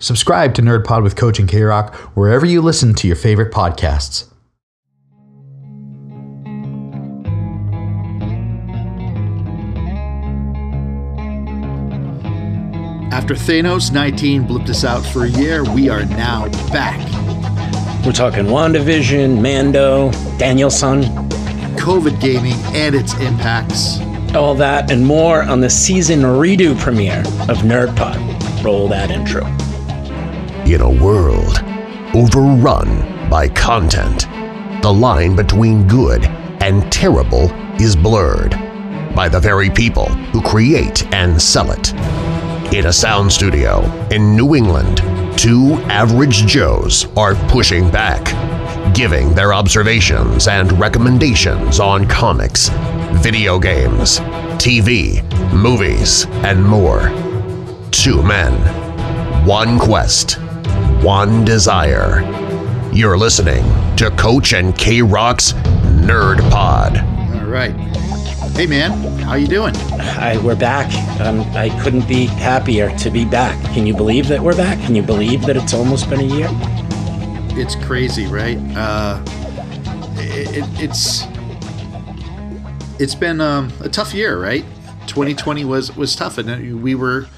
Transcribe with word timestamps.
Subscribe 0.00 0.54
to 0.54 0.62
Nerd 0.62 0.84
Pod 0.84 1.02
with 1.02 1.16
Coach 1.16 1.38
and 1.38 1.48
K 1.48 1.62
Rock 1.62 1.94
wherever 2.14 2.46
you 2.46 2.62
listen 2.62 2.94
to 2.94 3.06
your 3.06 3.16
favorite 3.16 3.52
podcasts. 3.52 4.26
After 13.10 13.34
Thanos 13.34 13.92
19 13.92 14.44
blipped 14.44 14.68
us 14.68 14.84
out 14.84 15.04
for 15.04 15.24
a 15.24 15.28
year, 15.28 15.64
we 15.64 15.88
are 15.88 16.04
now 16.04 16.48
back. 16.72 16.98
We're 18.06 18.12
talking 18.12 18.44
WandaVision, 18.44 19.40
Mando, 19.42 20.12
Daniel-san, 20.38 21.02
COVID 21.76 22.20
gaming 22.20 22.54
and 22.74 22.94
its 22.94 23.14
impacts. 23.14 23.98
all 24.34 24.54
that 24.54 24.90
and 24.90 25.04
more 25.04 25.42
on 25.42 25.60
the 25.60 25.70
season 25.70 26.20
redo 26.20 26.78
premiere 26.78 27.20
of 27.48 27.58
Nerd 27.64 27.96
Pod. 27.96 28.18
Roll 28.64 28.86
that 28.88 29.10
intro. 29.10 29.42
In 30.68 30.82
a 30.82 31.02
world 31.02 31.62
overrun 32.14 33.30
by 33.30 33.48
content, 33.48 34.28
the 34.82 34.92
line 34.92 35.34
between 35.34 35.88
good 35.88 36.26
and 36.60 36.92
terrible 36.92 37.50
is 37.80 37.96
blurred 37.96 38.50
by 39.14 39.30
the 39.30 39.40
very 39.40 39.70
people 39.70 40.10
who 40.30 40.42
create 40.42 41.10
and 41.14 41.40
sell 41.40 41.70
it. 41.70 41.94
In 42.74 42.84
a 42.84 42.92
sound 42.92 43.32
studio 43.32 43.80
in 44.10 44.36
New 44.36 44.54
England, 44.54 44.98
two 45.38 45.72
average 45.88 46.44
Joes 46.44 47.06
are 47.16 47.34
pushing 47.48 47.90
back, 47.90 48.26
giving 48.94 49.34
their 49.34 49.54
observations 49.54 50.48
and 50.48 50.78
recommendations 50.78 51.80
on 51.80 52.06
comics, 52.06 52.68
video 53.22 53.58
games, 53.58 54.18
TV, 54.58 55.24
movies, 55.50 56.26
and 56.44 56.62
more. 56.62 57.08
Two 57.90 58.22
men, 58.22 58.52
one 59.46 59.78
quest, 59.78 60.38
one 61.02 61.44
desire. 61.44 62.22
You're 62.92 63.16
listening 63.16 63.64
to 63.96 64.10
Coach 64.10 64.52
and 64.52 64.76
K 64.76 65.00
Rock's 65.00 65.52
Nerd 65.52 66.38
Pod. 66.50 66.98
All 67.36 67.48
right. 67.48 67.72
Hey 68.56 68.66
man, 68.66 68.90
how 69.20 69.34
you 69.34 69.46
doing? 69.46 69.76
I, 69.76 70.40
we're 70.42 70.56
back. 70.56 70.92
Um, 71.20 71.42
I 71.56 71.68
couldn't 71.82 72.08
be 72.08 72.26
happier 72.26 72.96
to 72.98 73.10
be 73.10 73.24
back. 73.24 73.62
Can 73.72 73.86
you 73.86 73.94
believe 73.94 74.26
that 74.28 74.40
we're 74.40 74.56
back? 74.56 74.78
Can 74.80 74.96
you 74.96 75.02
believe 75.02 75.42
that 75.42 75.56
it's 75.56 75.72
almost 75.72 76.10
been 76.10 76.20
a 76.20 76.24
year? 76.24 76.48
It's 77.56 77.76
crazy, 77.76 78.26
right? 78.26 78.58
Uh, 78.74 79.22
it, 80.16 80.58
it, 80.58 80.82
it's 80.82 81.22
it's 82.98 83.14
been 83.14 83.40
um, 83.40 83.72
a 83.80 83.88
tough 83.88 84.12
year, 84.12 84.40
right? 84.42 84.64
2020 85.06 85.64
was 85.64 85.96
was 85.96 86.16
tough, 86.16 86.38
and 86.38 86.82
we 86.82 86.96
were 86.96 87.28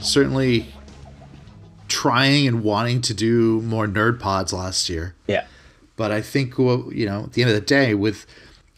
certainly 0.00 0.66
trying 1.88 2.46
and 2.46 2.62
wanting 2.62 3.00
to 3.02 3.14
do 3.14 3.60
more 3.62 3.86
nerd 3.86 4.18
pods 4.20 4.52
last 4.52 4.88
year. 4.88 5.14
Yeah. 5.26 5.46
But 5.96 6.12
I 6.12 6.20
think 6.20 6.58
well, 6.58 6.90
you 6.92 7.06
know, 7.06 7.24
at 7.24 7.32
the 7.32 7.42
end 7.42 7.50
of 7.50 7.54
the 7.54 7.60
day, 7.62 7.94
with 7.94 8.26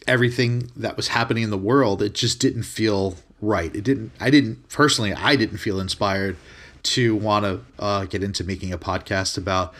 everything 0.07 0.71
that 0.75 0.95
was 0.97 1.09
happening 1.09 1.43
in 1.43 1.49
the 1.49 1.57
world, 1.57 2.01
it 2.01 2.13
just 2.13 2.39
didn't 2.39 2.63
feel 2.63 3.15
right. 3.41 3.73
It 3.75 3.83
didn't. 3.83 4.11
I 4.19 4.29
didn't 4.29 4.69
personally. 4.69 5.13
I 5.13 5.35
didn't 5.35 5.57
feel 5.57 5.79
inspired 5.79 6.37
to 6.83 7.15
want 7.15 7.43
to 7.45 7.61
uh, 7.77 8.05
get 8.05 8.23
into 8.23 8.43
making 8.43 8.71
a 8.71 8.77
podcast 8.77 9.37
about 9.37 9.73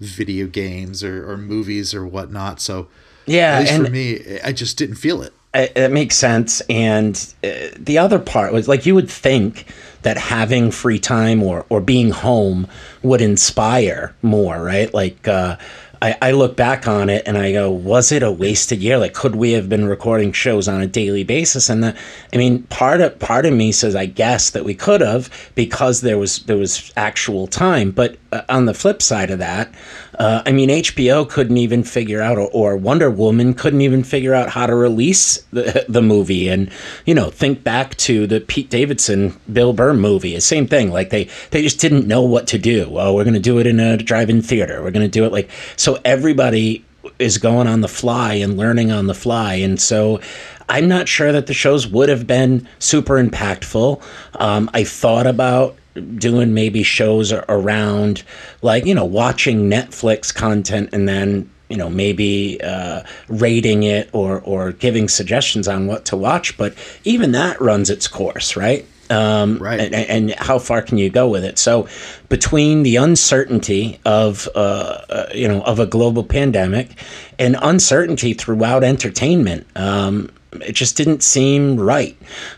video 0.00 0.46
games 0.46 1.02
or, 1.02 1.30
or 1.30 1.36
movies 1.38 1.94
or 1.94 2.06
whatnot. 2.06 2.60
So 2.60 2.88
Yeah, 3.26 3.54
at 3.54 3.60
least 3.60 3.72
and- 3.72 3.86
for 3.86 3.90
me, 3.92 4.40
I 4.44 4.52
just 4.52 4.76
didn't 4.76 4.96
feel 4.96 5.22
it. 5.22 5.32
It, 5.54 5.72
it 5.76 5.90
makes 5.92 6.16
sense. 6.16 6.60
And 6.68 7.14
uh, 7.44 7.50
the 7.78 7.98
other 7.98 8.18
part 8.18 8.52
was 8.52 8.68
like 8.68 8.86
you 8.86 8.94
would 8.94 9.10
think 9.10 9.66
that 10.02 10.16
having 10.16 10.70
free 10.70 10.98
time 10.98 11.42
or, 11.42 11.64
or 11.68 11.80
being 11.80 12.10
home 12.10 12.66
would 13.02 13.20
inspire 13.20 14.14
more, 14.22 14.62
right? 14.62 14.92
Like, 14.92 15.26
uh, 15.26 15.56
I, 16.02 16.16
I 16.20 16.30
look 16.32 16.56
back 16.56 16.88
on 16.88 17.08
it 17.08 17.22
and 17.26 17.38
I 17.38 17.52
go, 17.52 17.70
was 17.70 18.10
it 18.10 18.24
a 18.24 18.30
wasted 18.30 18.80
year? 18.80 18.98
Like, 18.98 19.14
could 19.14 19.36
we 19.36 19.52
have 19.52 19.68
been 19.68 19.86
recording 19.86 20.32
shows 20.32 20.66
on 20.66 20.80
a 20.80 20.86
daily 20.86 21.22
basis? 21.22 21.70
And 21.70 21.84
the, 21.84 21.96
I 22.32 22.36
mean, 22.36 22.64
part 22.64 23.00
of 23.00 23.16
part 23.20 23.46
of 23.46 23.52
me 23.52 23.70
says, 23.70 23.94
I 23.94 24.06
guess 24.06 24.50
that 24.50 24.64
we 24.64 24.74
could 24.74 25.00
have 25.00 25.30
because 25.54 26.00
there 26.00 26.18
was 26.18 26.40
there 26.40 26.56
was 26.56 26.92
actual 26.96 27.46
time. 27.46 27.92
But 27.92 28.16
on 28.48 28.66
the 28.66 28.74
flip 28.74 29.02
side 29.02 29.30
of 29.30 29.38
that, 29.38 29.72
uh, 30.18 30.42
I 30.44 30.52
mean, 30.52 30.68
HBO 30.68 31.28
couldn't 31.28 31.56
even 31.56 31.84
figure 31.84 32.20
out, 32.20 32.38
or, 32.38 32.50
or 32.52 32.76
Wonder 32.76 33.10
Woman 33.10 33.54
couldn't 33.54 33.80
even 33.80 34.04
figure 34.04 34.34
out 34.34 34.50
how 34.50 34.66
to 34.66 34.74
release 34.74 35.38
the 35.52 35.84
the 35.88 36.02
movie. 36.02 36.48
And 36.48 36.70
you 37.06 37.14
know, 37.14 37.30
think 37.30 37.64
back 37.64 37.96
to 37.96 38.26
the 38.26 38.40
Pete 38.40 38.70
Davidson 38.70 39.38
Bill 39.52 39.72
Burr 39.72 39.94
movie. 39.94 40.38
Same 40.40 40.66
thing. 40.66 40.90
Like 40.90 41.10
they 41.10 41.28
they 41.50 41.62
just 41.62 41.80
didn't 41.80 42.06
know 42.06 42.22
what 42.22 42.46
to 42.48 42.58
do. 42.58 42.98
Oh, 42.98 43.14
we're 43.14 43.24
going 43.24 43.34
to 43.34 43.40
do 43.40 43.58
it 43.58 43.66
in 43.66 43.80
a 43.80 43.96
drive-in 43.96 44.42
theater. 44.42 44.82
We're 44.82 44.90
going 44.90 45.06
to 45.06 45.08
do 45.08 45.24
it 45.24 45.32
like 45.32 45.50
so. 45.76 45.98
Everybody 46.04 46.84
is 47.18 47.38
going 47.38 47.66
on 47.66 47.80
the 47.80 47.88
fly 47.88 48.34
and 48.34 48.56
learning 48.56 48.92
on 48.92 49.06
the 49.06 49.14
fly, 49.14 49.54
and 49.54 49.80
so. 49.80 50.20
I'm 50.68 50.88
not 50.88 51.06
sure 51.06 51.32
that 51.32 51.48
the 51.48 51.52
shows 51.52 51.86
would 51.88 52.08
have 52.08 52.26
been 52.26 52.66
super 52.78 53.22
impactful. 53.22 54.00
Um, 54.36 54.70
I 54.72 54.84
thought 54.84 55.26
about 55.26 55.76
doing 56.16 56.54
maybe 56.54 56.82
shows 56.82 57.32
around 57.32 58.22
like 58.62 58.86
you 58.86 58.94
know 58.94 59.04
watching 59.04 59.68
netflix 59.68 60.34
content 60.34 60.88
and 60.92 61.06
then 61.06 61.50
you 61.68 61.76
know 61.76 61.90
maybe 61.90 62.60
uh, 62.62 63.02
rating 63.28 63.82
it 63.82 64.08
or 64.12 64.40
or 64.40 64.72
giving 64.72 65.08
suggestions 65.08 65.68
on 65.68 65.86
what 65.86 66.04
to 66.04 66.16
watch 66.16 66.56
but 66.56 66.74
even 67.04 67.32
that 67.32 67.60
runs 67.60 67.90
its 67.90 68.08
course 68.08 68.56
right 68.56 68.86
um, 69.12 69.58
Right. 69.58 69.78
and, 69.80 69.94
and 69.94 70.34
how 70.34 70.58
far 70.58 70.82
can 70.82 70.98
you 70.98 71.10
go 71.10 71.28
with 71.28 71.44
it 71.44 71.58
so 71.58 71.86
between 72.28 72.82
the 72.82 72.96
uncertainty 72.96 74.00
of 74.04 74.48
uh, 74.54 74.58
uh, 74.58 75.26
you 75.34 75.46
know 75.46 75.62
of 75.62 75.78
a 75.78 75.86
global 75.86 76.24
pandemic 76.24 76.98
and 77.38 77.56
uncertainty 77.62 78.32
throughout 78.34 78.82
entertainment 78.82 79.66
um, 79.76 80.30
it 80.60 80.72
just 80.72 80.96
didn't 80.96 81.22
seem 81.22 81.78
right 81.78 82.16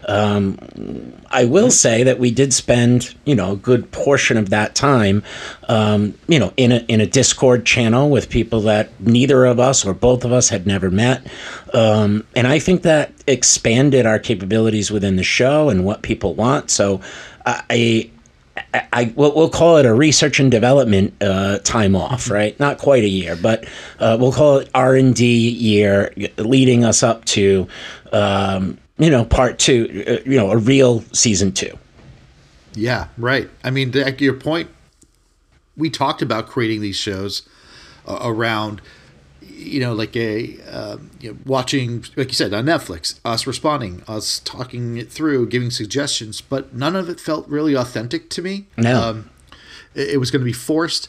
um, 0.08 0.58
I 1.34 1.46
will 1.46 1.72
say 1.72 2.04
that 2.04 2.20
we 2.20 2.30
did 2.30 2.54
spend, 2.54 3.12
you 3.24 3.34
know, 3.34 3.52
a 3.52 3.56
good 3.56 3.90
portion 3.90 4.36
of 4.36 4.50
that 4.50 4.76
time, 4.76 5.24
um, 5.68 6.14
you 6.28 6.38
know, 6.38 6.52
in 6.56 6.70
a 6.70 6.76
in 6.86 7.00
a 7.00 7.06
Discord 7.06 7.66
channel 7.66 8.08
with 8.08 8.30
people 8.30 8.60
that 8.62 8.88
neither 9.00 9.44
of 9.44 9.58
us 9.58 9.84
or 9.84 9.94
both 9.94 10.24
of 10.24 10.32
us 10.32 10.48
had 10.48 10.64
never 10.64 10.92
met, 10.92 11.26
um, 11.72 12.24
and 12.36 12.46
I 12.46 12.60
think 12.60 12.82
that 12.82 13.12
expanded 13.26 14.06
our 14.06 14.20
capabilities 14.20 14.92
within 14.92 15.16
the 15.16 15.24
show 15.24 15.68
and 15.68 15.84
what 15.84 16.02
people 16.02 16.34
want. 16.34 16.70
So, 16.70 17.00
I. 17.44 18.10
I, 18.74 18.86
I 18.92 19.12
we'll, 19.16 19.34
we'll 19.34 19.50
call 19.50 19.76
it 19.76 19.86
a 19.86 19.94
research 19.94 20.40
and 20.40 20.50
development 20.50 21.14
uh, 21.22 21.58
time 21.60 21.94
off, 21.94 22.28
right? 22.28 22.58
Not 22.58 22.78
quite 22.78 23.04
a 23.04 23.08
year, 23.08 23.36
but 23.36 23.66
uh, 24.00 24.16
we'll 24.20 24.32
call 24.32 24.58
it 24.58 24.70
R 24.74 24.96
and 24.96 25.14
D 25.14 25.48
year, 25.48 26.12
leading 26.36 26.84
us 26.84 27.02
up 27.02 27.24
to, 27.26 27.68
um, 28.12 28.78
you 28.98 29.10
know, 29.10 29.24
part 29.24 29.58
two, 29.58 30.04
uh, 30.06 30.28
you 30.28 30.36
know, 30.36 30.50
a 30.50 30.58
real 30.58 31.00
season 31.12 31.52
two. 31.52 31.78
Yeah, 32.74 33.06
right. 33.16 33.48
I 33.62 33.70
mean, 33.70 33.92
to 33.92 34.10
to 34.10 34.24
your 34.24 34.34
point, 34.34 34.68
we 35.76 35.88
talked 35.88 36.22
about 36.22 36.48
creating 36.48 36.80
these 36.80 36.96
shows 36.96 37.48
uh, 38.06 38.18
around, 38.22 38.82
you 39.64 39.80
know, 39.80 39.92
like 39.92 40.16
a 40.16 40.60
um, 40.62 41.10
you 41.20 41.32
know, 41.32 41.38
watching, 41.44 42.04
like 42.16 42.28
you 42.28 42.34
said, 42.34 42.52
on 42.52 42.66
Netflix, 42.66 43.18
us 43.24 43.46
responding, 43.46 44.02
us 44.06 44.40
talking 44.40 44.96
it 44.96 45.10
through, 45.10 45.48
giving 45.48 45.70
suggestions, 45.70 46.40
but 46.40 46.74
none 46.74 46.94
of 46.94 47.08
it 47.08 47.20
felt 47.20 47.48
really 47.48 47.74
authentic 47.74 48.30
to 48.30 48.42
me. 48.42 48.66
No. 48.76 49.02
Um, 49.02 49.30
it, 49.94 50.10
it 50.10 50.16
was 50.18 50.30
going 50.30 50.40
to 50.40 50.46
be 50.46 50.52
forced, 50.52 51.08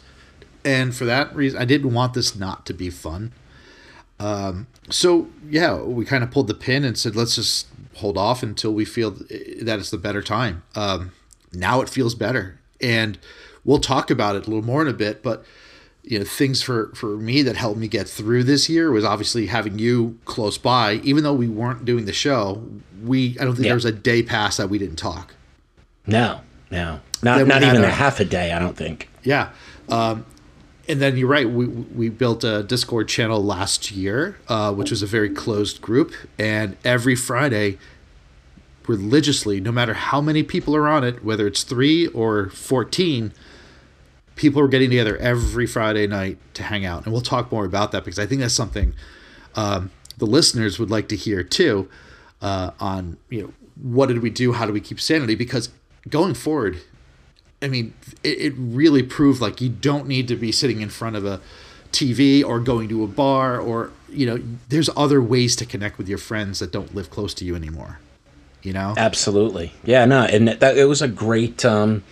and 0.64 0.96
for 0.96 1.06
that 1.06 1.36
reason, 1.36 1.62
I 1.62 1.66
didn't 1.66 1.94
want 1.94 2.14
this 2.14 2.36
not 2.36 2.66
to 2.68 2.74
be 2.74 2.90
fun. 2.90 3.34
Um, 4.20 4.68
so 4.90 5.28
yeah, 5.50 5.76
we 5.82 6.06
kind 6.06 6.24
of 6.24 6.32
pulled 6.32 6.48
the 6.48 6.54
pin 6.54 6.84
and 6.84 6.98
said, 6.98 7.16
let's 7.16 7.36
just 7.36 7.68
hold 7.96 8.18
off 8.18 8.44
until 8.44 8.74
we 8.74 8.86
feel 8.86 9.12
that 9.12 9.80
it's 9.80 9.92
the 9.92 9.98
better 9.98 10.22
time. 10.22 10.64
Um, 10.76 11.12
now 11.54 11.82
it 11.82 11.90
feels 11.90 12.16
better, 12.16 12.60
and 12.82 13.18
we'll 13.64 13.80
talk 13.80 14.10
about 14.10 14.36
it 14.36 14.48
a 14.48 14.50
little 14.50 14.66
more 14.66 14.82
in 14.82 14.88
a 14.88 14.94
bit. 14.94 15.24
But 15.24 15.46
you 16.08 16.20
know, 16.20 16.26
things 16.26 16.62
for 16.62 16.92
for 16.96 17.18
me 17.18 17.42
that 17.42 17.56
helped 17.56 17.80
me 17.80 17.88
get 17.88 18.08
through 18.08 18.44
this 18.44 18.70
year 18.70 18.92
was 18.92 19.04
obviously 19.04 19.48
having 19.48 19.80
you 19.80 20.18
close 20.26 20.58
by. 20.58 20.96
Even 21.04 21.24
though 21.24 21.34
we 21.34 21.48
weren't 21.48 21.84
doing 21.86 22.06
the 22.06 22.14
show, 22.14 22.64
we 23.04 23.38
I 23.40 23.44
don't 23.46 23.54
think 23.56 23.66
Yeah. 23.66 23.70
there 23.70 23.76
was 23.76 23.86
a 23.86 23.92
day 23.92 24.22
past 24.24 24.58
that 24.58 24.70
we 24.70 24.78
didn't 24.78 24.98
talk. 24.98 25.34
No, 26.06 26.42
no, 26.70 27.00
not 27.24 27.46
not 27.48 27.64
even 27.64 27.84
a 27.84 27.88
a- 27.88 27.90
half 27.90 28.20
a 28.20 28.26
day. 28.26 28.52
I 28.52 28.60
don't 28.60 28.78
think. 28.78 29.10
Yeah. 29.24 29.50
Um, 29.90 30.26
and 30.88 31.02
then 31.02 31.18
you're 31.18 31.28
right. 31.28 31.50
We, 31.50 31.66
we 31.66 32.10
built 32.10 32.44
a 32.44 32.62
Discord 32.62 33.08
channel 33.08 33.44
last 33.44 33.92
year, 33.92 34.38
uh, 34.48 34.72
which 34.72 34.92
was 34.92 35.02
a 35.02 35.08
very 35.08 35.32
closed 35.32 35.82
group. 35.82 36.14
And 36.38 36.78
every 36.86 37.16
Friday, 37.16 37.80
religiously, 38.88 39.60
no 39.60 39.72
matter 39.72 39.96
how 39.96 40.22
many 40.22 40.44
people 40.44 40.76
are 40.76 40.88
on 40.88 41.04
it, 41.04 41.24
whether 41.26 41.48
it's 41.48 41.64
three 41.64 42.06
or 42.08 42.50
14, 42.50 43.32
people 44.36 44.62
are 44.62 44.68
getting 44.68 44.90
together 44.90 45.18
every 45.18 45.66
Friday 45.66 46.08
night 46.08 46.38
to 46.56 46.64
hang 46.64 46.86
out. 46.86 47.04
And 47.06 47.14
we'll 47.14 47.22
talk 47.22 47.52
more 47.52 47.66
about 47.66 47.92
that 47.92 48.04
because 48.04 48.20
I 48.20 48.26
think 48.26 48.42
that's 48.42 48.54
something 48.54 48.94
um, 49.56 49.92
the 50.18 50.26
listeners 50.26 50.80
would 50.80 50.90
like 50.90 51.08
to 51.10 51.16
hear 51.16 51.44
too 51.44 51.90
uh, 52.42 52.72
on, 52.80 53.18
you 53.30 53.44
know, 53.44 53.54
what 53.82 54.08
did 54.08 54.22
we 54.22 54.30
do? 54.30 54.54
How 54.54 54.66
do 54.66 54.74
we 54.74 54.82
keep 54.82 55.00
sanity? 55.00 55.36
Because 55.36 55.70
going 56.10 56.34
forward, 56.34 56.78
I 57.62 57.68
mean, 57.68 57.94
it, 58.24 58.40
it 58.40 58.54
really 58.58 59.04
proved 59.04 59.42
like 59.42 59.62
you 59.62 59.70
don't 59.70 60.08
need 60.08 60.28
to 60.28 60.36
be 60.36 60.52
sitting 60.52 60.82
in 60.82 60.90
front 60.90 61.16
of 61.16 61.26
a 61.26 61.42
TV 61.92 62.44
or 62.44 62.60
going 62.60 62.90
to 62.90 63.04
a 63.04 63.08
bar 63.08 63.60
or 63.60 63.92
you 64.10 64.26
know, 64.26 64.42
there's 64.70 64.90
other 64.96 65.22
ways 65.22 65.56
to 65.58 65.66
connect 65.66 65.98
with 65.98 66.08
your 66.08 66.18
friends 66.18 66.60
that 66.60 66.72
don't 66.72 66.94
live 66.96 67.10
close 67.10 67.34
to 67.36 67.46
you 67.46 67.56
anymore. 67.56 68.00
You 68.64 68.74
know, 68.74 68.96
Absolutely. 68.98 69.74
Yeah, 69.84 70.06
no, 70.06 70.24
and 70.24 70.48
that 70.48 70.78
it 70.78 70.86
was 70.86 71.02
a 71.02 71.08
great 71.08 71.64
um, 71.64 72.04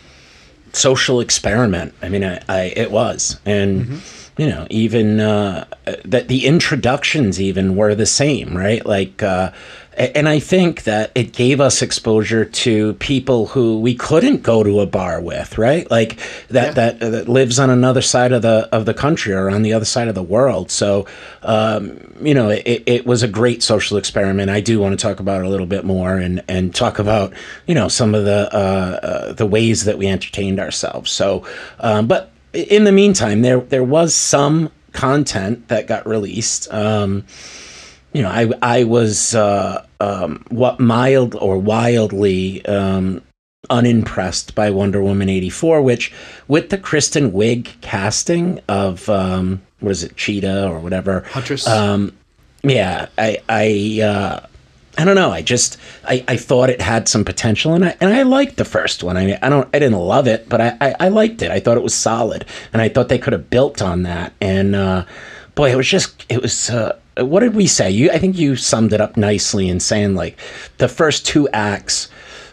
social 0.73 1.19
experiment. 1.19 1.93
I 2.01 2.09
mean, 2.09 2.23
I, 2.23 2.41
I 2.49 2.73
it 2.75 2.91
was, 2.91 3.39
and 3.45 4.01
you 4.37 4.47
know, 4.47 4.65
even 4.69 5.19
uh, 5.19 5.65
that 6.05 6.27
the 6.27 6.45
introductions 6.45 7.39
even 7.39 7.75
were 7.75 7.93
the 7.95 8.05
same, 8.05 8.57
right? 8.57 8.85
Like, 8.85 9.21
uh, 9.21 9.51
and 9.97 10.27
I 10.27 10.39
think 10.39 10.83
that 10.83 11.11
it 11.15 11.33
gave 11.33 11.61
us 11.61 11.81
exposure 11.81 12.45
to 12.45 12.93
people 12.95 13.47
who 13.47 13.79
we 13.79 13.95
couldn't 13.95 14.43
go 14.43 14.63
to 14.63 14.79
a 14.79 14.85
bar 14.85 15.21
with, 15.21 15.57
right? 15.57 15.89
Like 15.91 16.17
that 16.49 16.67
Yeah. 16.67 16.71
that 16.73 16.99
that 16.99 17.29
lives 17.29 17.59
on 17.59 17.69
another 17.69 18.01
side 18.01 18.31
of 18.31 18.41
the 18.41 18.67
of 18.71 18.85
the 18.85 18.93
country 18.93 19.33
or 19.33 19.49
on 19.49 19.61
the 19.61 19.73
other 19.73 19.85
side 19.85 20.07
of 20.07 20.15
the 20.15 20.23
world. 20.23 20.71
So, 20.71 21.05
um, 21.43 21.99
you 22.21 22.33
know, 22.33 22.49
it, 22.49 22.83
it 22.85 23.05
was 23.05 23.23
a 23.23 23.27
great 23.27 23.61
social 23.63 23.97
experiment. 23.97 24.49
I 24.49 24.61
do 24.61 24.79
want 24.79 24.97
to 24.97 25.01
talk 25.01 25.19
about 25.19 25.41
it 25.41 25.45
a 25.45 25.49
little 25.49 25.65
bit 25.67 25.85
more 25.85 26.15
and 26.17 26.43
and 26.47 26.73
talk 26.73 26.99
about 26.99 27.33
you 27.67 27.75
know 27.75 27.87
some 27.87 28.15
of 28.15 28.25
the 28.25 28.49
uh, 28.53 28.57
uh, 28.57 29.33
the 29.33 29.45
ways 29.45 29.85
that 29.85 29.97
we 29.97 30.07
entertained 30.07 30.59
ourselves. 30.59 31.11
So, 31.11 31.45
um, 31.79 32.07
but 32.07 32.31
in 32.53 32.83
the 32.83 32.91
meantime, 32.91 33.41
there 33.41 33.59
there 33.59 33.83
was 33.83 34.15
some 34.15 34.71
content 34.91 35.67
that 35.69 35.87
got 35.87 36.07
released. 36.07 36.71
Um, 36.73 37.25
you 38.13 38.21
know, 38.21 38.29
I 38.29 38.51
I 38.61 38.83
was 38.83 39.35
uh, 39.35 39.85
um, 39.99 40.45
what 40.49 40.79
mild 40.79 41.35
or 41.35 41.57
wildly 41.57 42.65
um, 42.65 43.21
unimpressed 43.69 44.55
by 44.55 44.69
Wonder 44.69 45.01
Woman 45.01 45.29
eighty 45.29 45.49
four, 45.49 45.81
which 45.81 46.13
with 46.47 46.69
the 46.69 46.77
Kristen 46.77 47.31
Wiig 47.31 47.81
casting 47.81 48.59
of 48.67 49.09
um, 49.09 49.61
what 49.79 49.91
is 49.91 50.03
it, 50.03 50.15
Cheetah 50.15 50.69
or 50.69 50.79
whatever. 50.79 51.21
Huntress. 51.31 51.67
Um, 51.67 52.15
yeah, 52.63 53.07
I 53.17 53.39
I 53.49 54.01
uh, 54.03 54.47
I 54.97 55.05
don't 55.05 55.15
know. 55.15 55.31
I 55.31 55.41
just 55.41 55.77
I, 56.05 56.23
I 56.27 56.37
thought 56.37 56.69
it 56.69 56.81
had 56.81 57.09
some 57.09 57.25
potential, 57.25 57.73
and 57.73 57.83
I 57.83 57.97
and 57.99 58.13
I 58.13 58.21
liked 58.21 58.57
the 58.57 58.65
first 58.65 59.03
one. 59.03 59.17
I 59.17 59.25
mean, 59.25 59.39
I 59.41 59.49
don't 59.49 59.67
I 59.73 59.79
didn't 59.79 59.97
love 59.97 60.27
it, 60.27 60.47
but 60.47 60.61
I, 60.61 60.77
I, 60.79 60.95
I 60.99 61.07
liked 61.07 61.41
it. 61.41 61.49
I 61.49 61.59
thought 61.59 61.77
it 61.77 61.83
was 61.83 61.95
solid, 61.95 62.45
and 62.71 62.81
I 62.81 62.89
thought 62.89 63.09
they 63.09 63.17
could 63.17 63.33
have 63.33 63.49
built 63.49 63.81
on 63.81 64.03
that. 64.03 64.33
And 64.39 64.75
uh, 64.75 65.05
boy, 65.55 65.71
it 65.71 65.75
was 65.75 65.87
just 65.87 66.25
it 66.29 66.41
was. 66.41 66.69
Uh, 66.69 66.99
what 67.17 67.41
did 67.41 67.55
we 67.55 67.67
say? 67.67 67.89
You 67.91 68.11
I 68.11 68.17
think 68.19 68.37
you 68.37 68.55
summed 68.55 68.93
it 68.93 69.01
up 69.01 69.17
nicely 69.17 69.69
in 69.69 69.79
saying 69.79 70.15
like 70.15 70.37
the 70.77 70.87
first 70.87 71.25
two 71.25 71.47
acts 71.49 72.09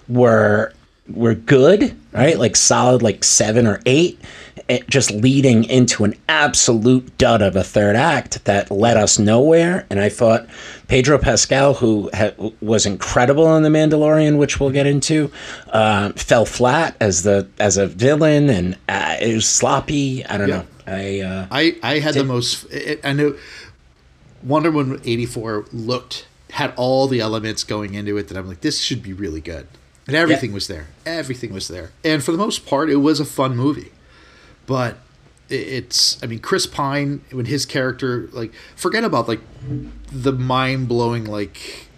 were 0.09 0.73
were 1.09 1.35
good, 1.35 1.97
right? 2.13 2.39
Like 2.39 2.55
solid, 2.55 3.03
like 3.03 3.25
seven 3.25 3.67
or 3.67 3.81
eight, 3.85 4.21
it 4.69 4.89
just 4.89 5.11
leading 5.11 5.65
into 5.65 6.05
an 6.05 6.15
absolute 6.29 7.19
dud 7.19 7.43
of 7.43 7.57
a 7.57 7.65
third 7.65 7.97
act 7.97 8.45
that 8.45 8.71
led 8.71 8.97
us 8.97 9.19
nowhere. 9.19 9.87
And 9.91 9.99
I 9.99 10.09
thought 10.09 10.47
Pedro 10.87 11.19
Pascal, 11.19 11.75
who 11.75 12.11
ha- 12.15 12.31
was 12.61 12.87
incredible 12.87 13.57
in 13.57 13.65
The 13.65 13.69
Mandalorian, 13.71 14.39
which 14.39 14.61
we'll 14.61 14.71
get 14.71 14.87
into, 14.87 15.33
uh, 15.71 16.11
fell 16.13 16.45
flat 16.47 16.95
as 17.01 17.25
the 17.25 17.49
as 17.59 17.77
a 17.77 17.89
villain, 17.89 18.49
and 18.49 18.77
uh, 18.89 19.17
it 19.21 19.35
was 19.35 19.49
sloppy. 19.49 20.25
I 20.27 20.39
don't 20.39 20.49
Yeah. 20.49 20.57
know. 20.59 20.67
I 20.87 21.21
uh, 21.21 21.47
I 21.51 21.77
I 21.83 21.99
had 21.99 22.15
the 22.15 22.25
most. 22.25 22.65
It, 22.71 23.01
I 23.05 23.13
know 23.15 23.35
Wonder 24.43 24.71
Woman 24.71 25.01
eighty 25.05 25.27
four 25.27 25.67
looked 25.73 26.27
had 26.51 26.73
all 26.77 27.07
the 27.07 27.21
elements 27.21 27.63
going 27.65 27.95
into 27.95 28.17
it 28.17 28.29
that 28.29 28.37
I'm 28.37 28.49
like 28.49 28.61
this 28.61 28.81
should 28.81 29.03
be 29.03 29.13
really 29.13 29.41
good, 29.41 29.67
and 30.07 30.17
everything 30.17 30.51
Yeah. 30.51 30.55
was 30.55 30.67
there. 30.67 30.89
Everything 31.07 31.53
was 31.53 31.69
there, 31.69 31.91
and 32.05 32.23
for 32.25 32.33
the 32.33 32.39
most 32.39 32.67
part, 32.67 32.91
it 32.91 32.97
was 32.97 33.21
a 33.21 33.25
fun 33.25 33.57
movie. 33.57 33.93
But 34.67 34.99
it's 35.49 36.23
I 36.23 36.27
mean 36.27 36.39
Chris 36.39 36.67
Pine 36.67 37.23
when 37.33 37.47
his 37.47 37.67
character 37.67 38.29
like 38.33 38.53
forget 38.77 39.03
about 39.05 39.27
like 39.29 39.41
the 40.13 40.33
mind 40.33 40.87
blowing 40.89 41.25
like 41.25 41.89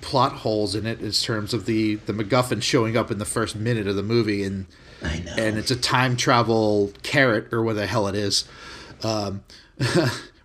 plot 0.00 0.32
holes 0.32 0.74
in 0.74 0.86
it 0.86 1.00
in 1.00 1.10
terms 1.12 1.52
of 1.54 1.66
the 1.66 1.96
the 2.06 2.12
MacGuffin 2.12 2.62
showing 2.62 2.96
up 2.96 3.10
in 3.10 3.18
the 3.18 3.24
first 3.24 3.54
minute 3.56 3.86
of 3.86 3.96
the 3.96 4.02
movie 4.02 4.42
and 4.44 4.66
I 5.02 5.18
know. 5.18 5.32
and 5.36 5.58
it's 5.58 5.70
a 5.72 5.76
time 5.76 6.16
travel 6.16 6.92
carrot 7.02 7.52
or 7.52 7.62
what 7.62 7.74
the 7.74 7.86
hell 7.86 8.06
it 8.06 8.14
is, 8.14 8.44
um, 9.02 9.42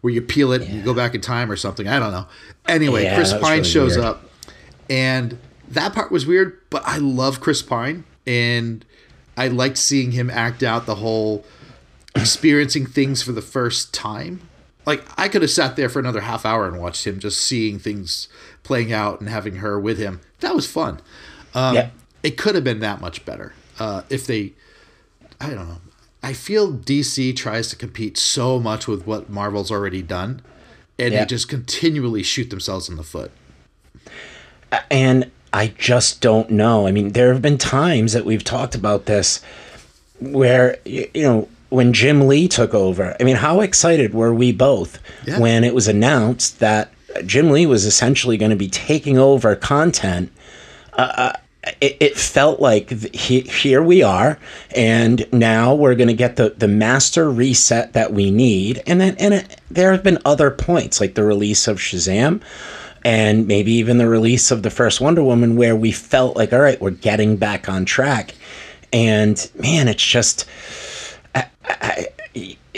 where 0.02 0.14
you 0.14 0.22
peel 0.22 0.52
it 0.52 0.62
and 0.62 0.74
you 0.74 0.82
go 0.84 0.94
back 0.94 1.16
in 1.16 1.22
time 1.22 1.52
or 1.52 1.56
something. 1.56 1.88
I 1.88 2.00
don't 2.00 2.12
know. 2.12 2.28
Anyway, 2.68 3.04
Yeah, 3.04 3.16
Chris 3.16 3.32
Pine 3.34 3.42
really 3.60 3.64
shows 3.64 3.96
weird. 3.96 4.06
up, 4.06 4.24
and 4.90 5.38
that 5.70 5.94
part 5.94 6.12
was 6.12 6.26
weird. 6.26 6.60
But 6.70 6.84
I 6.86 6.98
love 6.98 7.40
Chris 7.42 7.62
Pine, 7.62 8.04
and 8.26 8.86
I 9.36 9.48
liked 9.48 9.78
seeing 9.78 10.12
him 10.12 10.30
act 10.30 10.64
out 10.64 10.86
the 10.86 10.96
whole 10.96 11.46
experiencing 12.16 12.86
things 12.86 13.22
for 13.22 13.32
the 13.32 13.42
first 13.42 13.94
time. 13.94 14.42
Like 14.86 15.04
I 15.18 15.28
could 15.28 15.42
have 15.42 15.52
sat 15.52 15.76
there 15.76 15.90
for 15.90 16.00
another 16.00 16.22
half 16.22 16.46
hour 16.46 16.68
and 16.68 16.80
watched 16.80 17.06
him 17.06 17.20
just 17.20 17.42
seeing 17.42 17.78
things 17.80 18.28
playing 18.64 18.92
out 18.94 19.20
and 19.20 19.30
having 19.30 19.58
her 19.58 19.80
with 19.80 19.98
him. 19.98 20.22
That 20.40 20.56
was 20.56 20.66
fun. 20.68 21.00
Um, 21.54 21.76
Yeah. 21.76 21.90
It 22.24 22.32
could 22.38 22.56
have 22.56 22.64
been 22.64 22.80
that 22.80 23.00
much 23.00 23.24
better 23.26 23.54
uh, 23.80 24.02
if 24.10 24.26
they. 24.26 24.54
I 25.40 25.50
don't 25.52 25.70
know. 25.70 25.78
I 26.24 26.34
feel 26.34 26.72
DC 26.74 27.36
tries 27.36 27.70
to 27.70 27.76
compete 27.76 28.18
so 28.18 28.60
much 28.60 28.88
with 28.88 29.06
what 29.08 29.30
Marvel's 29.30 29.72
already 29.72 30.02
done, 30.02 30.42
and 31.00 31.14
Yeah. 31.14 31.22
they 31.22 31.26
just 31.28 31.48
continually 31.48 32.24
shoot 32.24 32.50
themselves 32.50 32.90
in 32.90 32.96
the 32.96 33.04
foot. 33.04 33.32
and 34.92 35.32
I 35.54 35.74
just 35.78 36.20
don't 36.20 36.50
know. 36.52 36.88
I 36.88 36.92
mean, 36.92 37.14
there 37.14 37.32
have 37.32 37.42
been 37.42 37.58
times 37.58 38.12
that 38.14 38.26
we've 38.26 38.44
talked 38.44 38.76
about 38.76 39.06
this 39.06 39.40
where 40.20 40.78
you 40.86 41.10
know 41.16 41.48
when 41.70 41.94
Jim 41.94 42.28
Lee 42.28 42.48
took 42.48 42.74
over. 42.74 43.16
I 43.20 43.24
mean, 43.24 43.38
how 43.38 43.62
excited 43.62 44.14
were 44.14 44.34
we 44.34 44.52
both 44.52 45.00
Yeah. 45.26 45.40
when 45.40 45.64
it 45.64 45.74
was 45.74 45.88
announced 45.88 46.60
that 46.60 46.92
Jim 47.26 47.50
Lee 47.52 47.66
was 47.66 47.86
essentially 47.86 48.36
going 48.38 48.52
to 48.52 48.58
be 48.58 48.68
taking 48.68 49.18
over 49.18 49.56
content? 49.56 50.32
Uh, 50.94 51.32
it, 51.82 51.98
it 52.00 52.18
felt 52.18 52.60
like 52.60 52.90
he, 53.14 53.42
here 53.42 53.82
we 53.82 54.04
are, 54.04 54.40
and 54.76 55.28
now 55.32 55.76
we're 55.76 55.96
going 55.96 56.08
to 56.08 56.14
get 56.14 56.36
the, 56.36 56.50
the 56.58 56.68
master 56.68 57.30
reset 57.30 57.94
that 57.94 58.14
we 58.14 58.32
need. 58.32 58.82
And 58.86 59.02
then, 59.02 59.16
and 59.18 59.34
it, 59.34 59.60
there 59.70 59.92
have 59.92 60.04
been 60.04 60.20
other 60.26 60.52
points 60.52 61.02
like 61.02 61.16
the 61.16 61.24
release 61.24 61.68
of 61.68 61.78
Shazam, 61.78 62.42
and 63.04 63.48
maybe 63.48 63.72
even 63.74 63.98
the 63.98 64.10
release 64.10 64.52
of 64.52 64.64
the 64.64 64.70
first 64.70 65.02
Wonder 65.02 65.24
Woman, 65.24 65.56
where 65.56 65.76
we 65.76 65.92
felt 65.92 66.36
like, 66.36 66.54
all 66.54 66.60
right, 66.60 66.80
we're 66.82 66.92
getting 66.92 67.38
back 67.38 67.70
on 67.70 67.86
track. 67.86 68.34
And 68.94 69.50
man, 69.56 69.88
it's 69.88 70.04
just 70.04 70.46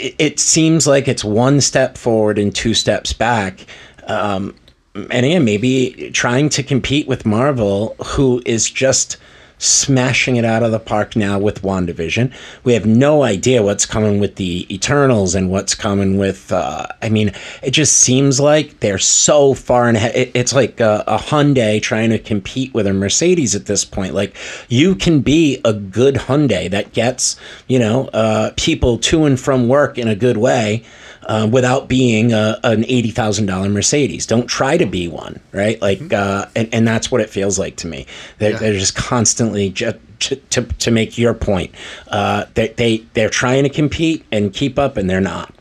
it, 0.00 0.14
it 0.18 0.40
seems 0.40 0.86
like 0.86 1.08
it's 1.08 1.24
one 1.24 1.60
step 1.60 1.96
forward 1.96 2.38
and 2.38 2.54
two 2.54 2.74
steps 2.74 3.12
back. 3.12 3.66
Um, 4.06 4.54
and 4.94 5.26
again, 5.26 5.44
maybe 5.44 6.10
trying 6.12 6.48
to 6.50 6.62
compete 6.62 7.06
with 7.06 7.24
Marvel, 7.24 7.94
who 8.04 8.42
is 8.44 8.68
just 8.68 9.16
smashing 9.60 10.36
it 10.36 10.44
out 10.44 10.62
of 10.62 10.72
the 10.72 10.78
park 10.80 11.14
now 11.14 11.38
with 11.38 11.60
WandaVision. 11.60 12.32
We 12.64 12.72
have 12.72 12.86
no 12.86 13.22
idea 13.22 13.62
what's 13.62 13.84
coming 13.84 14.18
with 14.18 14.36
the 14.36 14.66
Eternals 14.74 15.34
and 15.34 15.50
what's 15.50 15.74
coming 15.74 16.16
with. 16.16 16.50
Uh, 16.50 16.86
I 17.02 17.10
mean, 17.10 17.32
it 17.62 17.72
just 17.72 17.98
seems 17.98 18.40
like 18.40 18.80
they're 18.80 18.98
so 18.98 19.52
far 19.52 19.90
ahead. 19.90 20.16
It, 20.16 20.30
it's 20.34 20.54
like 20.54 20.80
a, 20.80 21.04
a 21.06 21.18
Hyundai 21.18 21.80
trying 21.80 22.08
to 22.08 22.18
compete 22.18 22.72
with 22.72 22.86
a 22.86 22.94
Mercedes 22.94 23.54
at 23.54 23.66
this 23.66 23.84
point. 23.84 24.14
Like, 24.14 24.34
you 24.68 24.94
can 24.94 25.20
be 25.20 25.60
a 25.62 25.74
good 25.74 26.14
Hyundai 26.14 26.70
that 26.70 26.92
gets, 26.94 27.38
you 27.68 27.78
know, 27.78 28.08
uh, 28.14 28.52
people 28.56 28.96
to 28.98 29.24
and 29.24 29.38
from 29.38 29.68
work 29.68 29.98
in 29.98 30.08
a 30.08 30.16
good 30.16 30.38
way 30.38 30.84
uh, 31.26 31.48
without 31.50 31.88
being 31.88 32.32
a, 32.32 32.58
an 32.64 32.84
eighty 32.86 33.10
thousand 33.10 33.46
dollar 33.46 33.68
Mercedes. 33.68 34.26
Don't 34.26 34.46
try 34.46 34.76
to 34.76 34.86
be 34.86 35.08
one, 35.08 35.40
right? 35.52 35.80
Like, 35.80 36.12
uh, 36.12 36.46
and 36.56 36.68
and 36.72 36.86
that's 36.86 37.10
what 37.10 37.20
it 37.20 37.30
feels 37.30 37.58
like 37.58 37.76
to 37.76 37.86
me. 37.86 38.06
They're, 38.38 38.52
Yeah. 38.52 38.58
they're 38.58 38.72
just 38.78 38.96
constantly 38.96 39.70
just 39.70 39.96
to, 40.20 40.36
to, 40.36 40.62
to 40.64 40.90
make 40.90 41.16
your 41.16 41.34
point. 41.34 41.74
Uh, 42.08 42.44
they 42.54 42.68
they 42.68 42.98
they're 43.14 43.30
trying 43.30 43.62
to 43.64 43.68
compete 43.70 44.24
and 44.32 44.52
keep 44.52 44.78
up, 44.78 44.96
and 44.96 45.08
they're 45.08 45.20
not. 45.20 45.54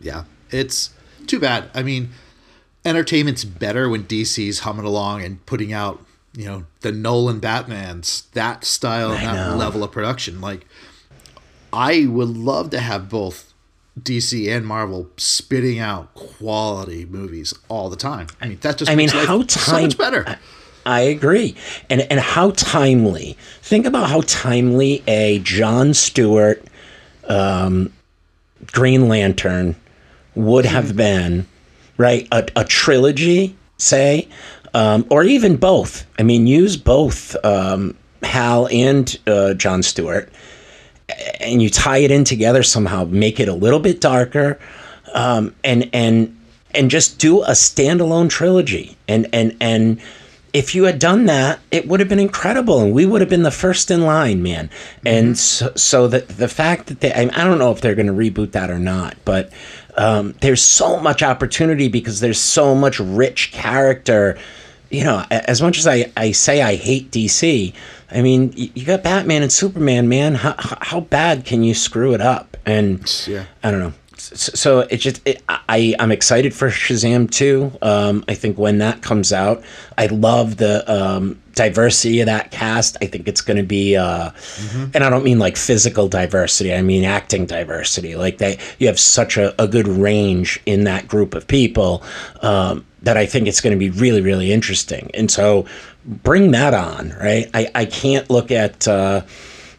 Yeah, 0.00 0.24
it's 0.50 0.90
too 1.26 1.40
bad. 1.40 1.70
I 1.74 1.82
mean, 1.82 2.10
entertainment's 2.84 3.44
better 3.44 3.88
when 3.88 4.04
DC's 4.04 4.60
humming 4.60 4.84
along 4.84 5.22
and 5.22 5.44
putting 5.46 5.72
out, 5.72 6.04
you 6.36 6.44
know, 6.44 6.64
the 6.80 6.92
Nolan 6.92 7.40
Batmans, 7.40 8.30
that 8.32 8.64
style, 8.64 9.12
and 9.12 9.22
that 9.26 9.50
know. 9.50 9.56
level 9.56 9.82
of 9.82 9.90
production. 9.92 10.42
Like, 10.42 10.66
I 11.72 12.06
would 12.06 12.28
love 12.28 12.68
to 12.70 12.80
have 12.80 13.08
both 13.08 13.53
DC 14.00 14.54
and 14.54 14.66
Marvel 14.66 15.08
spitting 15.16 15.78
out 15.78 16.14
quality 16.14 17.04
movies 17.04 17.54
all 17.68 17.88
the 17.88 17.96
time. 17.96 18.26
I 18.40 18.48
mean, 18.48 18.58
that 18.62 18.78
just 18.78 18.90
I 18.90 18.96
mean, 18.96 19.08
how 19.08 19.46
so 19.46 19.80
much 19.80 19.96
better. 19.96 20.38
I 20.86 21.00
agree, 21.00 21.56
and 21.88 22.02
and 22.02 22.20
how 22.20 22.50
timely. 22.50 23.38
Think 23.62 23.86
about 23.86 24.10
how 24.10 24.22
timely 24.22 25.02
a 25.06 25.38
John 25.38 25.94
Stewart, 25.94 26.62
um, 27.28 27.92
Green 28.72 29.08
Lantern, 29.08 29.76
would 30.34 30.66
have 30.66 30.96
been, 30.96 31.46
right? 31.96 32.28
A, 32.32 32.46
a 32.56 32.64
trilogy, 32.64 33.56
say, 33.78 34.28
um, 34.74 35.06
or 35.08 35.24
even 35.24 35.56
both. 35.56 36.06
I 36.18 36.22
mean, 36.22 36.46
use 36.46 36.76
both 36.76 37.34
um, 37.44 37.96
Hal 38.22 38.68
and 38.70 39.18
uh, 39.26 39.54
John 39.54 39.82
Stewart, 39.82 40.30
and 41.40 41.62
you 41.62 41.70
tie 41.70 41.98
it 41.98 42.10
in 42.10 42.24
together 42.24 42.62
somehow, 42.62 43.04
make 43.04 43.40
it 43.40 43.48
a 43.48 43.54
little 43.54 43.80
bit 43.80 44.00
darker, 44.00 44.58
um, 45.14 45.54
and 45.62 45.88
and 45.92 46.36
and 46.74 46.90
just 46.90 47.18
do 47.18 47.42
a 47.42 47.50
standalone 47.50 48.28
trilogy. 48.28 48.96
And 49.08 49.28
and 49.32 49.56
and 49.60 50.00
if 50.54 50.72
you 50.72 50.84
had 50.84 51.00
done 51.00 51.26
that, 51.26 51.58
it 51.72 51.88
would 51.88 51.98
have 51.98 52.08
been 52.08 52.20
incredible, 52.20 52.80
and 52.80 52.94
we 52.94 53.04
would 53.04 53.20
have 53.20 53.28
been 53.28 53.42
the 53.42 53.50
first 53.50 53.90
in 53.90 54.02
line, 54.02 54.40
man. 54.40 54.70
And 55.04 55.36
so, 55.36 55.72
so 55.74 56.06
that 56.06 56.28
the 56.28 56.46
fact 56.46 56.86
that 56.86 57.00
they, 57.00 57.12
I, 57.12 57.22
I 57.22 57.44
don't 57.44 57.58
know 57.58 57.72
if 57.72 57.80
they're 57.80 57.96
going 57.96 58.06
to 58.06 58.12
reboot 58.12 58.52
that 58.52 58.70
or 58.70 58.78
not, 58.78 59.16
but 59.24 59.52
um, 59.96 60.34
there's 60.40 60.62
so 60.62 61.00
much 61.00 61.24
opportunity 61.24 61.88
because 61.88 62.20
there's 62.20 62.40
so 62.40 62.74
much 62.74 63.00
rich 63.00 63.50
character. 63.50 64.38
You 64.90 65.04
know, 65.04 65.24
as 65.30 65.60
much 65.60 65.78
as 65.78 65.86
I, 65.86 66.12
I 66.16 66.32
say 66.32 66.62
I 66.62 66.76
hate 66.76 67.10
DC, 67.10 67.74
I 68.10 68.22
mean, 68.22 68.52
you 68.54 68.84
got 68.84 69.02
Batman 69.02 69.42
and 69.42 69.52
Superman, 69.52 70.08
man. 70.08 70.34
How, 70.34 70.54
how 70.58 71.00
bad 71.00 71.44
can 71.44 71.64
you 71.64 71.74
screw 71.74 72.14
it 72.14 72.20
up? 72.20 72.56
And 72.64 73.00
Yeah. 73.26 73.44
I 73.62 73.70
don't 73.70 73.80
know. 73.80 73.92
So, 74.16 74.80
it 74.80 74.98
just 74.98 75.20
it, 75.26 75.42
I 75.48 75.94
I'm 75.98 76.10
excited 76.10 76.54
for 76.54 76.70
Shazam 76.70 77.30
2. 77.30 77.78
Um, 77.82 78.24
I 78.26 78.34
think 78.34 78.56
when 78.56 78.78
that 78.78 79.02
comes 79.02 79.32
out, 79.34 79.62
I 79.98 80.06
love 80.06 80.56
the 80.56 80.90
um, 80.90 81.42
diversity 81.54 82.20
of 82.20 82.26
that 82.26 82.50
cast. 82.50 82.96
I 83.02 83.06
think 83.06 83.28
it's 83.28 83.40
going 83.40 83.56
to 83.58 83.62
be, 83.62 83.96
uh, 83.96 84.30
and 84.94 85.04
I 85.04 85.10
don't 85.10 85.24
mean 85.24 85.38
like 85.38 85.56
physical 85.56 86.08
diversity. 86.08 86.74
I 86.74 86.80
mean 86.80 87.04
acting 87.04 87.44
diversity. 87.44 88.16
Like 88.16 88.38
they, 88.38 88.58
you 88.78 88.86
have 88.86 88.98
such 88.98 89.36
a, 89.36 89.60
a 89.62 89.68
good 89.68 89.88
range 89.88 90.60
in 90.64 90.84
that 90.84 91.06
group 91.06 91.34
of 91.34 91.46
people 91.46 92.02
um, 92.40 92.86
that 93.04 93.16
I 93.16 93.26
think 93.26 93.46
it's 93.46 93.60
going 93.60 93.72
to 93.72 93.78
be 93.78 93.90
really 93.90 94.20
really 94.20 94.52
interesting. 94.52 95.10
And 95.14 95.30
so 95.30 95.66
bring 96.04 96.50
that 96.52 96.74
on, 96.74 97.10
right? 97.20 97.48
I 97.54 97.70
I 97.74 97.84
can't 97.84 98.28
look 98.30 98.50
at. 98.50 98.86
Uh, 98.88 99.22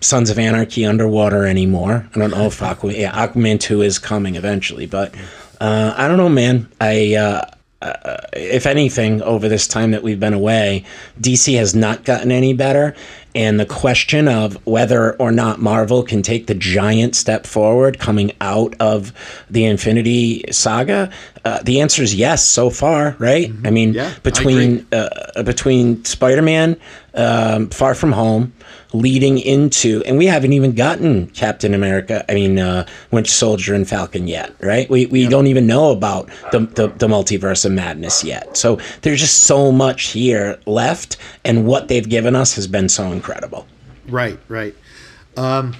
Sons 0.01 0.29
of 0.29 0.37
Anarchy 0.37 0.85
underwater 0.85 1.47
anymore. 1.47 2.07
I 2.13 2.19
don't 2.19 2.29
know 2.29 2.45
if 2.45 2.59
Aquaman, 2.59 2.95
yeah, 2.95 3.11
Aquaman 3.11 3.59
2 3.59 3.81
is 3.81 3.97
coming 3.97 4.35
eventually, 4.35 4.85
but 4.85 5.15
uh, 5.59 5.95
I 5.97 6.07
don't 6.07 6.17
know, 6.17 6.29
man. 6.29 6.69
I, 6.79 7.15
uh, 7.15 7.49
uh, 7.85 8.17
if 8.33 8.65
anything, 8.65 9.21
over 9.21 9.47
this 9.47 9.67
time 9.67 9.91
that 9.91 10.03
we've 10.03 10.19
been 10.19 10.33
away, 10.33 10.83
DC 11.21 11.57
has 11.57 11.75
not 11.75 12.03
gotten 12.03 12.31
any 12.31 12.53
better. 12.53 12.95
And 13.35 13.59
the 13.59 13.65
question 13.65 14.29
of 14.29 14.65
whether 14.65 15.13
or 15.17 15.29
not 15.29 15.59
Marvel 15.59 16.03
can 16.03 16.21
take 16.21 16.47
the 16.47 16.55
giant 16.55 17.17
step 17.17 17.45
forward 17.45 17.99
coming 17.99 18.31
out 18.39 18.75
of 18.79 19.11
the 19.49 19.65
Infinity 19.65 20.45
Saga, 20.51 21.11
uh, 21.43 21.61
the 21.61 21.81
answer 21.81 22.01
is 22.01 22.15
yes 22.15 22.47
so 22.47 22.69
far, 22.69 23.17
right? 23.19 23.51
I 23.65 23.71
mean, 23.71 23.93
Yeah, 23.93 24.13
I 24.15 24.19
between 24.19 24.87
uh, 24.93 25.43
between 25.43 26.05
Spider-Man, 26.05 26.77
um, 27.13 27.69
Far 27.71 27.93
From 27.93 28.13
Home, 28.13 28.53
leading 28.95 29.37
into, 29.37 30.01
and 30.05 30.17
we 30.17 30.25
haven't 30.25 30.53
even 30.53 30.73
gotten 30.73 31.27
Captain 31.27 31.73
America. 31.73 32.25
I 32.29 32.33
mean, 32.33 32.59
uh, 32.59 32.87
Winter 33.11 33.29
Soldier 33.29 33.73
and 33.73 33.87
Falcon 33.87 34.27
yet, 34.27 34.55
right? 34.61 34.89
We 34.89 35.05
we 35.07 35.27
don't 35.27 35.47
even 35.47 35.67
know 35.67 35.91
about 35.91 36.29
the, 36.51 36.59
the 36.59 36.87
the 36.87 37.07
multiverse 37.07 37.65
of 37.65 37.71
madness 37.71 38.23
yet. 38.23 38.57
So 38.57 38.79
there's 39.01 39.19
just 39.19 39.43
so 39.43 39.71
much 39.71 40.07
here 40.07 40.59
left, 40.65 41.17
and 41.43 41.65
what 41.65 41.87
they've 41.87 42.07
given 42.07 42.35
us 42.35 42.55
has 42.55 42.67
been 42.67 42.89
so 42.89 43.11
incredible. 43.11 43.67
Right, 44.07 44.39
right. 44.47 44.75
Um, 45.37 45.75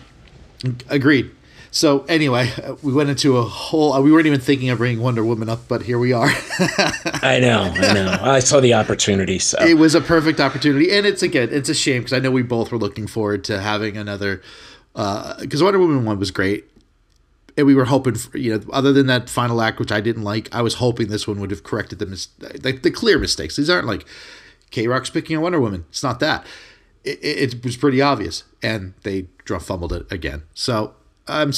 agreed. 0.90 1.32
So 1.76 2.06
anyway, 2.06 2.50
uh, 2.64 2.76
we 2.84 2.94
went 2.94 3.10
into 3.10 3.36
a 3.36 3.44
whole. 3.44 3.92
Uh, 3.92 4.00
we 4.00 4.10
weren't 4.10 4.28
even 4.28 4.40
thinking 4.40 4.70
of 4.70 4.78
bringing 4.78 5.04
Wonder 5.04 5.26
Woman 5.26 5.50
up, 5.50 5.68
but 5.68 5.82
here 5.82 6.00
we 6.00 6.14
are. 6.14 6.30
I 7.22 7.38
know, 7.42 7.64
I 7.64 7.94
know. 7.94 8.18
I 8.22 8.40
saw 8.40 8.62
the 8.62 8.74
opportunity, 8.74 9.40
so 9.40 9.62
it 9.62 9.74
was 9.74 9.94
a 9.94 10.00
perfect 10.00 10.40
opportunity, 10.40 10.96
and 10.96 11.06
it's 11.06 11.22
again, 11.22 11.50
it's 11.52 11.68
a 11.68 11.74
shame 11.74 12.04
because 12.04 12.14
I 12.14 12.20
know 12.20 12.32
we 12.32 12.44
both 12.44 12.72
were 12.72 12.78
looking 12.78 13.08
forward 13.08 13.44
to 13.46 13.60
having 13.60 13.98
another. 13.98 14.42
Because 14.94 15.62
Wonder 15.62 15.78
Woman 15.78 16.06
one 16.06 16.18
was 16.18 16.32
great, 16.32 16.64
and 17.58 17.68
we 17.68 17.76
were 17.76 17.84
hoping, 17.84 18.16
for, 18.16 18.38
you 18.38 18.54
know, 18.54 18.64
other 18.72 18.94
than 18.94 19.08
that 19.08 19.30
final 19.30 19.62
act, 19.62 19.78
which 19.78 19.92
I 19.92 20.00
didn't 20.00 20.24
like, 20.24 20.48
I 20.56 20.62
was 20.62 20.76
hoping 20.76 21.10
this 21.10 21.28
one 21.28 21.42
would 21.42 21.52
have 21.52 21.64
corrected 21.64 22.00
the 22.00 22.06
mis- 22.06 22.30
like 22.64 22.84
the 22.84 22.92
clear 22.92 23.20
mistakes. 23.20 23.58
These 23.58 23.70
aren't 23.70 23.86
like 23.86 24.06
K 24.72 24.88
Rock's 24.88 25.10
picking 25.10 25.36
a 25.36 25.42
Wonder 25.42 25.60
Woman. 25.60 25.84
It's 25.90 26.04
not 26.04 26.22
that. 26.22 26.46
It, 27.04 27.20
it, 27.22 27.54
it 27.54 27.66
was 27.66 27.76
pretty 27.76 28.02
obvious, 28.02 28.46
and 28.64 28.94
they 29.04 29.28
fumbled 29.60 29.92
it 29.92 30.10
again. 30.10 30.44
So 30.54 30.96
I'm. 31.28 31.52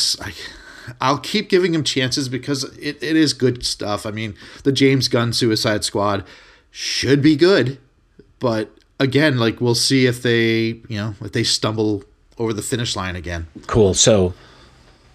I'll 1.02 1.20
keep 1.20 1.50
giving 1.50 1.74
him 1.74 1.84
chances 1.84 2.30
because 2.30 2.64
it, 2.78 3.04
it 3.04 3.18
is 3.18 3.34
good 3.34 3.66
stuff. 3.66 4.06
I 4.06 4.12
mean, 4.12 4.36
the 4.64 4.72
James 4.72 5.10
Gunn 5.10 5.34
Suicide 5.34 5.84
Squad 5.84 6.24
should 6.72 7.22
be 7.22 7.36
good, 7.36 7.78
but 8.40 8.72
again, 9.00 9.38
like 9.38 9.60
we'll 9.60 9.76
see 9.76 10.06
if 10.06 10.22
they, 10.22 10.80
you 10.88 10.98
know, 10.98 11.16
if 11.22 11.32
they 11.32 11.44
stumble 11.44 12.04
over 12.38 12.54
the 12.54 12.62
finish 12.62 12.96
line 12.96 13.16
again. 13.16 13.48
Cool. 13.68 13.94
So, 13.94 14.34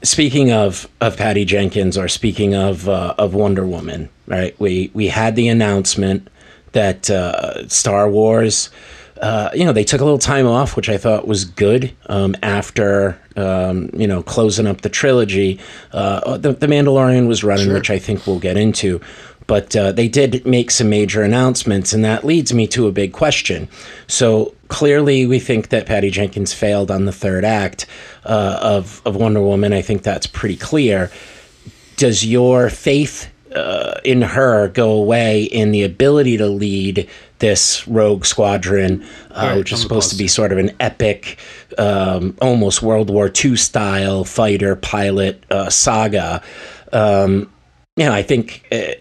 speaking 0.03 0.53
of 0.53 0.89
of 1.01 1.17
Patty 1.17 1.45
Jenkins, 1.45 1.97
or 1.97 2.09
speaking 2.09 2.55
of 2.55 2.89
uh, 2.89 3.15
of 3.19 3.35
Wonder 3.35 3.67
Woman, 3.67 4.09
right? 4.27 4.59
We 4.61 4.91
we 4.95 5.09
had 5.09 5.37
the 5.37 5.49
announcement 5.49 6.29
that 6.73 7.11
uh, 7.11 7.69
Star 7.69 8.11
Wars. 8.11 8.71
Uh, 9.23 9.51
you 9.55 9.65
know, 9.65 9.73
they 9.73 9.85
took 9.85 10.01
a 10.01 10.05
little 10.05 10.19
time 10.19 10.49
off, 10.49 10.77
which 10.77 10.89
I 10.89 10.99
thought 10.99 11.29
was 11.29 11.45
good. 11.45 11.95
Um, 12.07 12.35
after 12.43 13.17
um, 13.37 13.89
you 13.95 14.09
know 14.09 14.23
closing 14.23 14.67
up 14.67 14.81
the 14.81 14.89
trilogy, 14.89 15.61
uh, 15.93 16.37
the, 16.37 16.53
the 16.53 16.67
Mandalorian 16.67 17.29
was 17.29 17.45
running, 17.45 17.73
which 17.73 17.89
I 17.89 18.01
think 18.01 18.27
we'll 18.27 18.41
get 18.41 18.57
into. 18.57 19.01
But 19.47 19.77
uh, 19.77 19.93
they 19.93 20.09
did 20.09 20.45
make 20.45 20.71
some 20.73 20.89
major 20.89 21.23
announcements, 21.23 21.93
and 21.93 22.05
that 22.05 22.25
leads 22.25 22.53
me 22.53 22.67
to 22.69 22.89
a 22.89 22.93
big 22.93 23.13
question. 23.13 23.69
So 24.09 24.55
clearly, 24.69 25.27
we 25.27 25.39
think 25.39 25.69
that 25.69 25.87
Patty 25.87 26.11
Jenkins 26.11 26.53
failed 26.53 26.91
on 26.91 27.05
the 27.05 27.13
third 27.13 27.45
act 27.45 27.87
uh, 28.25 28.59
of 28.61 29.03
of 29.05 29.15
Wonder 29.15 29.41
Woman. 29.41 29.73
I 29.73 29.83
think 29.83 30.03
that's 30.03 30.27
pretty 30.27 30.57
clear. 30.57 31.13
Does 31.97 32.27
your 32.27 32.71
faith 32.71 33.33
uh, 33.55 34.01
in 34.05 34.23
her 34.23 34.69
go 34.69 34.91
away 34.93 35.45
in 35.45 35.73
the 35.73 35.83
ability 35.83 36.39
to 36.39 36.47
lead 36.47 37.09
this 37.43 37.87
rogue 37.89 38.25
squadron, 38.25 39.05
uh, 39.33 39.49
right, 39.49 39.59
which 39.59 39.73
is 39.73 39.83
supposed 39.83 40.11
to 40.11 40.17
be 40.17 40.29
sort 40.29 40.53
of 40.53 40.59
an 40.59 40.71
epic, 40.79 41.39
um, 41.77 42.35
almost 42.41 42.83
World 42.83 43.11
War 43.11 43.31
II 43.45 43.57
style 43.57 44.25
fighter 44.25 44.77
pilot 44.77 45.45
uh, 45.51 45.69
saga? 45.69 46.41
Um, 46.93 47.51
you 47.97 48.07
know, 48.07 48.13
I 48.13 48.23
think 48.23 48.67
uh, 48.73 48.95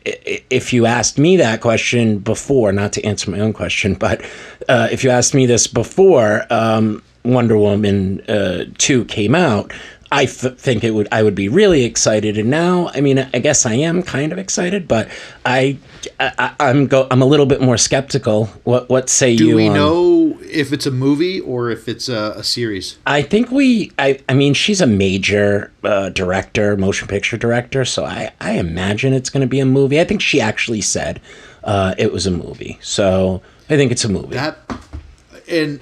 if 0.49 0.73
you 0.73 0.85
asked 0.85 1.19
me 1.19 1.37
that 1.37 1.61
question 1.61 2.17
before, 2.17 2.73
not 2.73 2.91
to 2.93 3.05
answer 3.05 3.29
my 3.31 3.39
own 3.39 3.53
question, 3.53 3.93
but 3.93 4.21
uh, 4.67 4.89
if 4.91 5.03
you 5.03 5.11
asked 5.11 5.33
me 5.33 5.45
this 5.45 5.67
before 5.67 6.45
um, 6.49 7.01
Wonder 7.23 7.57
Woman 7.57 8.21
uh, 8.27 8.65
2 8.79 9.05
came 9.05 9.35
out, 9.35 9.71
I 10.11 10.25
think 10.25 10.83
it 10.83 10.91
would 10.91 11.07
I 11.11 11.23
would 11.23 11.35
be 11.35 11.47
really 11.47 11.85
excited. 11.85 12.37
And 12.37 12.49
now, 12.49 12.89
I 12.93 12.99
mean, 12.99 13.29
I 13.33 13.39
guess 13.39 13.65
I 13.65 13.75
am 13.75 14.03
kind 14.03 14.33
of 14.33 14.37
excited, 14.37 14.85
but 14.85 15.07
I, 15.45 15.77
I 16.21 16.53
I'm 16.59 16.87
go 16.87 17.07
I'm 17.09 17.21
a 17.21 17.25
little 17.25 17.45
bit 17.45 17.61
more 17.61 17.77
skeptical. 17.77 18.45
What 18.63 18.89
what 18.89 19.09
say 19.09 19.35
Do 19.35 19.45
you? 19.45 19.49
Do 19.51 19.55
we 19.55 19.67
on- 19.67 19.73
know 19.73 20.39
if 20.43 20.71
it's 20.71 20.85
a 20.85 20.91
movie 20.91 21.39
or 21.39 21.69
if 21.71 21.87
it's 21.87 22.09
a, 22.09 22.33
a 22.37 22.43
series? 22.43 22.97
I 23.05 23.21
think 23.21 23.51
we. 23.51 23.91
I. 23.97 24.19
I 24.29 24.33
mean, 24.33 24.53
she's 24.53 24.81
a 24.81 24.87
major 24.87 25.71
uh, 25.83 26.09
director, 26.09 26.77
motion 26.77 27.07
picture 27.07 27.37
director. 27.37 27.85
So 27.85 28.05
I. 28.05 28.31
I 28.39 28.53
imagine 28.53 29.13
it's 29.13 29.29
going 29.29 29.41
to 29.41 29.47
be 29.47 29.59
a 29.59 29.65
movie. 29.65 29.99
I 29.99 30.03
think 30.03 30.21
she 30.21 30.39
actually 30.39 30.81
said 30.81 31.19
uh, 31.63 31.95
it 31.97 32.11
was 32.11 32.27
a 32.27 32.31
movie. 32.31 32.77
So 32.81 33.41
I 33.69 33.77
think 33.77 33.91
it's 33.91 34.05
a 34.05 34.09
movie. 34.09 34.35
That 34.35 34.57
and 35.47 35.79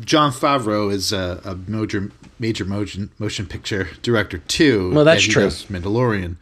Jon 0.00 0.32
Favreau 0.32 0.92
is 0.92 1.12
a, 1.12 1.40
a 1.44 1.56
major 1.70 2.10
major 2.38 2.64
motion 2.64 3.10
motion 3.18 3.46
picture 3.46 3.88
director 4.02 4.38
too. 4.38 4.92
Well, 4.92 5.04
that's 5.04 5.22
true. 5.24 5.46
Mandalorian. 5.46 6.36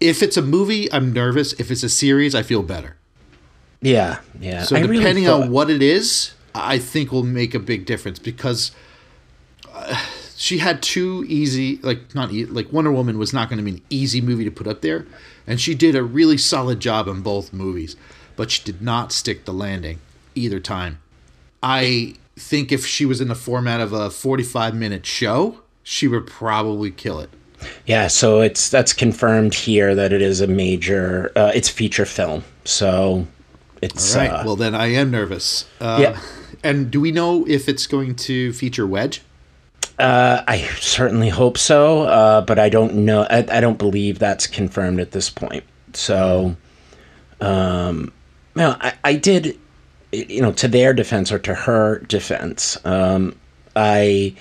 If 0.00 0.22
it's 0.22 0.36
a 0.36 0.42
movie, 0.42 0.92
I'm 0.92 1.12
nervous. 1.12 1.52
If 1.54 1.70
it's 1.70 1.82
a 1.82 1.88
series, 1.88 2.34
I 2.34 2.42
feel 2.42 2.62
better. 2.62 2.96
yeah. 3.80 4.20
Yeah. 4.40 4.62
So 4.62 4.76
I 4.76 4.80
really 4.80 4.98
depending 4.98 5.24
thought- 5.24 5.42
on 5.42 5.50
what 5.50 5.70
it 5.70 5.82
is, 5.82 6.32
I 6.54 6.78
think 6.78 7.12
will 7.12 7.22
make 7.24 7.54
a 7.54 7.58
big 7.58 7.84
difference 7.86 8.18
because 8.18 8.72
uh, 9.72 10.04
she 10.36 10.58
had 10.58 10.82
two 10.82 11.24
easy, 11.28 11.78
like 11.82 12.14
not 12.14 12.32
e- 12.32 12.46
like 12.46 12.72
Wonder 12.72 12.92
Woman 12.92 13.18
was 13.18 13.32
not 13.32 13.48
going 13.48 13.58
to 13.58 13.64
be 13.64 13.72
an 13.72 13.82
easy 13.90 14.20
movie 14.20 14.44
to 14.44 14.50
put 14.50 14.66
up 14.66 14.80
there, 14.82 15.06
and 15.46 15.60
she 15.60 15.74
did 15.74 15.94
a 15.94 16.02
really 16.02 16.38
solid 16.38 16.80
job 16.80 17.06
in 17.08 17.20
both 17.20 17.52
movies, 17.52 17.96
but 18.36 18.50
she 18.50 18.62
did 18.64 18.80
not 18.80 19.12
stick 19.12 19.44
the 19.44 19.52
landing 19.52 19.98
either 20.34 20.60
time. 20.60 20.98
I 21.62 22.14
think 22.36 22.70
if 22.70 22.86
she 22.86 23.04
was 23.04 23.20
in 23.20 23.26
the 23.28 23.34
format 23.34 23.80
of 23.80 23.92
a 23.92 24.10
45 24.10 24.74
minute 24.74 25.04
show, 25.06 25.58
she 25.82 26.06
would 26.06 26.26
probably 26.26 26.90
kill 26.92 27.18
it. 27.20 27.30
Yeah, 27.86 28.06
so 28.06 28.40
it's 28.40 28.68
that's 28.70 28.92
confirmed 28.92 29.54
here 29.54 29.94
that 29.94 30.12
it 30.12 30.22
is 30.22 30.40
a 30.40 30.46
major. 30.46 31.32
Uh, 31.34 31.50
it's 31.54 31.68
feature 31.68 32.06
film, 32.06 32.44
so 32.64 33.26
it's 33.82 34.14
Right. 34.14 34.30
uh, 34.30 34.42
well, 34.44 34.56
then 34.56 34.74
I 34.74 34.86
am 34.88 35.10
nervous. 35.10 35.64
Uh, 35.80 35.98
Yeah. 36.00 36.20
And 36.64 36.90
do 36.90 37.00
we 37.00 37.12
know 37.12 37.44
if 37.46 37.68
it's 37.68 37.86
going 37.86 38.16
to 38.16 38.52
feature 38.52 38.86
Wedge? 38.86 39.22
uh, 39.98 40.42
I 40.46 40.58
certainly 40.80 41.28
hope 41.28 41.58
so, 41.58 42.02
uh, 42.02 42.40
but 42.42 42.58
I 42.58 42.68
don't 42.68 42.94
know. 43.04 43.22
I, 43.28 43.38
I 43.50 43.60
don't 43.60 43.78
believe 43.78 44.18
that's 44.20 44.46
confirmed 44.46 45.00
at 45.00 45.10
this 45.10 45.28
point. 45.30 45.64
So, 45.92 46.56
um, 47.40 48.12
well, 48.54 48.76
I, 48.80 48.94
I 49.04 49.14
did, 49.14 49.58
you 50.12 50.40
know, 50.42 50.52
to 50.52 50.68
their 50.68 50.92
defense 50.92 51.32
or 51.32 51.38
to 51.40 51.54
her 51.54 51.98
defense, 52.00 52.78
um, 52.84 53.34
I 53.76 54.34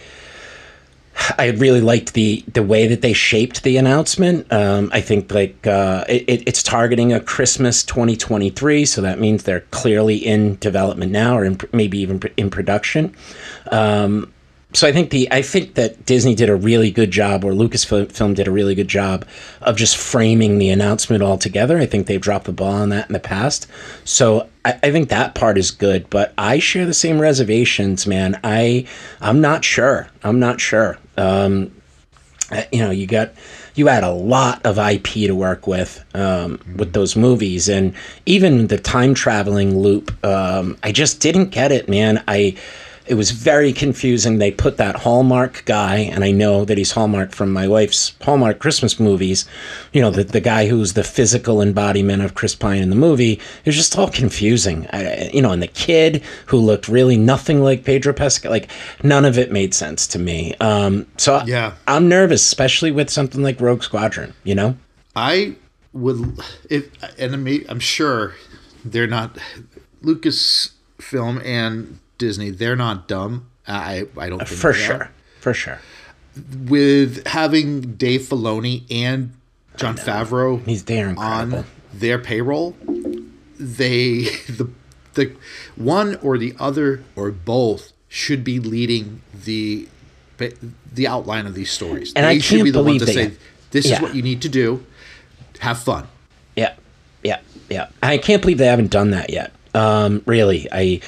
I 1.38 1.48
really 1.58 1.82
liked 1.82 2.14
the 2.14 2.44
the 2.54 2.64
way 2.64 2.88
that 2.88 3.02
they 3.02 3.14
shaped 3.14 3.64
the 3.64 3.78
announcement. 3.78 4.52
Um, 4.52 4.90
I 4.94 5.02
think 5.02 5.34
like 5.34 5.66
uh, 5.66 6.06
it, 6.08 6.44
it's 6.48 6.64
targeting 6.64 7.14
a 7.14 7.20
Christmas 7.20 7.84
2023, 7.84 8.86
so 8.86 9.02
that 9.02 9.20
means 9.20 9.44
they're 9.44 9.62
clearly 9.72 10.18
in 10.18 10.58
development 10.58 11.12
now, 11.12 11.38
or 11.38 11.46
in, 11.46 11.60
maybe 11.74 12.00
even 12.00 12.22
in 12.38 12.50
production. 12.50 13.16
Um, 13.72 14.32
so 14.74 14.88
I 14.88 14.92
think 14.92 15.12
the 15.12 15.32
I 15.32 15.42
think 15.42 15.76
that 15.76 16.06
Disney 16.06 16.36
did 16.36 16.50
a 16.50 16.56
really 16.56 16.92
good 16.92 17.10
job, 17.10 17.44
or 17.44 17.54
Lucasfilm 17.54 18.36
did 18.36 18.48
a 18.48 18.52
really 18.52 18.76
good 18.76 18.90
job 18.90 19.26
of 19.62 19.78
just 19.78 19.98
framing 19.98 20.60
the 20.60 20.70
announcement 20.70 21.24
all 21.24 21.38
together. 21.38 21.78
I 21.78 21.86
think 21.86 22.08
they've 22.08 22.22
dropped 22.22 22.46
the 22.46 22.54
ball 22.54 22.74
on 22.74 22.90
that 22.90 23.08
in 23.08 23.14
the 23.14 23.20
past. 23.20 23.68
So 24.04 24.50
I, 24.66 24.80
I 24.84 24.92
think 24.92 25.10
that 25.10 25.36
part 25.36 25.58
is 25.58 25.72
good, 25.72 26.10
but 26.10 26.34
I 26.38 26.60
share 26.60 26.86
the 26.86 26.94
same 26.94 27.20
reservations, 27.20 28.06
man. 28.06 28.40
I 28.44 28.86
I'm 29.22 29.42
not 29.42 29.64
sure. 29.64 30.10
I'm 30.24 30.40
not 30.40 30.60
sure. 30.60 30.98
Um, 31.18 31.72
you 32.72 32.80
know, 32.80 32.92
you 32.92 33.08
got 33.08 33.34
you 33.76 33.88
had 33.88 34.04
a 34.04 34.12
lot 34.12 34.66
of 34.66 34.78
IP 34.78 35.08
to 35.28 35.32
work 35.34 35.68
with 35.68 36.04
um, 36.14 36.60
with 36.78 36.94
those 36.94 37.16
movies, 37.16 37.68
and 37.68 37.94
even 38.26 38.68
the 38.68 38.78
time 38.78 39.14
traveling 39.14 39.78
loop. 39.80 40.14
Um, 40.26 40.78
I 40.82 40.92
just 40.92 41.20
didn't 41.20 41.50
get 41.50 41.72
it, 41.72 41.90
man. 41.90 42.24
I 42.28 42.56
it 43.08 43.16
was 43.16 43.32
very 43.32 43.74
confusing. 43.74 44.38
They 44.38 44.52
put 44.52 44.78
that 44.78 44.98
Hallmark 44.98 45.64
guy, 45.66 45.98
and 45.98 46.24
I 46.24 46.32
know 46.32 46.66
that 46.66 46.78
he's 46.78 46.92
Hallmark 46.92 47.32
from 47.32 47.52
my 47.54 47.68
wife's 47.68 48.16
Hallmark 48.22 48.60
Christmas 48.60 49.00
movies. 49.00 49.46
You 49.94 50.02
know, 50.02 50.12
the, 50.12 50.24
the 50.24 50.42
guy 50.42 50.68
who's 50.68 50.94
the 50.94 51.04
physical 51.04 51.62
embodiment 51.62 52.24
of 52.24 52.36
Chris 52.36 52.56
Pine 52.56 52.82
in 52.82 52.90
the 52.90 52.96
movie. 52.96 53.34
It 53.34 53.66
was 53.66 53.76
just 53.76 53.98
all 53.98 54.10
confusing. 54.10 54.88
I, 54.92 55.30
you 55.34 55.42
know, 55.42 55.52
and 55.52 55.62
the 55.62 55.68
kid 55.68 56.24
who 56.48 56.58
looked 56.58 56.88
really 56.88 57.18
nothing 57.18 57.62
like 57.62 57.84
Pedro 57.84 58.14
Pascal, 58.14 58.52
like 58.52 58.70
none 59.04 59.26
of 59.26 59.38
it 59.38 59.52
made 59.52 59.74
sense 59.74 60.08
to 60.08 60.20
me. 60.20 60.54
Um, 60.60 61.08
so 61.18 61.42
Yeah. 61.46 61.74
I, 61.88 61.96
I'm 61.96 62.10
nervous, 62.10 62.42
especially 62.42 62.92
with 62.92 63.10
something 63.10 63.42
like 63.42 63.62
Rogue 63.62 63.84
Squadron, 63.84 64.34
you 64.44 64.56
know? 64.56 64.78
I 65.16 65.56
would, 65.94 66.40
if, 66.70 66.90
and 67.18 67.34
I'm, 67.34 67.66
I'm 67.70 67.80
sure 67.80 68.36
they're 68.86 69.08
not 69.08 69.38
Lucasfilm 70.04 71.44
and 71.44 72.00
Disney. 72.18 72.50
They're 72.50 72.76
not 72.76 73.08
dumb. 73.08 73.50
I 73.68 74.08
I 74.18 74.30
don't 74.30 74.40
think 74.40 74.60
For 74.60 74.74
they 74.74 74.80
are. 74.80 74.86
sure. 74.86 75.12
For 75.42 75.54
sure. 75.54 75.80
With 76.68 77.26
having 77.28 77.96
Dave 77.96 78.22
Filoni 78.22 78.84
and 78.92 79.34
Jon 79.76 79.96
Favreau 79.96 80.64
He's 80.66 80.84
there 80.86 81.16
on 81.18 81.66
their 81.94 82.20
payroll, 82.20 82.76
they 83.60 84.24
the 84.50 84.70
the 85.14 85.36
one 85.76 86.16
or 86.18 86.38
the 86.38 86.54
other 86.60 87.04
or 87.16 87.32
both 87.32 87.92
should 88.08 88.44
be 88.44 88.60
leading 88.60 89.22
the 89.34 89.88
the 90.94 91.08
outline 91.08 91.46
of 91.46 91.56
these 91.56 91.72
stories. 91.72 92.14
And 92.16 92.26
they 92.26 92.30
I 92.30 92.40
should 92.40 92.64
be 92.64 92.72
the 92.72 92.80
believe 92.80 93.02
to 93.02 93.08
say, 93.08 93.34
"This 93.72 93.88
yeah. 93.88 93.96
is 93.96 94.02
what 94.02 94.16
you 94.16 94.22
need 94.22 94.42
to 94.44 94.50
do. 94.50 94.86
Have 95.60 95.80
fun." 95.80 96.08
Yeah, 96.56 96.76
yeah, 97.24 97.40
yeah. 97.70 97.90
I 98.02 98.18
can't 98.18 98.42
believe 98.42 98.60
they 98.60 98.68
haven't 98.68 98.92
done 98.92 99.12
that 99.12 99.32
yet. 99.32 99.52
Um, 99.74 100.22
really, 100.26 100.68
I, 100.72 101.02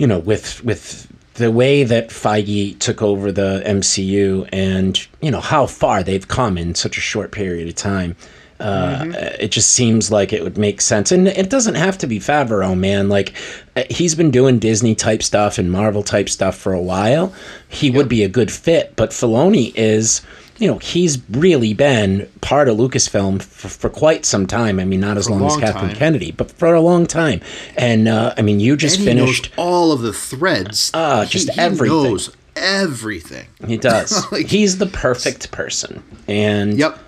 you 0.00 0.06
know, 0.06 0.18
with 0.18 0.64
with 0.64 1.06
the 1.34 1.50
way 1.50 1.84
that 1.84 2.08
Feige 2.08 2.78
took 2.78 3.02
over 3.02 3.30
the 3.30 3.62
MCU 3.66 4.48
and 4.52 5.06
you 5.20 5.30
know 5.30 5.40
how 5.40 5.66
far 5.66 6.02
they've 6.02 6.26
come 6.26 6.56
in 6.56 6.74
such 6.74 6.96
a 6.96 7.00
short 7.02 7.32
period 7.32 7.68
of 7.68 7.74
time. 7.74 8.16
Uh, 8.58 9.06
It 9.40 9.50
just 9.52 9.70
seems 9.72 10.10
like 10.10 10.32
it 10.34 10.42
would 10.42 10.58
make 10.58 10.80
sense, 10.80 11.12
and 11.12 11.28
it 11.28 11.48
doesn't 11.48 11.76
have 11.76 11.96
to 11.98 12.06
be 12.06 12.18
Favreau, 12.18 12.76
man. 12.78 13.08
Like 13.08 13.34
uh, 13.76 13.84
he's 13.90 14.14
been 14.14 14.30
doing 14.30 14.58
Disney 14.58 14.94
type 14.94 15.22
stuff 15.22 15.58
and 15.58 15.70
Marvel 15.70 16.02
type 16.02 16.28
stuff 16.28 16.56
for 16.56 16.72
a 16.72 16.82
while. 16.82 17.32
He 17.68 17.90
would 17.90 18.08
be 18.08 18.24
a 18.24 18.28
good 18.28 18.50
fit, 18.50 18.96
but 18.96 19.10
Filoni 19.10 19.72
is 19.76 20.20
you 20.60 20.68
know, 20.68 20.78
he's 20.78 21.18
really 21.30 21.72
been 21.74 22.30
part 22.42 22.68
of 22.68 22.76
Lucasfilm 22.76 23.42
for, 23.42 23.68
for 23.68 23.88
quite 23.90 24.24
some 24.26 24.46
time. 24.46 24.78
I 24.78 24.84
mean, 24.84 25.00
not 25.00 25.16
as 25.16 25.26
a 25.26 25.32
long 25.32 25.46
as 25.46 25.56
Kathleen 25.56 25.88
time. 25.88 25.96
Kennedy, 25.96 26.30
but 26.32 26.50
for 26.52 26.74
a 26.74 26.80
long 26.80 27.06
time. 27.06 27.40
And 27.76 28.06
uh, 28.06 28.34
I 28.36 28.42
mean, 28.42 28.60
you 28.60 28.76
just 28.76 28.96
And 28.98 29.04
finished. 29.06 29.50
all 29.56 29.90
of 29.90 30.02
the 30.02 30.12
threads. 30.12 30.90
Ah, 30.94 31.22
He- 31.24 31.30
just 31.30 31.50
he 31.50 31.58
everything. 31.60 32.02
knows 32.02 32.36
everything. 32.56 33.46
He 33.66 33.76
does. 33.76 34.26
Like- 34.32 34.46
he's 34.48 34.78
the 34.78 34.86
perfect 34.86 35.50
person. 35.50 36.02
And 36.28 36.78
Yep. 36.78 36.98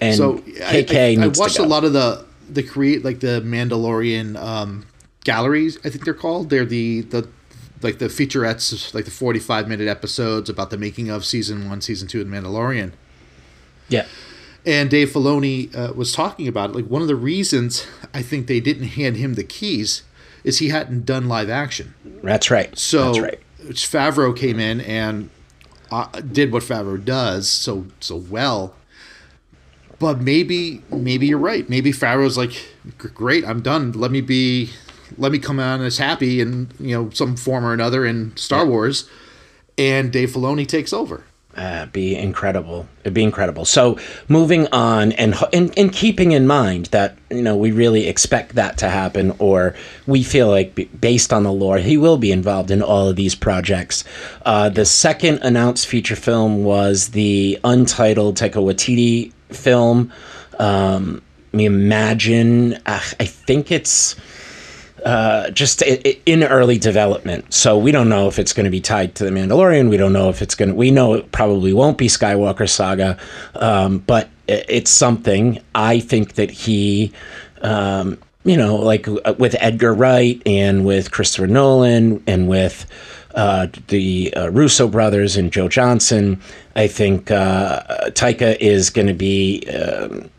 And 0.00 0.16
so 0.16 0.38
I, 0.38 0.82
KK 0.84 0.94
I, 0.96 1.06
I 1.12 1.14
needs 1.26 1.38
watched 1.38 1.58
a 1.58 1.62
lot 1.64 1.84
of 1.84 1.92
the 1.92 2.24
the 2.50 2.62
create 2.62 3.04
like 3.04 3.20
the 3.20 3.40
Mandalorian 3.44 4.36
um, 4.36 4.86
galleries. 5.24 5.78
I 5.84 5.90
think 5.90 6.04
they're 6.04 6.14
called. 6.14 6.50
They're 6.50 6.64
the 6.66 7.00
the 7.02 7.28
like 7.82 7.98
the 7.98 8.06
featurettes, 8.06 8.94
like 8.94 9.04
the 9.04 9.10
forty 9.10 9.38
five 9.40 9.68
minute 9.68 9.88
episodes 9.88 10.48
about 10.50 10.70
the 10.70 10.78
making 10.78 11.10
of 11.10 11.24
season 11.24 11.68
one, 11.68 11.80
season 11.80 12.08
two 12.08 12.22
The 12.24 12.30
Mandalorian. 12.30 12.92
yeah, 13.88 14.06
And 14.64 14.88
Dave 14.90 15.10
Filoni 15.10 15.74
uh, 15.76 15.92
was 15.94 16.12
talking 16.12 16.48
about 16.48 16.70
it. 16.70 16.76
Like 16.76 16.86
one 16.86 17.02
of 17.02 17.08
the 17.08 17.16
reasons 17.16 17.86
I 18.14 18.22
think 18.22 18.46
they 18.46 18.60
didn't 18.60 18.88
hand 18.88 19.16
him 19.16 19.34
the 19.34 19.44
keys 19.44 20.02
is 20.44 20.58
he 20.58 20.68
hadn't 20.68 21.04
done 21.06 21.28
live 21.28 21.50
action. 21.50 21.94
that's 22.22 22.50
right. 22.50 22.76
So 22.78 23.06
that's 23.12 23.18
right. 23.20 23.40
Favreau 23.70 24.36
came 24.36 24.60
in 24.60 24.80
and 24.80 25.28
uh, 25.90 26.06
did 26.20 26.52
what 26.52 26.62
Favreau 26.62 27.04
does 27.04 27.48
so 27.48 27.86
so 28.00 28.16
well. 28.16 28.74
But 29.98 30.20
maybe 30.20 30.82
maybe 30.90 31.26
you're 31.26 31.38
right. 31.38 31.68
Maybe 31.68 31.90
Favreau's 31.92 32.36
like, 32.36 32.52
great, 32.98 33.44
I'm 33.46 33.60
done. 33.62 33.92
Let 33.92 34.10
me 34.10 34.20
be, 34.20 34.70
let 35.18 35.32
me 35.32 35.38
come 35.38 35.60
on 35.60 35.82
as 35.82 35.98
happy 35.98 36.40
in 36.40 36.70
you 36.78 36.96
know 36.96 37.10
some 37.10 37.36
form 37.36 37.64
or 37.64 37.72
another 37.72 38.04
in 38.04 38.36
Star 38.36 38.66
Wars, 38.66 39.08
and 39.78 40.12
Dave 40.12 40.30
Filoni 40.30 40.66
takes 40.66 40.92
over. 40.92 41.24
Uh, 41.56 41.86
be 41.86 42.14
incredible. 42.14 42.86
It'd 43.00 43.14
be 43.14 43.22
incredible. 43.22 43.64
So 43.64 43.98
moving 44.28 44.66
on, 44.72 45.12
and 45.12 45.34
and 45.54 45.72
and 45.78 45.90
keeping 45.90 46.32
in 46.32 46.46
mind 46.46 46.86
that 46.86 47.16
you 47.30 47.40
know 47.40 47.56
we 47.56 47.72
really 47.72 48.08
expect 48.08 48.56
that 48.56 48.76
to 48.78 48.90
happen, 48.90 49.34
or 49.38 49.74
we 50.06 50.22
feel 50.22 50.48
like 50.48 51.00
based 51.00 51.32
on 51.32 51.44
the 51.44 51.52
lore, 51.52 51.78
he 51.78 51.96
will 51.96 52.18
be 52.18 52.30
involved 52.30 52.70
in 52.70 52.82
all 52.82 53.08
of 53.08 53.16
these 53.16 53.34
projects. 53.34 54.04
Uh, 54.44 54.68
the 54.68 54.84
second 54.84 55.38
announced 55.38 55.86
feature 55.86 56.16
film 56.16 56.62
was 56.62 57.08
the 57.08 57.58
untitled 57.64 58.36
Taika 58.36 58.62
Waititi 58.62 59.32
film. 59.48 60.12
Um, 60.58 61.22
I 61.54 61.56
mean, 61.56 61.66
imagine. 61.68 62.74
Uh, 62.84 63.00
I 63.18 63.24
think 63.24 63.72
it's 63.72 64.14
uh, 65.06 65.50
just 65.50 65.82
in 65.82 66.42
early 66.42 66.78
development. 66.78 67.54
So 67.54 67.78
we 67.78 67.92
don't 67.92 68.08
know 68.08 68.26
if 68.26 68.40
it's 68.40 68.52
going 68.52 68.64
to 68.64 68.70
be 68.70 68.80
tied 68.80 69.14
to 69.14 69.24
the 69.24 69.30
Mandalorian. 69.30 69.88
We 69.88 69.96
don't 69.96 70.12
know 70.12 70.30
if 70.30 70.42
it's 70.42 70.56
going 70.56 70.70
to. 70.70 70.74
We 70.74 70.90
know 70.90 71.14
it 71.14 71.30
probably 71.30 71.72
won't 71.72 71.96
be 71.96 72.08
Skywalker 72.08 72.68
Saga, 72.68 73.16
um, 73.54 73.98
but 73.98 74.28
it's 74.48 74.90
something. 74.90 75.60
I 75.76 76.00
think 76.00 76.34
that 76.34 76.50
he. 76.50 77.12
Um, 77.62 78.18
you 78.42 78.56
know, 78.56 78.76
like 78.76 79.06
uh, 79.08 79.34
with 79.38 79.56
Edgar 79.58 79.94
Wright 79.94 80.40
and 80.44 80.84
with 80.84 81.10
Christopher 81.10 81.48
Nolan 81.48 82.22
and 82.26 82.48
with 82.48 82.86
uh, 83.34 83.68
the 83.88 84.32
uh, 84.34 84.50
Russo 84.50 84.88
brothers 84.88 85.36
and 85.36 85.52
Joe 85.52 85.68
Johnson, 85.68 86.40
I 86.76 86.86
think 86.86 87.30
uh, 87.30 87.82
Taika 88.10 88.56
is 88.60 88.90
going 88.90 89.08
to 89.08 89.14
be 89.14 89.66
um, 89.68 90.30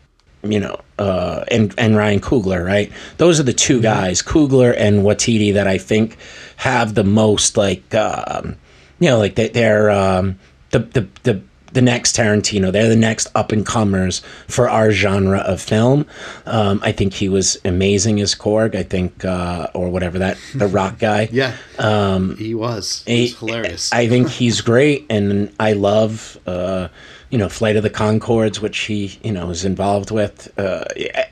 you 0.50 0.60
know, 0.60 0.80
uh, 0.98 1.44
and 1.50 1.74
and 1.78 1.96
Ryan 1.96 2.20
Coogler, 2.20 2.64
right? 2.64 2.92
Those 3.18 3.38
are 3.38 3.44
the 3.44 3.52
2 3.52 3.80
guys, 3.80 4.22
Coogler 4.22 4.74
and 4.76 5.02
Waititi, 5.02 5.54
that 5.54 5.66
I 5.66 5.78
think 5.78 6.16
have 6.56 6.94
the 6.94 7.04
most 7.04 7.56
like, 7.56 7.94
um, 7.94 8.56
you 8.98 9.08
know, 9.08 9.18
like 9.18 9.34
they, 9.36 9.48
they're 9.48 9.90
um, 9.90 10.38
the 10.70 10.80
the 10.80 11.08
the 11.22 11.42
the 11.72 11.82
next 11.82 12.16
Tarantino. 12.16 12.72
They're 12.72 12.88
the 12.88 12.96
next 12.96 13.28
up 13.34 13.52
and 13.52 13.64
comers 13.64 14.22
for 14.46 14.68
our 14.68 14.90
genre 14.90 15.38
of 15.38 15.60
film. 15.60 16.06
Um, 16.46 16.80
I 16.82 16.92
think 16.92 17.14
he 17.14 17.28
was 17.28 17.58
amazing 17.64 18.20
as 18.20 18.34
Korg. 18.34 18.74
I 18.74 18.82
think, 18.82 19.24
uh, 19.24 19.68
or 19.74 19.90
whatever 19.90 20.18
that 20.18 20.38
the 20.54 20.66
rock 20.78 20.98
guy. 20.98 21.28
Yeah, 21.30 21.56
um, 21.78 22.36
he 22.36 22.54
was. 22.54 23.04
He 23.06 23.22
was 23.22 23.38
hilarious. 23.38 23.92
I 23.92 24.08
think 24.08 24.28
he's 24.28 24.60
great, 24.60 25.06
and 25.10 25.52
I 25.60 25.74
love, 25.74 26.38
uh, 26.46 26.88
you 27.30 27.36
know, 27.38 27.48
Flight 27.48 27.76
of 27.76 27.82
the 27.82 27.90
Conchords, 27.90 28.60
which 28.60 28.78
he, 28.78 29.18
you 29.22 29.32
know, 29.32 29.50
is 29.50 29.64
involved 29.64 30.10
with. 30.10 30.52
Uh, 30.58 30.84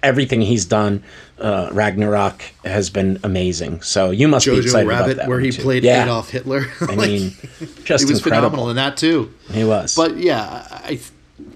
everything 0.03 0.43
he's 0.43 0.65
done, 0.67 1.03
uh, 1.39 1.71
Ragnarok 1.73 2.43
has 2.65 2.91
been 2.91 3.19
amazing. 3.25 3.81
So 3.83 4.11
you 4.11 4.29
must 4.29 4.45
be 4.47 4.53
Jojo 4.53 4.63
excited 4.63 4.87
about 4.89 5.01
Rabbit, 5.01 5.17
that 5.19 5.29
where 5.29 5.41
he 5.41 5.51
too. 5.53 5.63
played 5.63 5.85
yeah, 5.85 6.03
Adolf 6.05 6.31
Hitler. 6.31 6.67
I 6.83 6.85
Like, 6.95 6.99
mean, 6.99 7.31
just 7.85 8.05
he 8.05 8.11
was 8.13 8.19
incredible. 8.19 8.21
phenomenal 8.21 8.71
in 8.71 8.77
that 8.77 8.97
too. 8.99 9.33
He 9.51 9.65
was. 9.65 9.95
But 9.95 10.17
yeah, 10.19 10.67
I 10.71 11.01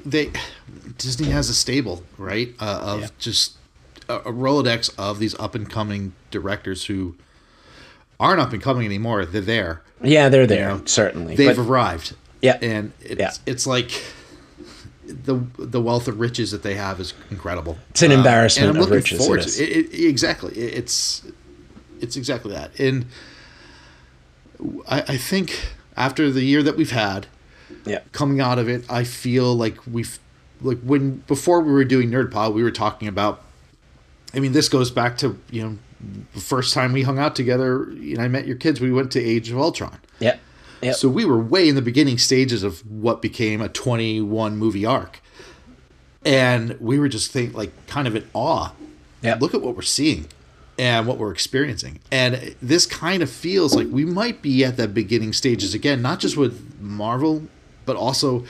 they 0.06 0.30
Disney 0.96 1.28
has 1.30 1.48
a 1.48 1.54
stable 1.54 2.02
right 2.18 2.54
uh, 2.60 2.80
of 2.82 3.00
Yeah. 3.02 3.06
just 3.18 3.56
a, 4.08 4.16
a 4.16 4.32
rolodex 4.32 4.90
of 4.98 5.18
these 5.18 5.34
up 5.38 5.54
and 5.54 5.68
coming 5.68 6.12
directors 6.30 6.86
who 6.86 7.14
aren't 8.18 8.40
up 8.40 8.52
and 8.52 8.62
coming 8.62 8.84
anymore. 8.86 9.24
They're 9.26 9.40
there. 9.42 9.82
yeah, 10.02 10.28
they're 10.30 10.46
there 10.46 10.68
know, 10.76 10.82
certainly. 10.86 11.36
They've 11.36 11.56
But 11.56 11.62
arrived. 11.66 12.14
Yeah. 12.42 12.58
and 12.62 12.92
it's 13.02 13.20
Yeah. 13.20 13.32
it's 13.46 13.66
like 13.66 13.90
the 15.24 15.40
the 15.58 15.80
wealth 15.80 16.08
of 16.08 16.20
riches 16.20 16.50
that 16.52 16.62
they 16.62 16.74
have 16.74 17.00
is 17.00 17.14
incredible. 17.30 17.78
It's 17.90 18.02
an 18.02 18.12
Um, 18.12 18.18
embarrassment 18.18 18.68
and 18.68 18.76
I'm 18.78 18.80
looking 18.80 18.96
riches, 18.96 19.18
forward 19.18 19.40
it 19.40 19.48
to 19.48 19.62
it. 19.62 19.86
It- 19.94 20.04
exactly. 20.08 20.52
It- 20.56 20.74
it's 20.78 21.22
it's 22.00 22.16
exactly 22.16 22.52
that. 22.52 22.70
And 22.78 23.06
I, 24.88 25.00
I 25.08 25.16
think 25.16 25.74
after 25.96 26.30
the 26.30 26.42
year 26.42 26.62
that 26.62 26.76
we've 26.76 26.90
had, 26.92 27.26
Yeah. 27.86 28.00
coming 28.12 28.40
out 28.40 28.58
of 28.58 28.68
it, 28.68 28.84
I 28.90 29.04
feel 29.04 29.54
like 29.54 29.76
we've 29.90 30.18
like 30.62 30.78
when 30.82 31.22
before 31.26 31.60
we 31.60 31.72
were 31.72 31.84
doing 31.84 32.10
Nerd 32.10 32.30
Pod, 32.30 32.54
we 32.54 32.62
were 32.62 32.70
talking 32.70 33.08
about. 33.08 33.42
I 34.34 34.38
mean, 34.38 34.52
this 34.52 34.68
goes 34.68 34.90
back 34.90 35.16
to 35.18 35.38
you 35.50 35.62
know 35.62 35.78
the 36.34 36.40
first 36.40 36.72
time 36.74 36.92
we 36.92 37.02
hung 37.02 37.18
out 37.18 37.34
together. 37.34 37.84
And 37.84 38.18
I 38.18 38.28
met 38.28 38.46
your 38.46 38.56
kids. 38.56 38.80
We 38.80 38.92
went 38.92 39.10
to 39.12 39.20
Age 39.20 39.50
of 39.50 39.58
Ultron. 39.58 39.98
Yep. 40.20 40.40
Yep. 40.82 40.94
So 40.94 41.08
we 41.08 41.24
were 41.24 41.38
way 41.38 41.68
in 41.68 41.74
the 41.74 41.82
beginning 41.82 42.18
stages 42.18 42.62
of 42.62 42.86
what 42.90 43.20
became 43.20 43.60
a 43.60 43.68
21 43.68 44.56
movie 44.56 44.86
arc. 44.86 45.20
And 46.24 46.78
we 46.80 46.98
were 46.98 47.08
just 47.08 47.30
think 47.30 47.54
like 47.54 47.72
kind 47.86 48.06
of 48.08 48.16
in 48.16 48.28
awe. 48.34 48.72
Yep. 49.22 49.40
Look 49.40 49.54
at 49.54 49.60
what 49.60 49.76
we're 49.76 49.82
seeing 49.82 50.26
and 50.78 51.06
what 51.06 51.18
we're 51.18 51.32
experiencing. 51.32 52.00
And 52.10 52.54
this 52.62 52.86
kind 52.86 53.22
of 53.22 53.30
feels 53.30 53.74
like 53.74 53.88
we 53.90 54.04
might 54.04 54.40
be 54.40 54.64
at 54.64 54.76
the 54.78 54.88
beginning 54.88 55.34
stages 55.34 55.74
again, 55.74 56.00
not 56.00 56.20
just 56.20 56.36
with 56.36 56.80
Marvel, 56.80 57.42
but 57.84 57.96
also 57.96 58.44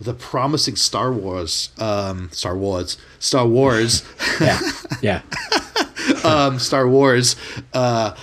the 0.00 0.14
promising 0.14 0.76
Star 0.76 1.12
Wars, 1.12 1.70
um, 1.78 2.30
Star 2.32 2.56
Wars, 2.56 2.96
Star 3.18 3.46
Wars, 3.46 4.04
yeah. 4.40 4.60
Yeah. 5.00 5.22
um, 6.24 6.58
Star 6.58 6.88
Wars, 6.88 7.36
uh, 7.72 8.14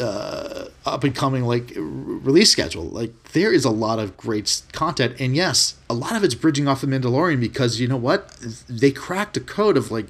uh, 0.00 0.66
up 0.86 1.04
and 1.04 1.14
coming 1.14 1.44
like 1.44 1.72
release 1.76 2.50
schedule. 2.50 2.84
Like 2.84 3.12
there 3.32 3.52
is 3.52 3.64
a 3.64 3.70
lot 3.70 3.98
of 3.98 4.16
great 4.16 4.62
content, 4.72 5.16
and 5.18 5.34
yes, 5.36 5.74
a 5.88 5.94
lot 5.94 6.16
of 6.16 6.24
it's 6.24 6.34
bridging 6.34 6.66
off 6.68 6.80
the 6.80 6.86
Mandalorian 6.86 7.40
because 7.40 7.80
you 7.80 7.88
know 7.88 7.96
what 7.96 8.30
they 8.68 8.90
cracked 8.90 9.36
a 9.36 9.40
code 9.40 9.76
of 9.76 9.90
like 9.90 10.06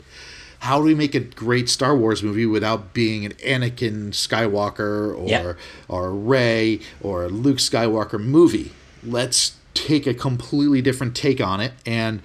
how 0.61 0.79
do 0.79 0.85
we 0.85 0.95
make 0.95 1.15
a 1.15 1.21
great 1.21 1.69
Star 1.69 1.95
Wars 1.95 2.23
movie 2.23 2.47
without 2.47 2.95
being 2.95 3.27
an 3.27 3.33
Anakin 3.33 4.11
Skywalker 4.13 5.15
or 5.17 5.29
Yeah. 5.29 5.53
or 5.89 6.11
Rey 6.13 6.81
or 7.03 7.25
a 7.25 7.29
Luke 7.29 7.59
Skywalker 7.59 8.19
movie. 8.19 8.73
Let's 9.03 9.57
take 9.75 10.07
a 10.07 10.15
completely 10.15 10.81
different 10.81 11.15
take 11.15 11.41
on 11.41 11.61
it 11.61 11.73
and 11.85 12.23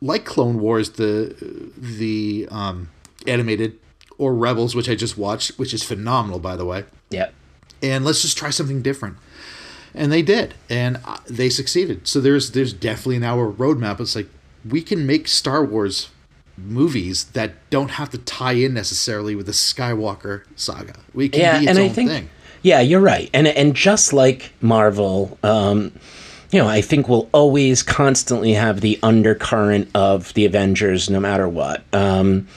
like 0.00 0.24
Clone 0.24 0.60
Wars, 0.60 0.90
the 0.90 1.34
the 1.76 2.48
um, 2.50 2.88
animated 3.26 3.76
or 4.18 4.34
Rebels, 4.34 4.74
which 4.74 4.88
I 4.88 4.94
just 4.94 5.16
watched, 5.16 5.58
which 5.58 5.72
is 5.72 5.82
phenomenal, 5.82 6.38
by 6.38 6.56
the 6.56 6.64
way. 6.64 6.84
Yep. 7.10 7.32
And 7.82 8.04
let's 8.04 8.22
just 8.22 8.36
try 8.36 8.50
something 8.50 8.82
different. 8.82 9.16
And 9.94 10.12
they 10.12 10.22
did, 10.22 10.54
and 10.68 11.00
uh, 11.04 11.18
they 11.26 11.48
succeeded. 11.48 12.06
So 12.06 12.20
there's 12.20 12.50
there's 12.50 12.72
definitely 12.72 13.18
now 13.20 13.40
a 13.40 13.50
roadmap. 13.50 14.00
It's 14.00 14.14
like 14.14 14.28
we 14.68 14.82
can 14.82 15.06
make 15.06 15.26
Star 15.28 15.64
Wars 15.64 16.10
movies 16.56 17.24
that 17.32 17.52
don't 17.70 17.92
have 17.92 18.10
to 18.10 18.18
tie 18.18 18.52
in 18.52 18.74
necessarily 18.74 19.34
with 19.34 19.46
the 19.46 19.52
Skywalker 19.52 20.42
saga. 20.56 20.94
We 21.14 21.28
can 21.28 21.40
yeah, 21.40 21.58
be 21.58 21.64
its 21.64 21.70
and 21.70 21.78
own 21.78 21.84
I 21.86 21.88
think 21.88 22.10
thing. 22.10 22.30
yeah, 22.62 22.80
you're 22.80 23.00
right, 23.00 23.30
and 23.32 23.46
and 23.46 23.74
just 23.74 24.12
like 24.12 24.52
Marvel, 24.60 25.38
um, 25.42 25.92
you 26.50 26.58
know, 26.58 26.68
I 26.68 26.80
think 26.80 27.08
we'll 27.08 27.28
always 27.32 27.82
constantly 27.82 28.52
have 28.52 28.80
the 28.80 28.98
undercurrent 29.02 29.90
of 29.94 30.32
the 30.34 30.44
Avengers, 30.46 31.10
no 31.10 31.20
matter 31.20 31.48
what. 31.48 31.82
Um, 31.92 32.48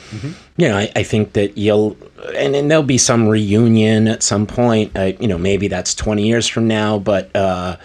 You 0.61 0.69
know, 0.69 0.77
I, 0.77 0.91
I 0.95 1.01
think 1.01 1.33
that 1.33 1.57
you'll, 1.57 1.97
and, 2.35 2.55
and 2.55 2.69
there'll 2.69 2.83
be 2.83 2.99
some 2.99 3.27
reunion 3.27 4.07
at 4.07 4.21
some 4.21 4.45
point. 4.45 4.95
Uh, 4.95 5.13
you 5.19 5.27
know, 5.27 5.39
maybe 5.39 5.67
that's 5.67 5.95
twenty 5.95 6.27
years 6.27 6.47
from 6.47 6.67
now, 6.67 6.99
but. 6.99 7.35
Uh, 7.35 7.77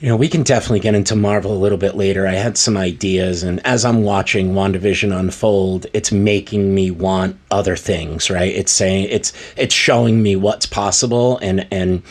you 0.00 0.08
know, 0.08 0.16
we 0.16 0.28
can 0.28 0.42
definitely 0.42 0.80
get 0.80 0.96
into 0.96 1.14
Marvel 1.14 1.52
a 1.52 1.62
little 1.62 1.78
bit 1.78 1.94
later. 1.94 2.26
I 2.26 2.32
had 2.32 2.58
some 2.58 2.76
ideas, 2.76 3.44
and 3.44 3.64
as 3.64 3.84
I'm 3.84 4.02
watching 4.02 4.52
WandaVision 4.52 5.16
unfold, 5.16 5.86
it's 5.94 6.10
making 6.10 6.74
me 6.74 6.90
want 6.90 7.38
other 7.52 7.76
things, 7.76 8.28
right? 8.28 8.52
It's 8.52 8.72
saying 8.72 9.06
it's 9.10 9.32
it's 9.56 9.72
showing 9.72 10.20
me 10.20 10.34
what's 10.34 10.66
possible 10.66 11.38
and 11.38 11.68
and 11.70 12.02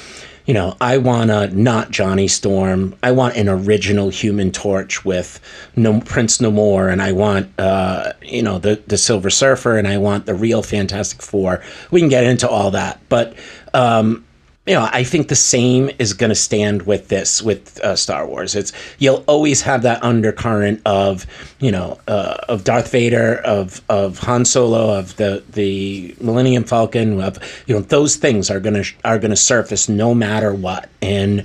you 0.52 0.56
know, 0.56 0.76
I 0.82 0.98
want 0.98 1.32
a 1.32 1.48
not 1.48 1.92
Johnny 1.92 2.28
Storm. 2.28 2.94
I 3.02 3.14
want 3.14 3.38
an 3.38 3.48
original 3.48 4.10
Human 4.10 4.52
Torch 4.52 5.06
with 5.06 5.40
no 5.78 6.02
Prince 6.02 6.40
Namor, 6.40 6.92
and 6.92 7.02
I 7.02 7.14
want 7.14 7.58
uh, 7.58 8.12
you 8.22 8.44
know 8.44 8.60
the 8.60 8.84
the 8.86 8.98
Silver 8.98 9.30
Surfer, 9.30 9.78
and 9.78 9.88
I 9.88 9.98
want 9.98 10.26
the 10.26 10.36
real 10.36 10.62
Fantastic 10.62 11.22
Four. 11.22 11.64
We 11.90 12.02
can 12.02 12.10
get 12.10 12.26
into 12.26 12.50
all 12.50 12.70
that, 12.72 13.00
but 13.08 13.34
um, 13.74 14.26
you 14.68 14.76
know, 14.76 14.88
I 14.92 15.04
think 15.04 15.28
the 15.28 15.36
same 15.36 15.90
is 15.98 16.14
going 16.14 16.30
to 16.30 16.36
stand 16.36 16.84
with 16.84 17.08
this 17.08 17.42
with 17.42 17.80
uh, 17.80 17.96
Star 17.96 18.28
Wars. 18.28 18.54
It's 18.54 18.72
you'll 19.00 19.24
always 19.26 19.64
have 19.64 19.82
that 19.82 20.04
undercurrent 20.04 20.82
of 20.86 21.26
you 21.60 21.72
know 21.72 22.00
uh, 22.08 22.38
of 22.48 22.64
Darth 22.64 22.92
Vader, 22.92 23.38
of 23.38 23.82
of 23.90 24.20
Han 24.20 24.46
Solo, 24.46 25.00
of 25.00 25.16
the 25.16 25.44
the 25.50 26.16
Millennium 26.22 26.64
Falcon, 26.64 27.20
of 27.20 27.40
you 27.66 27.74
know 27.74 27.82
those 27.82 28.18
things 28.18 28.52
are 28.52 28.60
gonna 28.60 28.84
are 29.04 29.18
gonna 29.18 29.36
surface 29.36 29.90
no 29.90 30.14
matter 30.14 30.54
what. 30.54 30.90
And 31.02 31.44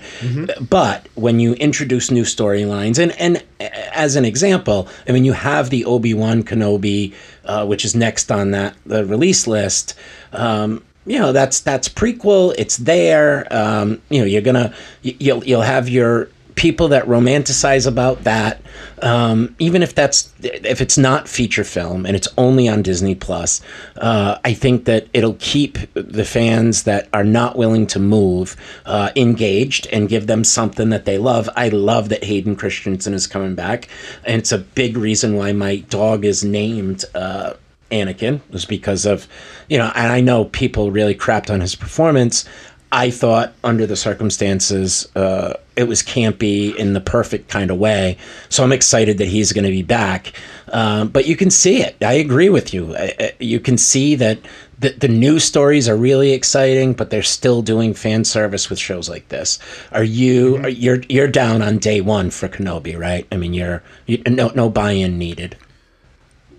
but 0.69 1.09
when 1.15 1.41
you 1.41 1.55
introduce 1.55 2.11
new 2.11 2.25
storylines, 2.25 2.99
and 2.99 3.13
and 3.13 3.43
as 3.59 4.17
an 4.17 4.27
example, 4.27 4.89
I 5.09 5.13
mean 5.13 5.25
you 5.25 5.33
have 5.33 5.71
the 5.71 5.87
Obi 5.87 6.13
Wan 6.13 6.43
Kenobi, 6.43 7.15
uh, 7.47 7.65
which 7.65 7.87
is 7.87 7.97
next 7.97 8.31
on 8.31 8.51
that 8.51 8.77
the 8.85 9.07
release 9.07 9.47
list. 9.47 9.95
Um, 10.35 10.83
you 11.07 11.19
know 11.19 11.33
that's 11.33 11.61
that's 11.61 11.89
prequel 11.89 12.55
it's 12.59 12.77
there 12.77 13.47
um, 13.51 14.03
you 14.11 14.21
know 14.21 14.27
you're 14.27 14.43
gonna 14.43 14.75
you'll 15.03 15.45
you'll 15.45 15.63
have 15.63 15.89
your 15.89 16.29
people 16.57 16.89
that 16.89 17.05
romanticize 17.05 17.87
about 17.87 18.25
that 18.25 18.63
um, 19.03 19.55
even 19.59 19.83
if 19.83 19.95
that's 19.95 20.33
if 20.43 20.81
it's 20.81 20.97
not 20.97 21.29
feature 21.29 21.65
film 21.65 22.07
and 22.07 22.17
it's 22.17 22.29
only 22.39 22.67
on 22.67 22.83
disney 22.83 23.15
plus 23.15 23.61
uh, 23.99 24.39
i 24.45 24.53
think 24.55 24.87
that 24.87 25.07
it'll 25.13 25.37
keep 25.39 25.79
the 25.93 26.25
fans 26.25 26.85
that 26.85 27.09
are 27.13 27.25
not 27.25 27.57
willing 27.57 27.87
to 27.87 27.99
move 27.99 28.57
uh, 28.87 29.11
engaged 29.17 29.87
and 29.93 30.09
give 30.09 30.27
them 30.27 30.43
something 30.45 30.89
that 30.91 31.05
they 31.05 31.19
love. 31.19 31.49
I 31.57 31.69
love 31.69 32.09
that 32.09 32.25
hayden 32.25 32.57
christensen 32.57 33.13
is 33.13 33.27
coming 33.27 33.55
back 33.55 33.89
and 34.25 34.39
it's 34.39 34.53
a 34.53 34.59
big 34.59 34.97
reason 34.97 35.37
why 35.37 35.53
my 35.53 35.77
dog 35.77 36.25
is 36.25 36.43
named 36.43 37.05
uh, 37.15 37.53
Anakin 37.91 38.41
was 38.51 38.65
because 38.65 39.07
of, 39.07 39.29
you 39.69 39.79
know, 39.79 39.91
and 39.95 40.13
I 40.13 40.21
know 40.21 40.47
people 40.47 40.91
really 40.91 41.15
crapped 41.15 41.53
on 41.53 41.61
his 41.61 41.75
performance. 41.75 42.45
I 42.93 43.11
thought 43.11 43.53
under 43.65 43.85
the 43.85 43.97
circumstances, 43.97 45.09
uh, 45.17 45.55
it 45.75 45.85
was 45.85 46.03
campy 46.03 46.75
in 46.75 46.93
the 46.93 47.01
perfect 47.01 47.49
kind 47.49 47.71
of 47.71 47.79
way. 47.79 48.17
So 48.49 48.63
I'm 48.63 48.73
excited 48.73 49.19
that 49.19 49.29
he's 49.29 49.53
going 49.53 49.65
to 49.65 49.71
be 49.71 49.83
back. 49.83 50.33
Um, 50.73 51.09
but 51.09 51.27
you 51.27 51.37
can 51.37 51.51
see 51.51 51.83
it. 51.83 51.97
I 52.01 52.15
agree 52.15 52.49
with 52.49 52.73
you. 52.73 52.97
I, 52.97 53.15
I, 53.19 53.33
you 53.41 53.61
can 53.61 53.77
see 53.77 54.15
that 54.15 54.39
the, 54.79 54.91
the 54.91 55.09
new 55.09 55.39
stories 55.39 55.89
are 55.89 55.97
really 55.97 56.33
exciting, 56.33 56.93
but 56.93 57.11
they're 57.11 57.23
still 57.23 57.61
doing 57.61 57.93
fan 57.93 58.25
service 58.25 58.71
with 58.71 58.79
shows 58.79 59.09
like 59.09 59.29
this. 59.29 59.59
Are 59.93 60.05
you? 60.05 60.59
Are, 60.59 60.69
you're 60.69 61.03
you're 61.09 61.29
down 61.29 61.63
on 61.63 61.79
day 61.79 62.01
one 62.01 62.31
for 62.31 62.49
Kenobi, 62.49 62.99
right? 62.99 63.27
I 63.33 63.37
mean, 63.37 63.55
you're 63.55 63.83
you, 64.07 64.23
no 64.27 64.49
no 64.55 64.69
buy-in 64.69 65.19
needed. 65.19 65.57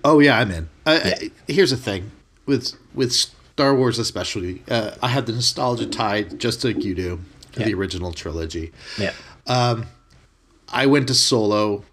Oh 0.04 0.20
yeah, 0.20 0.40
I'm 0.40 0.52
in. 0.52 0.70
I, 0.88 1.32
here's 1.48 1.72
the 1.72 1.78
thing 1.78 2.12
with 2.46 2.74
with 2.94 3.12
Star 3.14 3.76
Wars, 3.76 4.00
especially. 4.00 4.64
Uh, 4.70 4.92
I 5.02 5.10
had 5.10 5.26
the 5.26 5.34
nostalgia 5.34 5.86
tied 5.88 6.40
just 6.40 6.64
like 6.64 6.84
you 6.84 6.96
do 6.96 7.20
to 7.54 7.64
the 7.64 7.74
original 7.74 8.14
trilogy. 8.14 8.72
Yeah. 8.98 9.14
I 10.70 10.86
went 10.86 11.08
to 11.08 11.14
Solo, 11.14 11.86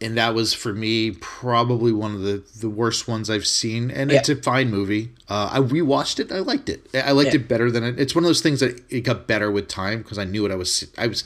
and 0.00 0.16
that 0.16 0.34
was 0.34 0.54
for 0.54 0.72
me 0.72 1.10
probably 1.20 1.92
one 1.92 2.14
of 2.14 2.22
the 2.22 2.42
the 2.58 2.70
worst 2.70 3.08
ones 3.08 3.28
I've 3.28 3.46
seen. 3.46 3.90
And 3.90 4.10
it's 4.12 4.28
a 4.28 4.36
fine 4.36 4.70
movie. 4.70 5.10
Uh, 5.28 5.50
I 5.52 5.58
rewatched 5.60 6.20
it. 6.20 6.30
I 6.32 6.38
liked 6.38 6.68
it. 6.68 6.86
I 6.94 7.10
liked 7.12 7.34
Yeah. 7.34 7.40
it 7.40 7.48
better 7.48 7.70
than 7.70 7.82
it. 7.84 7.98
It's 8.00 8.14
one 8.14 8.24
of 8.24 8.28
those 8.28 8.40
things 8.40 8.60
that 8.60 8.80
it 8.88 9.00
got 9.02 9.26
better 9.26 9.50
with 9.50 9.68
time 9.68 9.98
because 10.02 10.18
I 10.18 10.24
knew 10.24 10.42
what 10.42 10.52
I 10.52 10.54
was. 10.56 10.86
I 10.96 11.06
was 11.08 11.24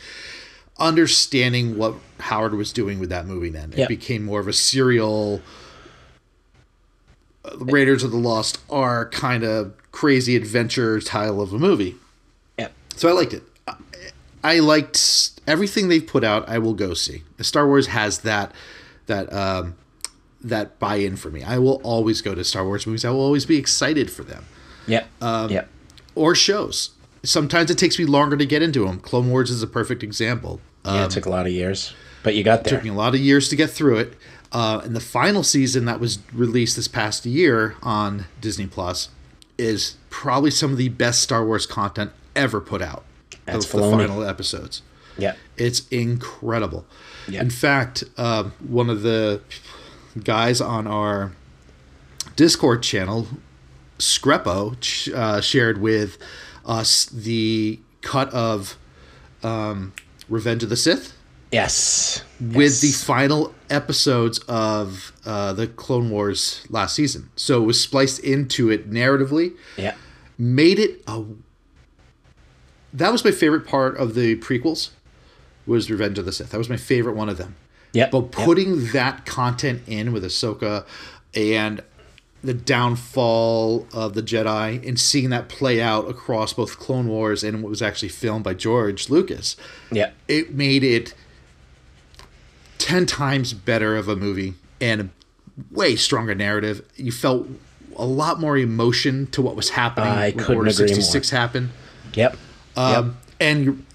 understanding 0.79 1.77
what 1.79 1.95
Howard 2.19 2.55
was 2.55 2.73
doing 2.73 2.99
with 2.99 3.11
that 3.11 3.27
movie. 3.27 3.51
Then 3.51 3.73
it 3.77 3.89
became 3.89 4.25
more 4.25 4.41
of 4.41 4.49
a 4.49 4.53
serial. 4.53 5.41
Raiders 7.59 8.03
of 8.03 8.11
the 8.11 8.17
Lost 8.17 8.59
Ark 8.71 9.13
kind 9.13 9.45
of 9.45 9.73
crazy 9.93 10.35
adventure 10.37 11.01
style 11.01 11.41
of 11.41 11.53
a 11.53 11.59
movie. 11.59 11.97
Yeah. 12.59 12.69
So 12.97 13.09
I 13.09 13.13
liked 13.13 13.33
it. 13.35 13.43
I- 14.43 14.59
liked 14.61 15.31
everything 15.47 15.89
they've 15.89 16.07
put 16.07 16.23
out. 16.25 16.49
I 16.49 16.59
will 16.59 16.75
go 16.75 16.95
see. 16.95 17.23
Star 17.41 17.67
Wars 17.67 17.87
has 17.89 18.19
that 18.21 18.53
that 19.07 19.33
um, 19.33 19.75
that 20.43 20.79
buy-in 20.79 21.17
for 21.17 21.31
me. 21.31 21.43
I 21.43 21.59
will 21.59 21.81
always 21.83 22.21
go 22.21 22.35
to 22.35 22.45
Star 22.45 22.65
Wars 22.65 22.87
movies. 22.87 23.05
I 23.05 23.11
will 23.11 23.21
always 23.21 23.47
be 23.47 23.57
excited 23.57 24.11
for 24.11 24.23
them 24.23 24.45
Yeah. 24.87 25.05
yeah. 25.23 25.65
or 26.15 26.35
shows. 26.35 26.91
Sometimes 27.23 27.71
it 27.71 27.79
takes 27.79 27.99
me 27.99 28.05
longer 28.05 28.37
to 28.37 28.45
get 28.45 28.61
into 28.63 28.85
them. 28.87 29.01
Clone 29.01 29.31
Wars 29.31 29.51
is 29.51 29.63
a 29.63 29.67
perfect 29.67 30.03
example. 30.03 30.61
Yeah, 30.85 31.07
it 31.07 31.11
took 31.11 31.25
a 31.25 31.31
lot 31.31 31.47
of 31.47 31.53
years, 31.53 31.95
but 32.23 32.35
you 32.35 32.45
got 32.45 32.65
there. 32.65 32.75
took 32.75 32.85
me 32.85 32.91
a 32.91 32.95
lot 32.95 33.15
of 33.15 33.21
years 33.21 33.49
to 33.49 33.57
get 33.57 33.71
through 33.71 33.97
it. 33.97 34.13
Uh, 34.55 34.81
and 34.85 34.95
the 34.95 35.01
final 35.01 35.43
season 35.43 35.85
that 35.85 35.99
was 35.99 36.21
released 36.33 36.77
this 36.77 36.87
past 36.87 37.27
year 37.27 37.75
on 37.83 38.27
Disney 38.41 38.67
Plus 38.67 39.09
is 39.59 39.97
probably 40.11 40.51
some 40.53 40.71
of 40.71 40.79
the 40.79 40.89
best 40.91 41.21
Star 41.21 41.45
Wars 41.45 41.67
content 41.67 42.13
ever 42.37 42.61
put 42.61 42.81
out. 42.81 43.05
That's 43.47 43.67
the, 43.67 43.79
final 43.79 44.23
episodes. 44.23 44.83
Yeah. 45.19 45.35
It's 45.57 45.89
incredible. 45.89 46.87
Yeah. 47.29 47.41
In 47.41 47.51
fact, 47.51 48.05
um, 48.17 48.53
one 48.67 48.91
of 48.91 49.03
the 49.03 49.43
guys 50.23 50.61
on 50.61 50.87
our 50.87 51.33
Discord 52.37 52.85
channel, 52.85 53.27
Screpo, 53.99 55.13
uh, 55.13 55.41
shared 55.41 55.79
with 55.79 56.17
us 56.65 57.07
the 57.07 57.81
cut 58.03 58.33
of 58.33 58.79
um, 59.43 59.93
Revenge 60.29 60.63
of 60.63 60.69
the 60.69 60.77
Sith 60.77 61.13
Yes. 61.55 62.25
with 62.41 62.81
the 62.81 62.91
final 62.91 63.55
episodes 63.71 64.39
of 64.41 65.13
uh, 65.25 65.53
the 65.53 65.67
Clone 65.69 66.11
Wars 66.11 66.67
last 66.69 66.95
season. 66.95 67.31
So 67.37 67.63
it 67.63 67.67
was 67.67 67.81
spliced 67.81 68.19
into 68.21 68.71
it 68.71 68.91
narratively, 68.91 69.55
yeah. 69.77 69.95
made 70.37 70.79
it 70.79 71.03
a. 71.07 71.25
That 72.93 73.11
was 73.13 73.25
my 73.25 73.31
favorite 73.31 73.67
part 73.67 73.97
of 73.97 74.15
the 74.15 74.37
prequels. 74.37 74.91
Was 75.67 75.91
Revenge 75.91 76.19
of 76.19 76.27
the 76.27 76.33
Sith? 76.33 76.51
That 76.51 76.59
was 76.59 76.69
my 76.69 76.77
favorite 76.77 77.15
one 77.17 77.29
of 77.29 77.39
them. 77.39 77.57
Yeah. 77.93 78.09
But 78.11 78.23
yep. 78.25 78.33
putting 78.33 78.87
that 78.89 79.25
content 79.25 79.83
in 79.87 80.13
with 80.13 80.25
Ahsoka 80.25 80.85
and 81.35 81.83
the 82.43 82.53
downfall 82.55 83.87
of 83.95 84.13
the 84.13 84.23
Jedi 84.23 84.87
and 84.87 85.01
seeing 85.01 85.31
that 85.31 85.49
play 85.49 85.81
out 85.81 86.09
across 86.11 86.53
both 86.53 86.79
Clone 86.79 87.09
Wars 87.09 87.43
and 87.43 87.63
what 87.63 87.71
was 87.71 87.81
actually 87.81 88.11
filmed 88.11 88.45
by 88.45 88.53
George 88.53 89.09
Lucas, 89.09 89.57
Yeah. 89.91 90.11
it 90.29 90.53
made 90.55 90.85
it 90.85 91.15
10 92.85 93.07
times 93.07 93.55
better 93.55 93.97
of 93.97 94.09
a 94.09 94.15
movie 94.15 94.53
and 94.79 95.01
a 95.01 95.09
way 95.71 95.97
stronger 95.97 96.35
narrative. 96.35 96.85
You 96.97 97.13
felt 97.13 97.47
a 97.97 98.05
lot 98.05 98.39
more 98.41 98.59
emotion 98.59 99.27
to 99.29 99.41
what 99.41 99.57
was 99.57 99.71
happening 99.71 100.11
I 100.11 100.33
when 100.33 100.45
couldn't 100.45 100.57
Order 100.57 100.71
agree 100.71 100.89
66 100.89 101.31
happened. 101.31 101.71
Yep. 102.13 102.37
Um, 102.77 103.17
And 103.41 103.87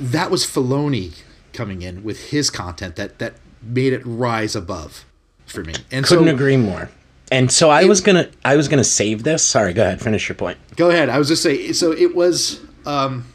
that 0.00 0.30
was 0.30 0.46
Filoni 0.46 1.20
coming 1.52 1.82
in 1.82 2.02
with 2.02 2.30
his 2.30 2.48
content 2.48 2.96
that, 2.96 3.18
that 3.18 3.34
made 3.60 3.92
it 3.92 4.00
rise 4.06 4.56
above 4.56 5.04
for 5.44 5.62
me. 5.62 5.74
And 5.90 6.06
Couldn't 6.06 6.28
so, 6.28 6.34
agree 6.34 6.56
more. 6.56 6.88
And 7.30 7.52
so 7.52 7.68
I 7.68 7.84
was 7.84 8.00
gonna 8.00 8.30
I 8.46 8.56
was 8.56 8.66
gonna 8.68 8.82
save 8.82 9.24
this. 9.24 9.44
Sorry, 9.44 9.74
go 9.74 9.82
ahead, 9.82 10.00
finish 10.00 10.26
your 10.26 10.36
point. 10.36 10.56
Go 10.76 10.88
ahead. 10.88 11.10
I 11.10 11.18
was 11.18 11.28
just 11.28 11.42
say 11.42 11.72
So 11.72 11.92
it 11.92 12.14
was 12.14 12.60
um, 12.86 13.26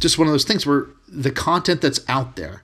just 0.00 0.18
one 0.18 0.26
of 0.26 0.32
those 0.32 0.44
things 0.44 0.64
where 0.64 0.86
the 1.06 1.30
content 1.30 1.82
that's 1.82 2.00
out 2.08 2.36
there, 2.36 2.62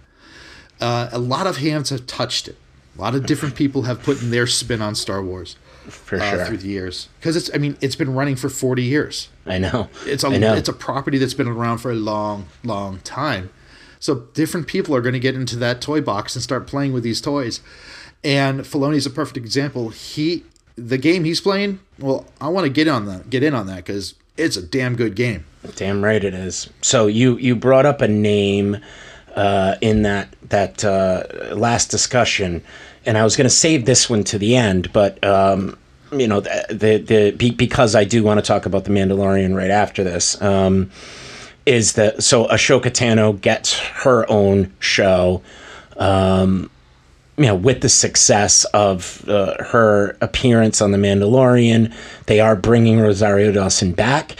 uh, 0.81 1.09
a 1.13 1.19
lot 1.19 1.47
of 1.47 1.59
hands 1.59 1.91
have 1.91 2.07
touched 2.07 2.49
it. 2.49 2.57
A 2.97 3.01
lot 3.01 3.15
of 3.15 3.25
different 3.27 3.55
people 3.55 3.83
have 3.83 4.03
put 4.03 4.21
in 4.21 4.31
their 4.31 4.47
spin 4.47 4.83
on 4.83 4.95
Star 4.95 5.23
Wars 5.23 5.57
For 5.89 6.21
uh, 6.21 6.31
sure. 6.31 6.45
through 6.47 6.57
the 6.59 6.69
years 6.69 7.09
because 7.19 7.37
it's. 7.37 7.51
I 7.55 7.59
mean, 7.59 7.77
it's 7.81 7.97
been 7.97 8.13
running 8.15 8.37
for 8.37 8.49
forty 8.49 8.83
years. 8.83 9.29
I 9.47 9.59
know. 9.59 9.89
It's 10.05 10.25
a 10.25 10.29
I 10.29 10.37
know. 10.37 10.55
it's 10.55 10.69
a 10.69 10.73
property 10.73 11.17
that's 11.19 11.35
been 11.35 11.49
around 11.49 11.79
for 11.79 11.91
a 11.91 11.95
long, 11.95 12.47
long 12.65 12.99
time. 13.01 13.51
So 14.01 14.27
different 14.35 14.67
people 14.67 14.95
are 14.97 15.01
going 15.01 15.13
to 15.13 15.21
get 15.21 15.35
into 15.35 15.57
that 15.57 15.81
toy 15.81 16.01
box 16.01 16.35
and 16.35 16.43
start 16.43 16.67
playing 16.67 16.93
with 16.93 17.03
these 17.03 17.21
toys. 17.21 17.61
And 18.25 18.61
Filoni's 18.61 19.07
a 19.07 19.11
perfect 19.11 19.37
example. 19.37 19.91
He 19.91 20.45
the 20.77 20.99
game 20.99 21.25
he's 21.25 21.41
playing. 21.41 21.81
Well, 21.99 22.27
I 22.41 22.49
want 22.49 22.65
to 22.65 22.71
get 22.71 22.89
on 22.89 23.07
that, 23.07 23.31
get 23.31 23.43
in 23.43 23.55
on 23.55 23.67
that 23.67 23.77
because 23.77 24.15
it's 24.37 24.57
a 24.57 24.63
damn 24.63 24.97
good 24.97 25.15
game. 25.15 25.45
Damn 25.77 26.03
right 26.03 26.23
it 26.23 26.35
is. 26.35 26.71
So 26.81 27.07
you 27.07 27.37
you 27.37 27.55
brought 27.55 27.87
up 27.87 28.01
a 28.01 28.09
name 28.09 28.79
uh, 29.37 29.77
in 29.81 30.03
that 30.03 30.35
that 30.49 30.85
uh, 30.85 31.25
last 31.55 31.91
discussion, 31.91 32.63
and 33.07 33.17
I 33.17 33.25
was 33.25 33.37
going 33.37 33.47
to 33.47 33.55
save 33.55 33.87
this 33.87 34.11
one 34.11 34.25
to 34.25 34.39
the 34.39 34.57
end, 34.57 34.93
but 34.93 35.23
um, 35.25 35.79
you 36.13 36.27
know 36.27 36.41
the 36.41 36.67
the, 36.71 36.97
the 36.99 37.31
be, 37.33 37.51
because 37.51 37.95
I 37.95 38.05
do 38.05 38.23
want 38.23 38.39
to 38.39 38.47
talk 38.47 38.67
about 38.67 38.85
the 38.85 38.91
Mandalorian 38.91 39.55
right 39.55 39.71
after 39.71 40.05
this. 40.05 40.41
Um, 40.43 40.91
is 41.67 41.93
that 41.95 42.23
so? 42.23 42.47
Ahsoka 42.47 42.91
Tano 42.91 43.41
gets 43.41 43.79
her 43.79 44.31
own 44.31 44.73
show. 44.81 45.43
Um, 45.97 46.71
you 47.37 47.47
know, 47.47 47.55
with 47.55 47.81
the 47.81 47.89
success 47.89 48.65
of 48.67 49.27
uh, 49.27 49.63
her 49.65 50.17
appearance 50.21 50.83
on 50.83 50.91
The 50.91 50.99
Mandalorian, 50.99 51.95
they 52.27 52.39
are 52.39 52.55
bringing 52.55 53.01
Rosario 53.01 53.51
Dawson 53.51 53.93
back. 53.93 54.37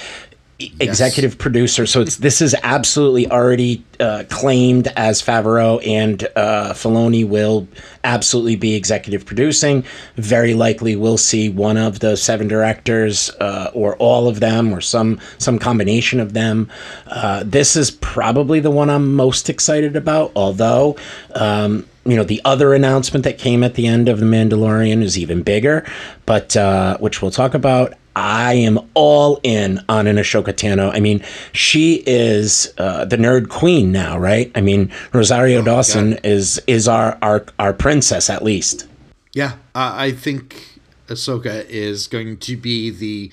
Executive 0.81 1.39
producer, 1.39 1.87
so 1.87 2.03
it's 2.03 2.17
this 2.17 2.43
is 2.43 2.55
absolutely 2.63 3.31
already 3.31 3.83
uh, 3.99 4.25
claimed 4.29 4.89
as 4.97 5.23
Favreau 5.23 5.87
and 5.87 6.27
uh, 6.37 6.73
Filoni 6.73 7.27
will 7.27 7.67
absolutely 8.05 8.57
be 8.57 8.75
executive 8.75 9.25
producing. 9.25 9.85
Very 10.17 10.55
likely, 10.55 10.97
we'll 10.97 11.17
see 11.17 11.49
one 11.49 11.77
of 11.77 12.01
the 12.01 12.17
seven 12.17 12.49
directors 12.49 13.31
uh, 13.41 13.71
or 13.73 13.97
all 13.97 14.29
of 14.29 14.41
them 14.41 14.73
or 14.73 14.81
some 14.81 15.19
some 15.39 15.59
combination 15.59 16.21
of 16.21 16.35
them. 16.35 16.71
Uh, 17.07 17.43
this 17.45 17.77
is 17.77 17.91
probably 17.91 18.61
the 18.61 18.71
one 18.71 18.91
I'm 18.91 19.15
most 19.15 19.49
excited 19.49 19.97
about. 19.97 20.33
Although, 20.37 20.97
um, 21.35 21.87
you 22.05 22.17
know, 22.17 22.25
the 22.25 22.41
other 22.45 22.73
announcement 22.75 23.25
that 23.25 23.39
came 23.39 23.63
at 23.63 23.75
the 23.75 23.87
end 23.87 24.09
of 24.09 24.21
The 24.21 24.27
Mandalorian 24.27 25.03
is 25.03 25.19
even 25.19 25.43
bigger, 25.43 25.87
but 26.27 26.57
uh, 26.57 26.97
which 26.99 27.21
we'll 27.23 27.31
talk 27.31 27.55
about. 27.55 27.95
I 28.17 28.55
am 28.55 28.81
all 28.95 29.39
in 29.45 29.81
on 29.89 30.09
an 30.09 30.17
Ahsoka 30.17 30.53
Tano. 30.53 30.93
I 30.93 30.99
mean, 30.99 31.25
she 31.53 32.03
is 32.07 32.75
uh, 32.77 33.05
the 33.05 33.17
nerd 33.17 33.49
queen 33.49 33.93
now, 33.93 34.19
right? 34.19 34.51
I 34.57 34.61
mean, 34.61 34.93
Rosario 35.13 35.63
Dawson 35.63 36.15
is 36.25 36.61
is 36.67 36.89
our, 36.89 37.17
our 37.23 37.47
our 37.61 37.73
princess 37.73 38.29
at 38.29 38.43
least. 38.43 38.89
Yeah, 39.33 39.57
I 39.77 40.07
I 40.07 40.13
think 40.13 40.81
Ahsoka 41.11 41.65
is 41.69 42.09
going 42.09 42.39
to 42.39 42.57
be 42.57 42.91
the, 42.91 43.33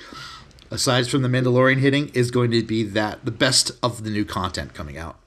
aside 0.69 1.07
from 1.07 1.21
the 1.21 1.27
Mandalorian 1.27 1.77
hitting, 1.77 2.09
is 2.09 2.31
going 2.31 2.51
to 2.51 2.63
be 2.63 2.83
that 2.83 3.23
the 3.25 3.31
best 3.31 3.71
of 3.81 4.03
the 4.03 4.09
new 4.09 4.25
content 4.25 4.73
coming 4.73 4.97
out. 4.97 5.17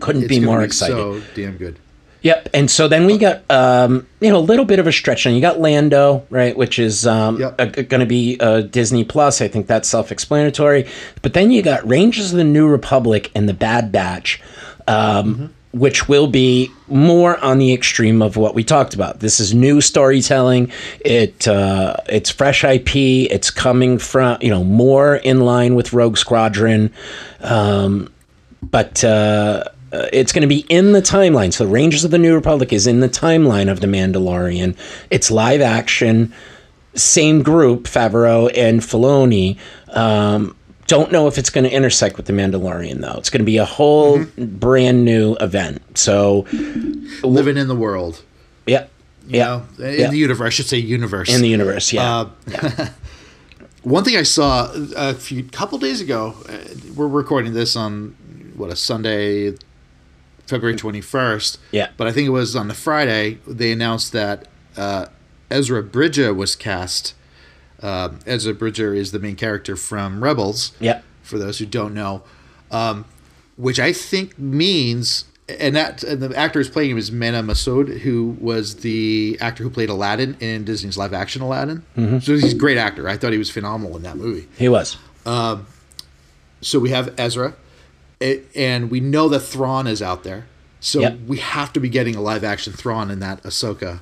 Couldn't 0.00 0.22
It's 0.22 0.28
be 0.28 0.40
more 0.40 0.62
excited. 0.62 0.94
So 0.94 1.22
damn 1.34 1.56
good. 1.56 1.78
Yep. 2.26 2.48
And 2.54 2.68
so 2.68 2.88
then 2.88 3.06
we 3.06 3.18
got, 3.18 3.48
um, 3.48 4.04
you 4.18 4.30
know, 4.30 4.38
a 4.38 4.40
little 4.40 4.64
bit 4.64 4.80
of 4.80 4.88
a 4.88 4.92
stretch. 4.92 5.26
And 5.26 5.34
you 5.36 5.40
got 5.40 5.60
Lando, 5.60 6.26
right, 6.28 6.56
which 6.56 6.76
is 6.80 7.06
um, 7.06 7.38
Yep. 7.38 7.56
going 7.88 8.00
to 8.00 8.06
be 8.06 8.36
uh, 8.40 8.62
Disney 8.62 9.04
Plus. 9.04 9.40
I 9.40 9.46
think 9.46 9.68
that's 9.68 9.88
self 9.88 10.10
explanatory. 10.10 10.88
But 11.22 11.34
then 11.34 11.52
you 11.52 11.62
got 11.62 11.86
Rangers 11.88 12.32
of 12.32 12.36
the 12.36 12.42
New 12.42 12.66
Republic 12.66 13.30
and 13.36 13.48
the 13.48 13.54
Bad 13.54 13.92
Batch. 13.92 14.42
Um, 14.88 15.54
Which 15.72 16.08
will 16.08 16.26
be 16.26 16.70
more 16.88 17.38
on 17.44 17.58
the 17.58 17.72
extreme 17.72 18.22
of 18.22 18.36
what 18.36 18.54
we 18.56 18.64
talked 18.64 18.94
about. 18.94 19.20
This 19.20 19.38
is 19.38 19.52
new 19.54 19.80
storytelling. 19.80 20.72
It 21.04 21.46
uh, 21.46 21.96
it's 22.08 22.30
fresh 22.30 22.64
IP. 22.64 22.96
It's 23.30 23.50
coming 23.50 23.98
from 23.98 24.38
you 24.40 24.50
know 24.50 24.64
more 24.64 25.16
in 25.16 25.40
line 25.40 25.76
with 25.76 25.92
Rogue 25.92 26.16
Squadron. 26.16 26.90
Um, 27.40 28.10
but 28.62 29.04
uh, 29.04 29.64
uh, 29.92 30.06
it's 30.12 30.32
going 30.32 30.42
to 30.42 30.48
be 30.48 30.60
in 30.68 30.92
the 30.92 31.00
timeline. 31.02 31.52
So, 31.52 31.66
Rangers 31.66 32.04
of 32.04 32.10
the 32.10 32.18
New 32.18 32.34
Republic 32.34 32.72
is 32.72 32.86
in 32.86 33.00
the 33.00 33.08
timeline 33.08 33.70
of 33.70 33.80
The 33.80 33.86
Mandalorian. 33.86 34.76
It's 35.10 35.30
live 35.30 35.60
action, 35.60 36.32
same 36.94 37.42
group, 37.42 37.84
Favreau 37.84 38.50
and 38.56 38.80
Filoni. 38.80 39.58
Um, 39.90 40.56
don't 40.86 41.10
know 41.10 41.26
if 41.26 41.36
it's 41.38 41.50
going 41.50 41.64
to 41.64 41.70
intersect 41.70 42.16
with 42.16 42.26
The 42.26 42.32
Mandalorian, 42.32 43.00
though. 43.00 43.14
It's 43.18 43.30
going 43.30 43.40
to 43.40 43.44
be 43.46 43.58
a 43.58 43.64
whole 43.64 44.24
brand 44.38 45.04
new 45.04 45.34
event. 45.40 45.98
So, 45.98 46.46
Living 47.22 47.56
in 47.56 47.68
the 47.68 47.76
world. 47.76 48.22
yeah. 48.66 48.86
Yeah. 49.28 49.62
know, 49.78 49.84
in 49.84 50.00
Yeah. 50.00 50.10
the 50.10 50.16
universe. 50.18 50.46
I 50.46 50.50
should 50.50 50.66
say 50.66 50.78
universe. 50.78 51.34
In 51.34 51.42
the 51.42 51.48
universe, 51.48 51.92
yeah. 51.92 52.26
Uh, 52.54 52.88
One 53.82 54.02
thing 54.04 54.16
I 54.16 54.22
saw 54.24 54.72
a 54.96 55.14
few 55.14 55.44
couple 55.44 55.78
days 55.78 56.00
ago, 56.00 56.34
uh, 56.48 56.58
we're 56.94 57.06
recording 57.08 57.52
this 57.52 57.76
on 57.76 58.14
what 58.56 58.72
a 58.72 58.76
Sunday, 58.76 59.54
February 60.46 60.76
twenty 60.76 61.00
first. 61.00 61.58
Yeah. 61.72 61.90
But 61.96 62.06
I 62.06 62.12
think 62.12 62.26
it 62.26 62.30
was 62.30 62.54
on 62.56 62.68
the 62.68 62.74
Friday 62.74 63.38
they 63.46 63.72
announced 63.72 64.12
that 64.12 64.46
uh, 64.76 65.06
Ezra 65.50 65.82
Bridger 65.82 66.32
was 66.34 66.54
cast. 66.56 67.14
Um 67.82 68.20
Ezra 68.26 68.54
Bridger 68.54 68.94
is 68.94 69.12
the 69.12 69.18
main 69.18 69.36
character 69.36 69.76
from 69.76 70.22
Rebels. 70.24 70.72
yeah. 70.80 71.00
For 71.22 71.38
those 71.38 71.58
who 71.58 71.66
don't 71.66 71.92
know, 71.92 72.22
um, 72.70 73.04
which 73.56 73.80
I 73.80 73.92
think 73.92 74.38
means, 74.38 75.24
and 75.48 75.74
that 75.74 76.04
and 76.04 76.22
the 76.22 76.36
actor 76.36 76.60
who's 76.60 76.70
playing 76.70 76.92
him 76.92 76.98
is 76.98 77.10
Mena 77.10 77.42
Massoud, 77.42 77.98
who 78.00 78.36
was 78.40 78.76
the 78.76 79.36
actor 79.40 79.64
who 79.64 79.70
played 79.70 79.88
Aladdin 79.88 80.36
in 80.38 80.64
Disney's 80.64 80.96
live 80.96 81.12
action 81.12 81.42
Aladdin. 81.42 81.82
So 82.20 82.34
he's 82.34 82.52
a 82.52 82.56
great 82.56 82.78
actor. 82.78 83.08
I 83.08 83.16
thought 83.16 83.32
he 83.32 83.38
was 83.38 83.50
phenomenal 83.50 83.96
in 83.96 84.04
that 84.04 84.16
movie. 84.16 84.46
He 84.56 84.68
was. 84.68 84.96
So 86.60 86.78
we 86.78 86.90
have 86.90 87.12
Ezra, 87.18 87.54
a- 88.20 88.42
and 88.54 88.90
we 88.90 89.00
know 89.00 89.28
that 89.28 89.40
Thrawn 89.40 89.86
is 89.86 90.00
out 90.02 90.24
there. 90.24 90.46
So 90.80 91.00
Yep. 91.00 91.18
we 91.26 91.38
have 91.38 91.72
to 91.72 91.80
be 91.80 91.88
getting 91.88 92.14
a 92.14 92.20
live 92.20 92.44
action 92.44 92.72
Thrawn 92.72 93.10
in 93.10 93.20
that 93.20 93.42
Ahsoka. 93.42 94.00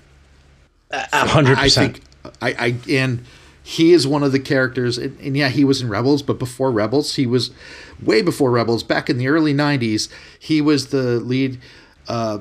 A 0.91 1.27
hundred 1.29 1.59
I 1.59 1.65
percent. 1.65 1.95
think 2.23 2.35
I, 2.43 2.51
I 2.59 2.77
and 2.91 3.25
he 3.63 3.93
is 3.93 4.07
one 4.07 4.23
of 4.23 4.31
the 4.33 4.39
characters 4.39 4.97
and, 4.99 5.19
and 5.21 5.37
yeah 5.37 5.49
he 5.49 5.65
was 5.65 5.81
in 5.83 5.89
rebels 5.89 6.23
but 6.23 6.39
before 6.39 6.71
rebels 6.71 7.15
he 7.17 7.27
was 7.27 7.51
way 8.03 8.23
before 8.23 8.51
rebels 8.51 8.83
back 8.85 9.09
in 9.11 9.17
the 9.19 9.27
early 9.27 9.53
90s 9.55 10.09
he 10.39 10.61
was 10.61 10.89
the 10.89 11.19
lead 11.21 11.59
uh, 12.07 12.39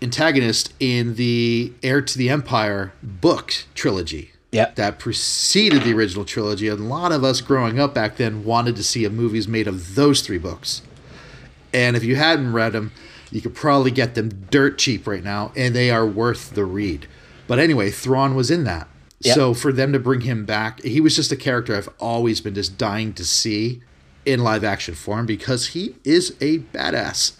antagonist 0.00 0.72
in 0.80 1.16
the 1.16 1.72
heir 1.82 2.00
to 2.00 2.16
the 2.16 2.28
empire 2.30 2.92
book 3.02 3.52
trilogy 3.74 4.30
Yep. 4.52 4.74
that 4.76 4.98
preceded 4.98 5.82
the 5.82 5.94
original 5.94 6.24
trilogy 6.26 6.68
and 6.68 6.78
a 6.80 6.82
lot 6.84 7.10
of 7.10 7.24
us 7.24 7.40
growing 7.40 7.80
up 7.80 7.94
back 7.94 8.16
then 8.16 8.44
wanted 8.44 8.76
to 8.76 8.82
see 8.84 9.04
a 9.06 9.10
movies 9.10 9.48
made 9.48 9.66
of 9.66 9.94
those 9.94 10.20
three 10.20 10.36
books 10.38 10.82
and 11.72 11.96
if 11.96 12.04
you 12.04 12.16
hadn't 12.16 12.52
read 12.52 12.72
them, 12.72 12.92
you 13.30 13.40
could 13.40 13.54
probably 13.54 13.90
get 13.90 14.14
them 14.14 14.46
dirt 14.50 14.78
cheap 14.78 15.06
right 15.06 15.24
now, 15.24 15.52
and 15.56 15.74
they 15.74 15.90
are 15.90 16.06
worth 16.06 16.54
the 16.54 16.64
read. 16.64 17.06
But 17.46 17.58
anyway, 17.58 17.90
Thrawn 17.90 18.34
was 18.34 18.50
in 18.50 18.64
that. 18.64 18.88
Yep. 19.20 19.34
So 19.34 19.54
for 19.54 19.72
them 19.72 19.92
to 19.92 19.98
bring 19.98 20.22
him 20.22 20.44
back, 20.44 20.82
he 20.82 21.00
was 21.00 21.14
just 21.16 21.32
a 21.32 21.36
character 21.36 21.76
I've 21.76 21.88
always 22.00 22.40
been 22.40 22.54
just 22.54 22.76
dying 22.76 23.12
to 23.14 23.24
see 23.24 23.80
in 24.26 24.40
live 24.42 24.64
action 24.64 24.94
form 24.94 25.26
because 25.26 25.68
he 25.68 25.94
is 26.04 26.34
a 26.40 26.58
badass. 26.58 27.32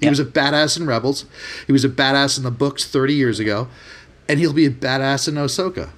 He 0.00 0.06
Yeah. 0.06 0.10
was 0.10 0.20
a 0.20 0.24
badass 0.24 0.76
in 0.78 0.86
Rebels. 0.86 1.24
He 1.66 1.72
was 1.72 1.84
a 1.84 1.88
badass 1.88 2.38
in 2.38 2.44
the 2.44 2.50
books 2.50 2.84
30 2.84 3.14
years 3.14 3.38
ago, 3.40 3.68
and 4.28 4.38
he'll 4.40 4.52
be 4.52 4.66
a 4.66 4.70
badass 4.70 5.28
in 5.28 5.34
Ahsoka. 5.34 5.90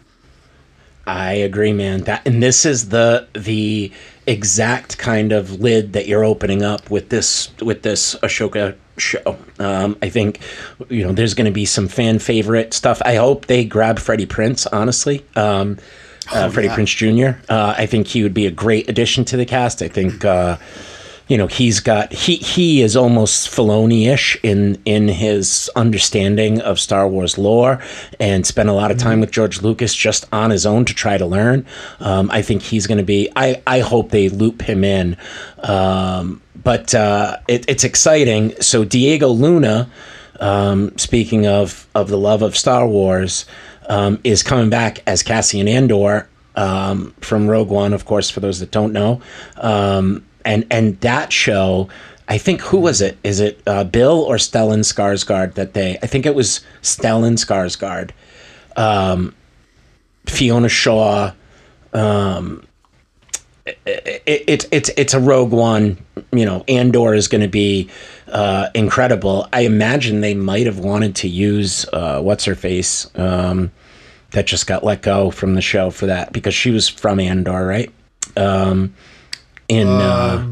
I 1.07 1.33
agree, 1.35 1.73
man. 1.73 2.03
That 2.03 2.27
and 2.27 2.43
this 2.43 2.67
is 2.67 2.89
the 2.89 3.29
the 3.33 3.93
exact 4.27 4.99
kind 4.99 5.31
of 5.31 5.61
lid 5.61 5.93
that 5.93 6.07
you're 6.07 6.25
opening 6.25 6.63
up 6.65 6.91
with 6.91 7.11
this 7.11 7.51
with 7.61 7.83
this 7.83 8.17
Ahsoka 8.17 8.75
show. 8.99 9.39
Um, 9.59 9.97
I 10.03 10.09
think 10.09 10.41
you 10.89 11.05
know 11.05 11.13
there's 11.13 11.35
going 11.35 11.45
to 11.45 11.53
be 11.53 11.65
some 11.65 11.87
fan 11.87 12.19
favorite 12.19 12.75
stuff. 12.75 13.01
I 13.05 13.15
hope 13.15 13.47
they 13.47 13.65
grab 13.65 14.01
Freddie 14.01 14.27
Prinze. 14.27 14.67
Honestly, 14.73 15.25
um, 15.37 15.79
uh, 16.33 16.51
Freddie 16.51 16.69
yeah. 16.69 16.77
Prinze 16.77 16.97
Jr. 16.97 17.41
Uh, 17.49 17.75
I 17.79 17.87
think 17.87 18.09
he 18.09 18.25
would 18.25 18.35
be 18.35 18.47
a 18.47 18.51
great 18.51 18.89
addition 18.91 19.25
to 19.27 19.37
the 19.37 19.47
cast. 19.47 19.83
I 19.83 19.89
think. 19.89 20.25
Uh, 20.25 20.57
you 21.29 21.37
know 21.37 21.47
he's 21.47 21.81
got 21.81 22.13
he 22.13 22.37
he 22.37 22.83
is 22.83 22.97
almost 22.97 23.49
Filoni-ish 23.49 24.39
in 24.43 24.81
in 24.85 25.09
his 25.09 25.71
understanding 25.75 26.61
of 26.61 26.79
Star 26.79 27.09
Wars 27.09 27.37
lore 27.37 27.83
and 28.21 28.47
spent 28.47 28.69
a 28.69 28.73
lot 28.73 28.91
of 28.91 28.99
time 28.99 29.21
with 29.21 29.33
George 29.33 29.63
Lucas 29.63 29.95
just 29.95 30.27
on 30.33 30.51
his 30.51 30.65
own 30.65 30.85
to 30.85 30.95
try 30.95 31.19
to 31.19 31.27
learn. 31.27 31.67
Um, 32.01 32.31
I 32.31 32.43
think 32.43 32.63
he's 32.63 32.87
going 32.87 32.99
to 32.99 33.05
be. 33.05 33.29
I 33.35 33.63
I 33.67 33.81
hope 33.81 34.11
they 34.11 34.29
loop 34.29 34.63
him 34.63 34.85
in. 34.85 35.17
Um, 35.59 36.43
but 36.63 36.95
uh, 36.95 37.39
it, 37.49 37.65
it's 37.69 37.85
exciting. 37.85 38.61
So 38.61 38.85
Diego 38.85 39.29
Luna, 39.29 39.89
um, 40.41 40.97
speaking 40.97 41.47
of 41.47 41.87
of 41.95 42.09
the 42.09 42.19
love 42.19 42.43
of 42.43 42.57
Star 42.57 42.87
Wars, 42.87 43.47
um, 43.89 44.21
is 44.23 44.43
coming 44.43 44.71
back 44.71 45.03
as 45.07 45.23
Cassian 45.23 45.67
Andor 45.67 46.29
um, 46.55 47.15
from 47.21 47.49
Rogue 47.49 47.69
One, 47.69 47.93
of 47.93 48.05
course, 48.05 48.31
for 48.31 48.41
those 48.41 48.61
that 48.61 48.71
don't 48.71 48.93
know. 48.93 49.21
Um, 49.57 50.25
and 50.47 50.67
and 50.71 50.99
that 51.01 51.33
show, 51.33 51.89
I 52.29 52.39
think 52.39 52.61
who 52.63 52.79
was 52.79 53.03
it? 53.03 53.19
Is 53.23 53.41
it 53.41 53.61
uh, 53.67 53.85
Bill 53.85 54.23
or 54.23 54.37
Stellan 54.37 54.81
Skarsgård 54.81 55.55
that 55.55 55.75
they? 55.75 55.99
I 56.03 56.07
think 56.07 56.25
it 56.25 56.35
was 56.35 56.61
Stellan 56.83 57.35
Skarsgård. 57.35 58.13
Um, 58.77 59.35
Fiona 60.27 60.69
Shaw. 60.69 61.33
Um, 61.93 62.67
it, 63.67 64.23
it, 64.27 64.69
it's 64.71 64.91
it's 64.97 65.15
a 65.15 65.21
Rogue 65.21 65.53
One. 65.53 65.99
You 66.33 66.45
know, 66.45 66.65
Andor 66.69 67.15
is 67.15 67.29
going 67.29 67.41
to 67.41 67.49
be 67.49 67.91
uh, 68.29 68.69
incredible. 68.75 69.49
I 69.53 69.63
imagine 69.63 70.21
they 70.21 70.35
might 70.35 70.67
have 70.67 70.79
wanted 70.79 71.17
to 71.17 71.29
use 71.29 71.87
uh, 71.93 72.21
what's 72.23 72.45
her 72.45 72.55
face 72.55 73.11
um, 73.17 73.73
that 74.31 74.47
just 74.47 74.67
got 74.67 74.85
let 74.85 75.03
go 75.03 75.31
from 75.31 75.55
the 75.55 75.61
show 75.61 75.91
for 75.91 76.07
that 76.07 76.33
because 76.33 76.55
she 76.55 76.71
was 76.71 76.89
from 76.89 77.19
Andor, 77.19 77.67
right? 77.67 77.93
Um, 79.71 79.77
in 79.77 79.89
uh, 79.89 80.45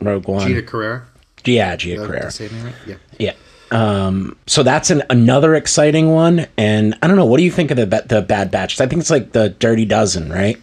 Rogue 0.00 0.28
One, 0.28 0.46
Gina 0.46 0.62
Carrera. 0.62 1.06
yeah, 1.44 1.74
Gia 1.76 1.96
Carrera. 1.96 2.26
right? 2.26 2.74
Yeah. 2.86 2.94
Yeah. 3.18 3.32
Um, 3.70 4.36
so 4.46 4.62
that's 4.62 4.90
an 4.90 5.02
another 5.08 5.54
exciting 5.54 6.10
one, 6.10 6.46
and 6.58 6.94
I 7.02 7.06
don't 7.06 7.16
know. 7.16 7.24
What 7.24 7.38
do 7.38 7.44
you 7.44 7.50
think 7.50 7.70
of 7.70 7.76
the 7.78 7.86
the 8.06 8.20
Bad 8.22 8.50
Batch? 8.50 8.80
I 8.80 8.86
think 8.86 9.00
it's 9.00 9.10
like 9.10 9.32
the 9.32 9.48
Dirty 9.48 9.84
Dozen, 9.86 10.30
right? 10.30 10.58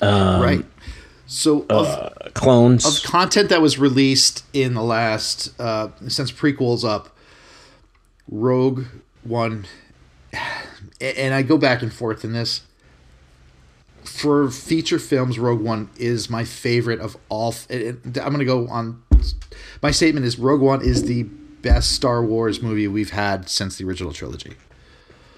right. 0.00 0.64
So 1.26 1.64
of, 1.70 1.86
Uh, 1.86 2.10
clones. 2.34 2.84
of 2.86 3.02
content 3.10 3.48
that 3.48 3.62
was 3.62 3.78
released 3.78 4.44
in 4.52 4.74
the 4.74 4.82
last 4.82 5.58
uh, 5.58 5.88
since 6.06 6.30
prequels 6.30 6.84
up, 6.88 7.16
Rogue 8.30 8.84
One, 9.24 9.64
and 11.00 11.34
I 11.34 11.42
go 11.42 11.56
back 11.58 11.82
and 11.82 11.92
forth 11.92 12.24
in 12.24 12.32
this. 12.34 12.62
For 14.04 14.50
feature 14.50 14.98
films, 14.98 15.38
Rogue 15.38 15.60
One 15.60 15.88
is 15.96 16.28
my 16.28 16.44
favorite 16.44 17.00
of 17.00 17.16
all. 17.28 17.52
f- 17.52 17.66
it- 17.70 17.98
it- 18.04 18.18
I'm 18.18 18.32
going 18.32 18.38
to 18.38 18.44
go 18.44 18.66
on. 18.68 19.02
My 19.82 19.90
statement 19.90 20.26
is 20.26 20.38
Rogue 20.38 20.60
One 20.60 20.82
is 20.82 21.04
the 21.04 21.22
best 21.24 21.92
Star 21.92 22.24
Wars 22.24 22.60
movie 22.60 22.88
we've 22.88 23.10
had 23.10 23.48
since 23.48 23.76
the 23.76 23.84
original 23.84 24.12
trilogy. 24.12 24.54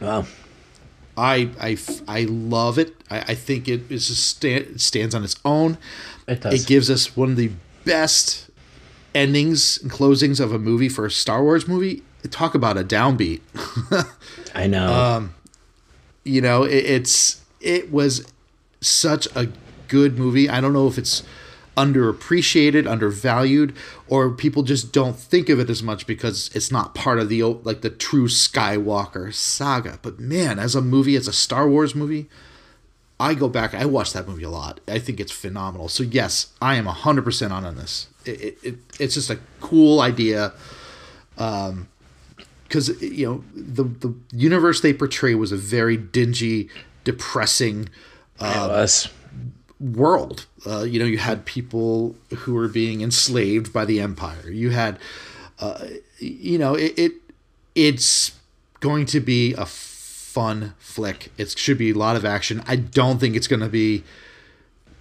Wow. 0.01 0.27
I 1.17 1.51
I, 1.61 1.77
I 2.09 2.25
love 2.25 2.79
it. 2.79 2.95
I, 3.11 3.19
I 3.21 3.35
think 3.35 3.69
it 3.69 3.91
is 3.91 4.09
just 4.09 4.27
sta- 4.27 4.57
it 4.57 4.81
stands 4.81 5.15
on 5.15 5.23
its 5.23 5.37
own. 5.45 5.79
It 6.27 6.41
does. 6.41 6.63
It 6.63 6.67
gives 6.67 6.91
us 6.91 7.17
one 7.17 7.31
of 7.31 7.37
the 7.37 7.51
best 7.85 8.51
endings 9.15 9.79
and 9.83 9.91
closings 9.93 10.41
of 10.41 10.53
a 10.53 10.59
movie 10.59 10.89
for 10.89 11.07
a 11.07 11.11
Star 11.11 11.43
Wars 11.43 11.69
movie. 11.69 12.03
Talk 12.31 12.55
about 12.55 12.77
a 12.79 12.83
downbeat. 12.83 13.43
I 14.55 14.67
know. 14.67 14.93
Um, 14.93 15.35
you 16.25 16.41
know, 16.41 16.65
it, 16.65 16.73
it's 16.85 17.43
it 17.61 17.93
was 17.93 18.27
such 18.87 19.27
a 19.35 19.49
good 19.89 20.19
movie. 20.19 20.49
I 20.49 20.61
don't 20.61 20.73
know 20.73 20.89
if 20.89 20.99
it's 20.99 21.23
underappreciated, 21.77 22.89
undervalued, 22.89 23.75
or 24.09 24.31
people 24.31 24.63
just 24.63 24.93
don't 24.93 25.17
think 25.17 25.49
of 25.49 25.59
it 25.59 25.69
as 25.69 25.83
much 25.83 26.07
because 26.07 26.51
it's 26.55 26.71
not 26.71 26.95
part 26.95 27.19
of 27.19 27.29
the 27.29 27.43
like 27.43 27.81
the 27.83 27.91
true 27.91 28.29
Skywalker 28.29 29.33
saga. 29.33 29.99
But 30.03 30.21
man, 30.21 30.59
as 30.59 30.75
a 30.75 30.81
movie, 30.81 31.17
as 31.17 31.29
a 31.29 31.33
Star 31.33 31.69
Wars 31.69 31.95
movie, 31.95 32.29
I 33.19 33.35
go 33.35 33.49
back. 33.49 33.75
I 33.75 33.85
watch 33.85 34.13
that 34.13 34.29
movie 34.29 34.45
a 34.45 34.51
lot. 34.51 34.81
I 34.87 34.99
think 34.99 35.21
it's 35.21 35.33
phenomenal. 35.33 35.89
So 35.89 36.03
yes, 36.03 36.53
I 36.61 36.77
am 36.77 36.87
hundred 36.87 37.25
percent 37.25 37.53
on 37.53 37.65
on 37.65 37.77
this. 37.77 38.09
It, 38.25 38.41
it, 38.41 38.59
it 38.63 38.75
it's 39.01 39.15
just 39.15 39.31
a 39.31 39.39
cool 39.61 40.01
idea. 40.01 40.53
Um, 41.39 41.89
because 42.65 43.01
you 43.01 43.27
know 43.27 43.45
the 43.55 43.85
the 43.85 44.15
universe 44.33 44.81
they 44.81 44.93
portray 44.93 45.35
was 45.35 45.53
a 45.53 45.57
very 45.57 45.97
dingy, 45.97 46.69
depressing 47.05 47.89
was. 48.41 49.09
world. 49.81 50.47
Uh, 50.67 50.83
you 50.83 50.99
know, 50.99 51.05
you 51.05 51.19
had 51.19 51.45
people 51.45 52.17
who 52.39 52.55
were 52.55 52.69
being 52.69 53.01
enslaved 53.01 53.73
by 53.73 53.85
the 53.85 54.01
empire. 54.01 54.51
You 54.51 54.71
had, 54.71 54.99
uh, 55.61 55.87
you 56.19 56.59
know, 56.59 56.75
it, 56.75 56.99
it 56.99 57.13
it's 57.75 58.33
going 58.81 59.07
to 59.07 59.21
be 59.21 59.53
a 59.55 59.67
fun 59.67 60.75
flick. 60.79 61.31
It 61.39 61.57
should 61.59 61.79
be 61.79 61.91
a 61.91 61.95
lot 61.95 62.17
of 62.17 62.25
action. 62.25 62.63
I 62.67 62.77
don't 62.77 63.19
think 63.19 63.37
it's 63.37 63.47
going 63.47 63.61
to 63.61 63.69
be 63.69 64.05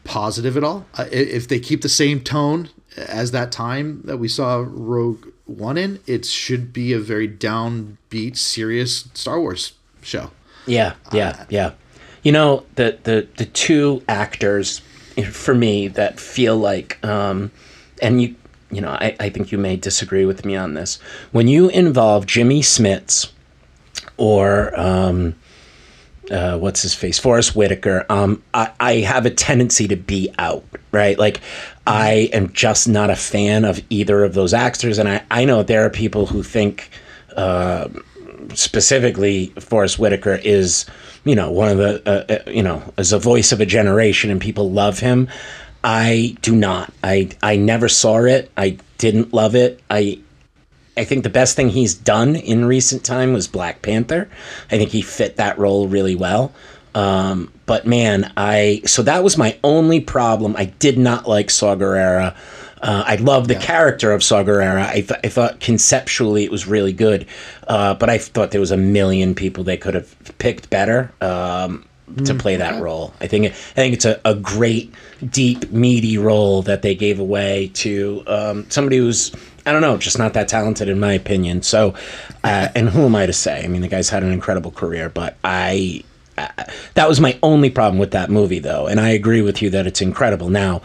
positive 0.04 0.58
at 0.58 0.64
all. 0.64 0.86
Uh, 0.98 1.06
if 1.12 1.48
they 1.48 1.60
keep 1.60 1.82
the 1.82 1.90
same 1.90 2.20
tone 2.22 2.70
as 2.98 3.32
that 3.32 3.52
time 3.52 4.02
that 4.04 4.18
we 4.18 4.28
saw 4.28 4.64
Rogue 4.68 5.28
One 5.46 5.78
in, 5.78 6.00
it 6.06 6.26
should 6.26 6.74
be 6.74 6.94
a 6.94 7.00
very 7.00 7.28
downbeat, 7.28 8.38
serious 8.38 9.10
Star 9.14 9.40
Wars 9.40 9.74
show. 10.02 10.32
Yeah, 10.66 10.94
yeah, 11.12 11.46
yeah. 11.50 11.72
You 12.24 12.32
know, 12.32 12.66
the 12.76 12.98
the 13.04 13.28
the 13.38 13.46
two 13.46 14.02
actors 14.08 14.82
for 15.32 15.54
me 15.54 15.88
that 15.90 16.20
feel 16.20 16.58
like 16.58 17.04
um 17.06 17.52
and 18.02 18.22
you 18.22 18.36
you 18.72 18.82
know, 18.82 18.90
I, 18.90 19.16
I 19.20 19.30
think 19.30 19.52
you 19.52 19.60
may 19.60 19.76
disagree 19.76 20.26
with 20.26 20.46
me 20.46 20.56
on 20.56 20.74
this. 20.74 21.00
When 21.32 21.48
you 21.48 21.70
involve 21.70 22.26
Jimmy 22.26 22.62
Smits 22.62 23.32
or 24.18 24.78
um 24.80 25.36
uh, 26.32 26.58
what's 26.58 26.82
his 26.82 26.94
face, 26.94 27.20
Forest 27.20 27.56
Whitaker. 27.56 28.06
Um, 28.10 28.42
I, 28.54 28.72
I 28.80 28.94
have 29.02 29.26
a 29.26 29.30
tendency 29.30 29.88
to 29.90 29.96
be 29.96 30.34
out, 30.40 30.64
right? 30.92 31.18
Like, 31.18 31.42
I 31.86 32.30
am 32.34 32.54
just 32.54 32.88
not 32.88 33.10
a 33.10 33.16
fan 33.16 33.66
of 33.66 33.82
either 33.90 34.24
of 34.24 34.34
those 34.34 34.54
actors, 34.54 34.98
and 34.98 35.10
I, 35.10 35.24
I 35.30 35.46
know 35.46 35.64
there 35.64 35.86
are 35.86 35.90
people 35.90 36.26
who 36.26 36.44
think 36.44 36.90
uh, 37.36 37.90
specifically 38.54 39.48
Forest 39.60 40.00
Whitaker 40.00 40.36
is, 40.36 40.86
you 41.26 41.36
know, 41.36 41.52
one 41.52 41.70
of 41.70 41.78
the, 41.78 42.02
uh, 42.06 42.34
uh, 42.36 42.50
you 42.50 42.64
know, 42.64 42.94
as 42.98 43.14
a 43.14 43.20
voice 43.20 43.52
of 43.52 43.62
a 43.62 43.66
generation, 43.66 44.30
and 44.30 44.42
people 44.42 44.70
love 44.72 45.00
him. 45.00 45.30
I 45.84 46.38
do 46.42 46.56
not. 46.56 46.94
I 47.04 47.30
I 47.42 47.58
never 47.58 47.90
saw 47.90 48.24
it. 48.24 48.52
I 48.56 48.78
didn't 48.98 49.34
love 49.34 49.56
it. 49.56 49.82
I 49.90 50.20
I 50.96 51.04
think 51.04 51.24
the 51.24 51.30
best 51.30 51.56
thing 51.56 51.70
he's 51.70 51.94
done 51.94 52.36
in 52.36 52.66
recent 52.66 53.04
time 53.04 53.34
was 53.34 53.48
Black 53.48 53.82
Panther. 53.82 54.30
I 54.72 54.78
think 54.78 54.92
he 54.92 55.02
fit 55.02 55.38
that 55.38 55.58
role 55.58 55.88
really 55.88 56.16
well. 56.16 56.54
Um, 56.96 57.52
but 57.66 57.88
man, 57.88 58.32
I 58.38 58.82
so 58.86 59.02
that 59.04 59.24
was 59.24 59.38
my 59.38 59.58
only 59.64 60.00
problem. 60.00 60.56
I 60.56 60.66
did 60.66 60.98
not 60.98 61.28
like 61.28 61.50
Saw 61.50 61.76
Gerrera. 61.76 62.36
Uh, 62.84 63.04
I 63.08 63.16
love 63.16 63.48
the 63.48 63.56
character 63.56 64.12
of 64.12 64.22
Saw 64.22 64.44
Gerrera. 64.44 64.86
I, 64.86 65.02
th- 65.02 65.20
I 65.24 65.30
thought 65.30 65.62
conceptually 65.62 66.44
it 66.44 66.52
was 66.52 66.68
really 66.68 66.92
good, 66.92 67.26
uh, 67.70 67.94
but 67.94 68.10
I 68.10 68.18
thought 68.18 68.52
there 68.52 68.60
was 68.60 68.72
a 68.72 68.78
million 68.78 69.36
people 69.36 69.64
they 69.64 69.78
could 69.78 69.94
have 69.94 70.14
picked 70.38 70.70
better 70.70 71.10
um, 71.22 71.86
to 72.26 72.34
play 72.36 72.58
that 72.58 72.82
role. 72.82 73.14
I 73.22 73.28
think 73.28 73.46
I 73.46 73.50
think 73.50 73.94
it's 73.94 74.04
a, 74.04 74.20
a 74.26 74.36
great, 74.36 74.94
deep, 75.26 75.72
meaty 75.72 76.18
role 76.18 76.62
that 76.64 76.82
they 76.82 76.94
gave 76.94 77.22
away 77.22 77.72
to 77.76 78.22
um, 78.28 78.70
somebody 78.70 78.98
who's 78.98 79.34
I 79.66 79.72
don't 79.72 79.82
know, 79.82 79.98
just 79.98 80.20
not 80.20 80.34
that 80.34 80.50
talented 80.50 80.90
in 80.90 81.00
my 81.00 81.14
opinion. 81.14 81.62
So, 81.62 81.96
uh, 82.44 82.68
and 82.76 82.90
who 82.90 83.06
am 83.06 83.16
I 83.16 83.26
to 83.26 83.34
say? 83.34 83.64
I 83.64 83.68
mean, 83.70 83.82
the 83.82 83.88
guy's 83.88 84.10
had 84.10 84.24
an 84.24 84.32
incredible 84.32 84.72
career, 84.72 85.10
but 85.10 85.38
I. 85.44 86.04
Uh, 86.36 86.48
that 86.96 87.08
was 87.08 87.20
my 87.20 87.38
only 87.44 87.70
problem 87.70 88.00
with 88.00 88.10
that 88.10 88.32
movie, 88.32 88.58
though, 88.58 88.88
and 88.88 89.00
I 89.00 89.10
agree 89.10 89.44
with 89.44 89.62
you 89.62 89.70
that 89.70 89.86
it's 89.86 90.02
incredible. 90.02 90.50
Now, 90.50 90.82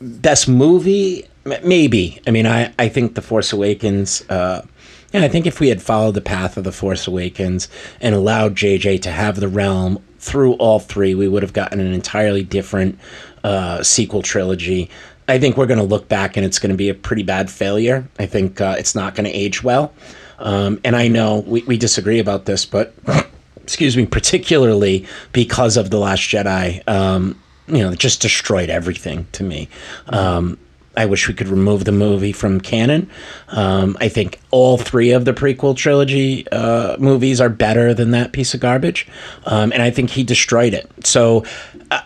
best 0.00 0.48
movie, 0.48 1.28
maybe. 1.44 2.20
I 2.26 2.30
mean, 2.30 2.46
I 2.46 2.72
I 2.78 2.88
think 2.88 3.14
The 3.14 3.22
Force 3.22 3.52
Awakens. 3.52 4.28
Uh, 4.28 4.66
yeah, 5.12 5.22
I 5.22 5.28
think 5.28 5.46
if 5.46 5.60
we 5.60 5.68
had 5.68 5.80
followed 5.80 6.14
the 6.14 6.20
path 6.20 6.56
of 6.56 6.64
The 6.64 6.72
Force 6.72 7.06
Awakens 7.06 7.68
and 8.00 8.14
allowed 8.14 8.56
JJ 8.56 9.00
to 9.02 9.12
have 9.12 9.38
the 9.38 9.46
realm 9.46 10.02
through 10.18 10.54
all 10.54 10.80
three, 10.80 11.14
we 11.14 11.28
would 11.28 11.42
have 11.42 11.52
gotten 11.52 11.78
an 11.78 11.92
entirely 11.92 12.42
different 12.42 12.98
uh, 13.44 13.82
sequel 13.84 14.22
trilogy. 14.22 14.90
I 15.28 15.38
think 15.38 15.56
we're 15.56 15.66
going 15.66 15.78
to 15.78 15.84
look 15.84 16.08
back 16.08 16.36
and 16.36 16.44
it's 16.44 16.58
going 16.58 16.70
to 16.70 16.76
be 16.76 16.88
a 16.88 16.94
pretty 16.94 17.22
bad 17.22 17.50
failure. 17.50 18.08
I 18.18 18.26
think 18.26 18.60
uh, 18.60 18.74
it's 18.78 18.94
not 18.94 19.14
going 19.14 19.24
to 19.24 19.30
age 19.30 19.62
well. 19.62 19.92
Um, 20.38 20.80
and 20.84 20.96
I 20.96 21.08
know 21.08 21.44
we, 21.46 21.62
we 21.62 21.76
disagree 21.76 22.18
about 22.18 22.46
this, 22.46 22.66
but 22.66 22.94
excuse 23.62 23.96
me, 23.96 24.06
particularly 24.06 25.06
because 25.32 25.76
of 25.76 25.90
The 25.90 25.98
Last 25.98 26.22
Jedi, 26.22 26.86
um, 26.88 27.40
you 27.66 27.78
know, 27.78 27.94
just 27.94 28.20
destroyed 28.20 28.70
everything 28.70 29.26
to 29.32 29.44
me. 29.44 29.68
Um, 30.08 30.58
I 30.96 31.06
wish 31.06 31.26
we 31.26 31.34
could 31.34 31.48
remove 31.48 31.84
the 31.84 31.92
movie 31.92 32.32
from 32.32 32.60
canon. 32.60 33.10
Um, 33.48 33.96
I 34.00 34.08
think 34.08 34.40
all 34.50 34.78
three 34.78 35.10
of 35.10 35.24
the 35.24 35.32
prequel 35.32 35.76
trilogy 35.76 36.46
uh, 36.52 36.96
movies 36.98 37.40
are 37.40 37.48
better 37.48 37.92
than 37.94 38.12
that 38.12 38.32
piece 38.32 38.54
of 38.54 38.60
garbage, 38.60 39.08
um, 39.46 39.72
and 39.72 39.82
I 39.82 39.90
think 39.90 40.10
he 40.10 40.22
destroyed 40.22 40.72
it. 40.72 40.88
So 41.04 41.44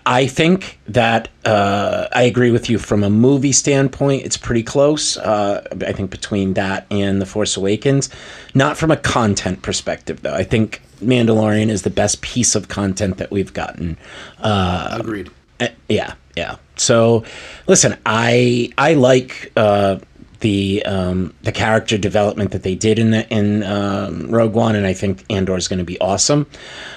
I 0.07 0.27
think 0.27 0.81
that 0.89 1.29
uh, 1.45 2.09
I 2.13 2.23
agree 2.23 2.51
with 2.51 2.71
you 2.71 2.79
from 2.79 3.05
a 3.05 3.11
movie 3.11 3.53
standpoint. 3.53 4.25
It's 4.25 4.37
pretty 4.37 4.63
close. 4.63 5.17
Uh, 5.17 5.67
I 5.87 5.93
think 5.93 6.11
between 6.11 6.55
that 6.55 6.87
and 6.91 7.21
The 7.21 7.27
Force 7.27 7.57
Awakens, 7.57 8.09
not 8.55 8.77
from 8.77 8.91
a 8.91 8.97
content 8.97 9.63
perspective 9.63 10.23
though. 10.23 10.35
I 10.35 10.45
think 10.45 10.83
Mandalorian 11.03 11.69
is 11.69 11.83
the 11.83 11.91
best 11.91 12.23
piece 12.23 12.55
of 12.55 12.69
content 12.69 13.19
that 13.19 13.31
we've 13.31 13.53
gotten. 13.53 13.99
Uh, 14.39 14.97
Agreed. 15.01 15.31
Uh, 15.61 15.69
yeah, 15.89 16.15
yeah. 16.37 16.57
So, 16.77 17.25
listen, 17.67 17.97
I 18.07 18.73
I 18.79 18.95
like 18.95 19.53
uh, 19.57 19.99
the 20.41 20.85
um, 20.85 21.35
the 21.43 21.53
character 21.53 21.99
development 21.99 22.53
that 22.53 22.63
they 22.63 22.75
did 22.75 22.99
in 22.99 23.11
the 23.11 23.29
in 23.29 23.63
um, 23.65 24.31
Rogue 24.31 24.55
One, 24.55 24.77
and 24.77 24.87
I 24.87 24.93
think 24.93 25.25
Andor 25.31 25.57
is 25.57 25.69
going 25.69 25.79
to 25.79 25.85
be 25.85 26.01
awesome. 26.01 26.47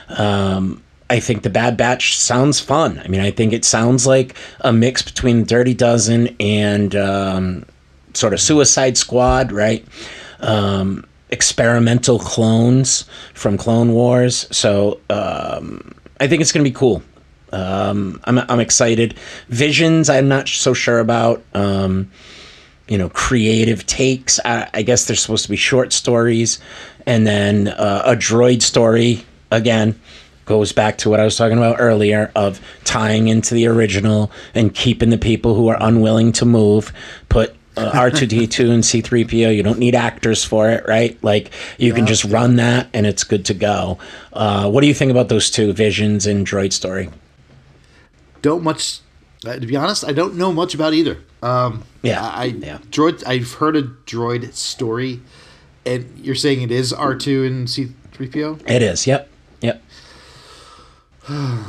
Um, 0.09 0.83
I 1.09 1.19
think 1.19 1.43
the 1.43 1.49
Bad 1.49 1.75
Batch 1.75 2.17
sounds 2.17 2.59
fun. 2.59 2.99
I 3.03 3.07
mean, 3.09 3.19
I 3.19 3.31
think 3.31 3.51
it 3.51 3.65
sounds 3.65 4.07
like 4.07 4.35
a 4.61 4.71
mix 4.71 5.01
between 5.01 5.43
Dirty 5.43 5.73
Dozen 5.73 6.35
and 6.39 6.95
um, 6.95 7.65
sort 8.13 8.33
of 8.33 8.39
Suicide 8.39 8.97
Squad, 8.97 9.51
right? 9.51 9.85
Um, 10.39 11.05
experimental 11.29 12.19
clones 12.19 13.05
from 13.33 13.57
Clone 13.57 13.91
Wars. 13.93 14.47
So 14.55 14.99
um, 15.09 15.93
I 16.19 16.27
think 16.27 16.41
it's 16.41 16.51
going 16.51 16.63
to 16.63 16.69
be 16.69 16.73
cool. 16.73 17.03
Um, 17.51 18.19
I'm, 18.25 18.39
I'm 18.39 18.59
excited. 18.59 19.15
Visions, 19.49 20.09
I'm 20.09 20.27
not 20.27 20.47
so 20.47 20.73
sure 20.73 20.99
about. 20.99 21.43
Um, 21.53 22.11
you 22.87 22.97
know, 22.97 23.07
creative 23.07 23.85
takes. 23.85 24.37
I, 24.43 24.69
I 24.73 24.81
guess 24.81 25.05
they're 25.05 25.15
supposed 25.15 25.45
to 25.45 25.49
be 25.49 25.55
short 25.55 25.93
stories. 25.93 26.59
And 27.05 27.25
then 27.25 27.69
uh, 27.69 28.03
a 28.05 28.15
droid 28.17 28.61
story, 28.61 29.25
again, 29.49 29.97
goes 30.45 30.73
back 30.73 30.97
to 30.97 31.09
what 31.09 31.21
I 31.21 31.23
was 31.23 31.37
talking 31.37 31.57
about 31.57 31.77
earlier 31.79 32.31
of 32.35 32.59
tying 32.83 33.29
into 33.29 33.53
the 33.53 33.67
original 33.67 34.29
and 34.53 34.73
keeping 34.75 35.09
the 35.09 35.17
people 35.17 35.55
who 35.55 35.69
are 35.69 35.77
unwilling 35.79 36.33
to 36.33 36.45
move, 36.45 36.91
put 37.29 37.55
uh, 37.77 37.91
R2D2 37.93 38.69
and 38.73 38.83
C3PO. 38.83 39.55
You 39.55 39.63
don't 39.63 39.79
need 39.79 39.95
actors 39.95 40.43
for 40.43 40.69
it, 40.69 40.83
right? 40.85 41.17
Like 41.23 41.51
you 41.77 41.93
can 41.93 42.05
just 42.05 42.25
run 42.25 42.57
that 42.57 42.89
and 42.93 43.05
it's 43.05 43.23
good 43.23 43.45
to 43.45 43.53
go. 43.53 43.99
Uh, 44.33 44.69
what 44.69 44.81
do 44.81 44.87
you 44.87 44.93
think 44.93 45.11
about 45.11 45.29
those 45.29 45.49
two, 45.49 45.71
Visions 45.71 46.27
and 46.27 46.45
Droid 46.45 46.73
Story? 46.73 47.09
Don't 48.41 48.63
much. 48.63 48.99
Uh, 49.45 49.55
to 49.59 49.65
be 49.65 49.75
honest, 49.75 50.05
I 50.05 50.11
don't 50.13 50.35
know 50.35 50.51
much 50.53 50.75
about 50.75 50.93
either. 50.93 51.17
Um, 51.41 51.83
Yeah, 52.03 52.21
I, 52.23 52.41
I 52.41 52.45
yeah. 52.45 52.77
droid. 52.91 53.25
I've 53.25 53.53
heard 53.53 53.75
a 53.75 53.83
droid 53.83 54.53
story, 54.53 55.19
and 55.85 56.19
you're 56.19 56.35
saying 56.35 56.61
it 56.61 56.71
is 56.71 56.93
R 56.93 57.15
two 57.15 57.43
and 57.45 57.69
C 57.69 57.91
three 58.11 58.27
PO. 58.29 58.59
It 58.67 58.81
is. 58.83 59.07
Yep. 59.07 59.29
Yep. 59.61 59.81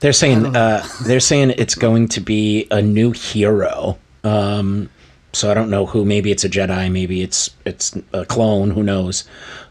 They're 0.00 0.14
saying 0.14 0.56
uh, 0.56 0.86
they're 1.04 1.20
saying 1.20 1.50
it's 1.58 1.74
going 1.74 2.08
to 2.08 2.20
be 2.20 2.66
a 2.70 2.80
new 2.80 3.10
hero. 3.12 3.98
Um, 4.24 4.88
so 5.34 5.50
I 5.50 5.54
don't 5.54 5.68
know 5.68 5.84
who. 5.84 6.06
Maybe 6.06 6.30
it's 6.30 6.42
a 6.42 6.48
Jedi. 6.48 6.90
Maybe 6.90 7.20
it's 7.20 7.50
it's 7.66 7.94
a 8.14 8.24
clone. 8.24 8.70
Who 8.70 8.82
knows? 8.82 9.24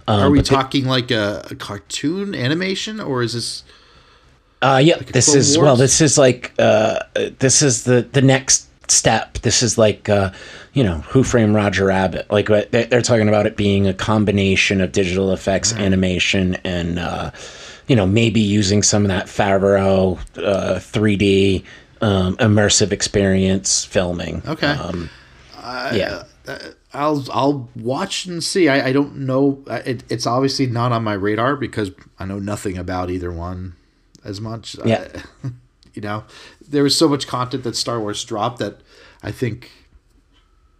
Um, 0.07 0.19
Are 0.21 0.29
we 0.29 0.37
they- 0.39 0.43
talking 0.43 0.85
like 0.85 1.09
a, 1.09 1.47
a 1.49 1.55
cartoon 1.55 2.35
animation, 2.35 2.99
or 2.99 3.23
is 3.23 3.33
this? 3.33 3.63
Uh, 4.61 4.81
yeah, 4.83 4.97
this 4.97 5.25
Clone 5.27 5.37
is 5.37 5.57
well. 5.57 5.75
This 5.75 6.01
is 6.01 6.17
like 6.17 6.53
uh, 6.59 6.99
this 7.39 7.61
is 7.61 7.83
the 7.85 8.01
the 8.11 8.21
next 8.21 8.67
step. 8.91 9.37
This 9.39 9.63
is 9.63 9.77
like 9.77 10.09
uh, 10.09 10.31
you 10.73 10.83
know 10.83 10.97
Who 11.09 11.23
Framed 11.23 11.55
Roger 11.55 11.85
Rabbit. 11.85 12.29
Like 12.29 12.47
they- 12.47 12.85
they're 12.85 13.01
talking 13.01 13.29
about 13.29 13.45
it 13.45 13.55
being 13.55 13.87
a 13.87 13.93
combination 13.93 14.81
of 14.81 14.91
digital 14.91 15.31
effects, 15.31 15.73
animation, 15.73 16.55
and 16.65 16.99
uh, 16.99 17.31
you 17.87 17.95
know 17.95 18.05
maybe 18.05 18.41
using 18.41 18.83
some 18.83 19.03
of 19.03 19.07
that 19.09 19.27
Favreau 19.27 20.19
uh, 20.37 20.75
3D 20.79 21.63
um, 22.01 22.35
immersive 22.37 22.91
experience 22.91 23.85
filming. 23.85 24.41
Okay. 24.47 24.67
Um, 24.71 25.09
yeah. 25.63 26.23
I'll 26.93 27.23
I'll 27.31 27.69
watch 27.75 28.25
and 28.25 28.43
see. 28.43 28.67
I, 28.67 28.87
I 28.87 28.91
don't 28.91 29.17
know. 29.17 29.63
It, 29.67 30.03
it's 30.09 30.25
obviously 30.25 30.65
not 30.65 30.91
on 30.91 31.03
my 31.03 31.13
radar 31.13 31.55
because 31.55 31.91
I 32.17 32.25
know 32.25 32.39
nothing 32.39 32.77
about 32.77 33.11
either 33.11 33.31
one 33.31 33.75
as 34.23 34.39
much. 34.41 34.75
Yeah. 34.85 35.07
I- 35.43 35.49
you 35.93 36.01
know, 36.01 36.23
there 36.67 36.83
was 36.83 36.97
so 36.97 37.07
much 37.09 37.27
content 37.27 37.63
that 37.63 37.75
Star 37.75 37.99
Wars 37.99 38.23
dropped 38.23 38.59
that 38.59 38.79
I 39.23 39.31
think 39.31 39.71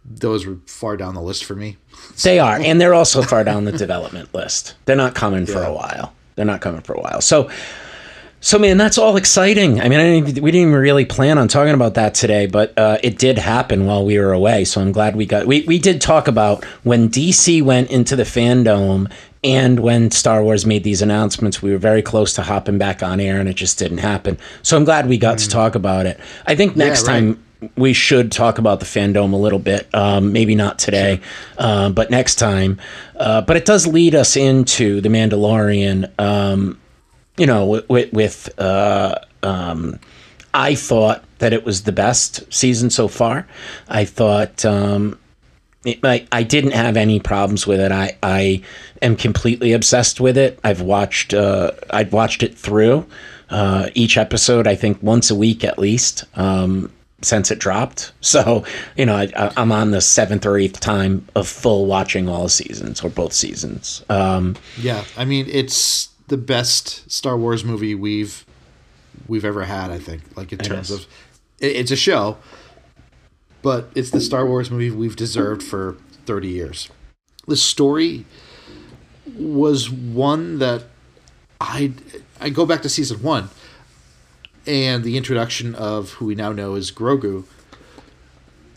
those 0.04 0.46
were 0.46 0.56
far 0.66 0.96
down 0.96 1.14
the 1.14 1.22
list 1.22 1.44
for 1.44 1.54
me. 1.54 1.76
They 2.22 2.38
are, 2.38 2.56
and 2.56 2.80
they're 2.80 2.94
also 2.94 3.22
far 3.22 3.44
down 3.44 3.64
the 3.64 3.72
development 3.72 4.34
list. 4.34 4.74
They're 4.84 4.96
not 4.96 5.14
coming 5.14 5.46
for 5.46 5.62
a 5.62 5.72
while. 5.72 6.12
They're 6.34 6.44
not 6.44 6.60
coming 6.60 6.80
for 6.82 6.92
a 6.94 7.00
while. 7.00 7.20
So, 7.22 7.50
so 8.40 8.58
man, 8.58 8.76
that's 8.76 8.98
all 8.98 9.16
exciting. 9.16 9.80
I 9.80 9.88
mean, 9.88 10.00
I 10.00 10.04
didn't, 10.04 10.42
we 10.42 10.50
didn't 10.50 10.68
even 10.68 10.74
really 10.74 11.04
plan 11.04 11.38
on 11.38 11.48
talking 11.48 11.72
about 11.74 11.94
that 11.94 12.14
today, 12.14 12.46
but 12.46 12.76
uh, 12.78 12.98
it 13.02 13.18
did 13.18 13.38
happen 13.38 13.86
while 13.86 14.04
we 14.04 14.18
were 14.18 14.32
away. 14.32 14.64
So 14.64 14.80
I'm 14.80 14.92
glad 14.92 15.16
we 15.16 15.24
got. 15.26 15.46
We 15.46 15.62
we 15.62 15.78
did 15.78 16.00
talk 16.00 16.28
about 16.28 16.64
when 16.82 17.08
DC 17.08 17.62
went 17.62 17.90
into 17.90 18.16
the 18.16 18.24
fandom 18.24 19.10
and 19.42 19.80
when 19.80 20.10
Star 20.10 20.42
Wars 20.42 20.66
made 20.66 20.84
these 20.84 21.02
announcements. 21.02 21.62
We 21.62 21.70
were 21.70 21.78
very 21.78 22.02
close 22.02 22.34
to 22.34 22.42
hopping 22.42 22.78
back 22.78 23.02
on 23.02 23.20
air, 23.20 23.40
and 23.40 23.48
it 23.48 23.54
just 23.56 23.78
didn't 23.78 23.98
happen. 23.98 24.38
So 24.62 24.76
I'm 24.76 24.84
glad 24.84 25.08
we 25.08 25.18
got 25.18 25.38
to 25.38 25.48
talk 25.48 25.74
about 25.74 26.06
it. 26.06 26.20
I 26.46 26.54
think 26.54 26.76
next 26.76 27.06
right. 27.06 27.20
time 27.20 27.44
we 27.76 27.92
should 27.92 28.32
talk 28.32 28.58
about 28.58 28.80
the 28.80 28.86
fandom 28.86 29.32
a 29.32 29.36
little 29.36 29.58
bit. 29.58 29.88
Um, 29.94 30.32
maybe 30.32 30.54
not 30.54 30.78
today, 30.78 31.20
uh, 31.58 31.90
but 31.90 32.10
next 32.10 32.36
time. 32.36 32.78
Uh, 33.16 33.42
but 33.42 33.56
it 33.56 33.64
does 33.64 33.86
lead 33.86 34.14
us 34.14 34.36
into 34.36 35.00
the 35.00 35.08
Mandalorian. 35.08 36.10
Um, 36.18 36.78
you 37.36 37.46
know, 37.46 37.82
with, 37.88 38.12
with 38.12 38.60
uh, 38.60 39.16
um, 39.42 39.98
I 40.52 40.74
thought 40.74 41.24
that 41.38 41.52
it 41.52 41.64
was 41.64 41.84
the 41.84 41.92
best 41.92 42.52
season 42.52 42.90
so 42.90 43.08
far. 43.08 43.46
I 43.88 44.04
thought 44.04 44.64
um, 44.64 45.18
it, 45.84 46.04
I, 46.04 46.26
I 46.30 46.42
didn't 46.42 46.72
have 46.72 46.96
any 46.96 47.20
problems 47.20 47.66
with 47.66 47.80
it. 47.80 47.92
I, 47.92 48.16
I 48.22 48.62
am 49.00 49.16
completely 49.16 49.72
obsessed 49.72 50.20
with 50.20 50.36
it. 50.36 50.58
I've 50.62 50.82
watched 50.82 51.32
uh, 51.34 51.72
I'd 51.90 52.12
watched 52.12 52.42
it 52.42 52.56
through 52.56 53.06
uh, 53.48 53.88
each 53.94 54.16
episode. 54.16 54.66
I 54.66 54.74
think 54.74 55.02
once 55.02 55.30
a 55.30 55.34
week 55.34 55.64
at 55.64 55.78
least 55.78 56.24
um, 56.34 56.92
since 57.22 57.50
it 57.50 57.58
dropped. 57.58 58.12
So 58.22 58.64
you 58.96 59.06
know 59.06 59.16
I, 59.16 59.52
I'm 59.56 59.72
on 59.72 59.90
the 59.90 60.00
seventh 60.00 60.46
or 60.46 60.58
eighth 60.58 60.80
time 60.80 61.26
of 61.34 61.48
full 61.48 61.86
watching 61.86 62.28
all 62.28 62.48
seasons 62.48 63.02
or 63.02 63.10
both 63.10 63.32
seasons. 63.32 64.04
Um, 64.08 64.56
Yeah, 64.78 65.04
I 65.16 65.24
mean 65.24 65.46
it's 65.48 66.10
the 66.28 66.36
best 66.36 67.10
Star 67.10 67.36
Wars 67.36 67.64
movie 67.64 67.94
we've 67.94 68.44
we've 69.26 69.44
ever 69.44 69.64
had. 69.64 69.90
I 69.90 69.98
think, 69.98 70.22
like 70.36 70.52
in 70.52 70.58
terms 70.58 70.90
of, 70.90 71.06
it, 71.58 71.76
it's 71.76 71.90
a 71.90 71.96
show, 71.96 72.36
but 73.62 73.90
it's 73.94 74.10
the 74.10 74.20
Star 74.20 74.46
Wars 74.46 74.70
movie 74.70 74.90
we've 74.90 75.16
deserved 75.16 75.62
for 75.62 75.96
thirty 76.26 76.48
years. 76.48 76.88
The 77.46 77.56
story 77.56 78.24
was 79.36 79.90
one 79.90 80.58
that 80.58 80.84
I 81.60 81.92
I 82.40 82.50
go 82.50 82.64
back 82.66 82.82
to 82.82 82.88
season 82.88 83.22
one, 83.22 83.48
and 84.66 85.04
the 85.04 85.16
introduction 85.16 85.74
of 85.74 86.12
who 86.14 86.26
we 86.26 86.34
now 86.34 86.52
know 86.52 86.74
as 86.74 86.90
Grogu. 86.90 87.44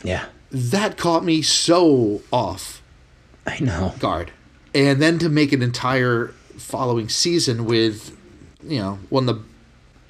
yeah, 0.02 0.26
That 0.50 0.96
caught 0.96 1.24
me 1.24 1.42
so 1.42 2.22
off 2.32 2.82
I 3.46 3.58
know. 3.60 3.94
guard. 3.98 4.32
And 4.74 5.00
then 5.00 5.18
to 5.20 5.28
make 5.28 5.52
an 5.52 5.62
entire 5.62 6.28
following 6.58 7.08
season 7.08 7.64
with, 7.64 8.16
you 8.62 8.78
know, 8.78 8.98
one 9.08 9.28
of 9.28 9.36
the 9.36 9.42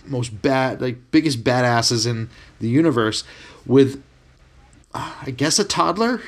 most 0.09 0.41
bad, 0.43 0.81
like 0.81 1.11
biggest 1.11 1.45
badasses 1.45 2.07
in 2.07 2.29
the 2.61 2.69
universe, 2.69 3.25
with, 3.67 4.03
I 4.95 5.33
guess, 5.37 5.59
a 5.59 5.65
toddler 5.65 6.21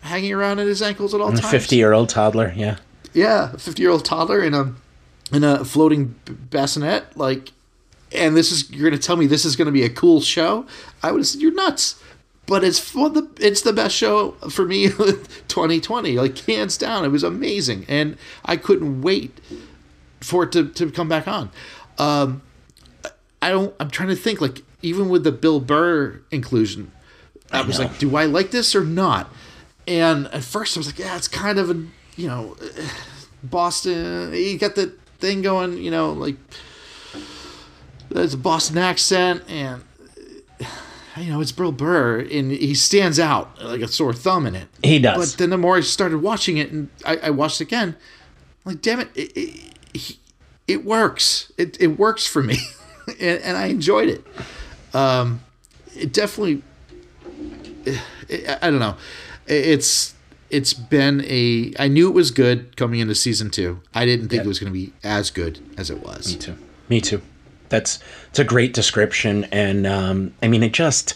hanging 0.00 0.32
around 0.32 0.58
at 0.58 0.66
his 0.66 0.82
ankles 0.82 1.14
at 1.14 1.20
all 1.20 1.28
A 1.28 1.36
times. 1.36 1.50
fifty 1.50 1.76
year 1.76 1.92
old 1.92 2.08
toddler. 2.08 2.52
Yeah. 2.56 2.76
Yeah, 3.12 3.52
a 3.52 3.58
fifty-year-old 3.58 4.04
toddler 4.04 4.42
in 4.42 4.54
a 4.54 4.74
in 5.32 5.44
a 5.44 5.64
floating 5.64 6.16
bassinet, 6.50 7.16
like, 7.16 7.52
and 8.10 8.36
this 8.36 8.50
is 8.50 8.68
you're 8.72 8.90
gonna 8.90 9.00
tell 9.00 9.14
me 9.16 9.26
this 9.28 9.44
is 9.44 9.54
gonna 9.54 9.70
be 9.70 9.84
a 9.84 9.88
cool 9.88 10.20
show? 10.20 10.66
I 11.00 11.12
would 11.12 11.18
have 11.20 11.26
said 11.28 11.40
you're 11.40 11.54
nuts. 11.54 12.00
But 12.46 12.62
it's 12.64 12.78
for 12.80 13.08
the 13.08 13.28
it's 13.38 13.62
the 13.62 13.72
best 13.72 13.94
show 13.94 14.32
for 14.50 14.66
me, 14.66 14.88
2020, 15.48 16.16
like 16.18 16.36
hands 16.40 16.76
down. 16.76 17.04
It 17.04 17.08
was 17.08 17.22
amazing, 17.22 17.86
and 17.88 18.18
I 18.44 18.56
couldn't 18.56 19.00
wait 19.02 19.40
for 20.20 20.42
it 20.42 20.52
to, 20.52 20.68
to 20.70 20.90
come 20.90 21.08
back 21.08 21.26
on. 21.28 21.50
Um, 21.98 22.42
I 23.40 23.50
don't. 23.50 23.72
I'm 23.78 23.90
trying 23.90 24.08
to 24.10 24.16
think. 24.16 24.40
Like 24.40 24.62
even 24.82 25.08
with 25.08 25.22
the 25.24 25.32
Bill 25.32 25.60
Burr 25.60 26.20
inclusion, 26.32 26.90
I, 27.50 27.62
was 27.62 27.78
know. 27.78 27.86
like, 27.86 27.98
do 27.98 28.16
I 28.16 28.26
like 28.26 28.50
this 28.50 28.74
or 28.74 28.84
not? 28.84 29.30
And 29.86 30.26
at 30.28 30.42
first, 30.42 30.76
I 30.76 30.80
was 30.80 30.86
like, 30.86 30.98
yeah, 30.98 31.16
it's 31.16 31.28
kind 31.28 31.58
of 31.58 31.70
a 31.70 31.84
you 32.16 32.28
know, 32.28 32.56
Boston. 33.42 34.32
You 34.32 34.58
got 34.58 34.74
the 34.74 34.94
thing 35.18 35.42
going. 35.42 35.78
You 35.78 35.90
know, 35.90 36.12
like 36.12 36.36
there's 38.10 38.34
a 38.34 38.38
Boston 38.38 38.78
accent 38.78 39.42
and. 39.48 39.82
You 41.16 41.32
know, 41.32 41.40
it's 41.40 41.52
Bill 41.52 41.70
Burr, 41.70 42.22
and 42.22 42.50
he 42.50 42.74
stands 42.74 43.20
out 43.20 43.62
like 43.62 43.80
a 43.80 43.86
sore 43.86 44.12
thumb 44.12 44.48
in 44.48 44.56
it. 44.56 44.66
He 44.82 44.98
does. 44.98 45.30
But 45.30 45.38
then 45.38 45.50
the 45.50 45.56
more 45.56 45.76
I 45.76 45.80
started 45.80 46.20
watching 46.20 46.56
it, 46.56 46.72
and 46.72 46.88
I, 47.06 47.16
I 47.18 47.30
watched 47.30 47.60
it 47.60 47.68
again, 47.68 47.94
I'm 48.66 48.72
like, 48.72 48.82
damn 48.82 48.98
it, 48.98 49.10
it, 49.14 49.76
it, 49.94 50.16
it 50.66 50.84
works. 50.84 51.52
It, 51.56 51.80
it 51.80 52.00
works 52.00 52.26
for 52.26 52.42
me, 52.42 52.58
and, 53.06 53.40
and 53.42 53.56
I 53.56 53.66
enjoyed 53.66 54.08
it. 54.08 54.26
Um, 54.92 55.40
it 55.94 56.12
definitely, 56.12 56.54
it, 56.54 56.62
I 57.86 58.70
don't 58.70 58.78
know, 58.78 58.96
it's 59.46 60.14
it's 60.50 60.72
been 60.74 61.24
a. 61.26 61.72
I 61.78 61.88
knew 61.88 62.08
it 62.08 62.14
was 62.14 62.30
good 62.30 62.76
coming 62.76 63.00
into 63.00 63.14
season 63.14 63.50
two. 63.50 63.80
I 63.94 64.04
didn't 64.06 64.28
think 64.28 64.40
Yeah. 64.40 64.44
it 64.44 64.48
was 64.48 64.58
going 64.58 64.72
to 64.72 64.78
be 64.78 64.92
as 65.02 65.30
good 65.30 65.58
as 65.76 65.90
it 65.90 66.02
was. 66.02 66.32
Me 66.32 66.38
too. 66.38 66.56
Me 66.88 67.00
too. 67.00 67.22
That's 67.70 67.98
it's 68.28 68.38
a 68.38 68.44
great 68.44 68.72
description, 68.74 69.44
and 69.50 69.86
um, 69.86 70.34
I 70.42 70.48
mean 70.48 70.62
it 70.62 70.72
just 70.72 71.14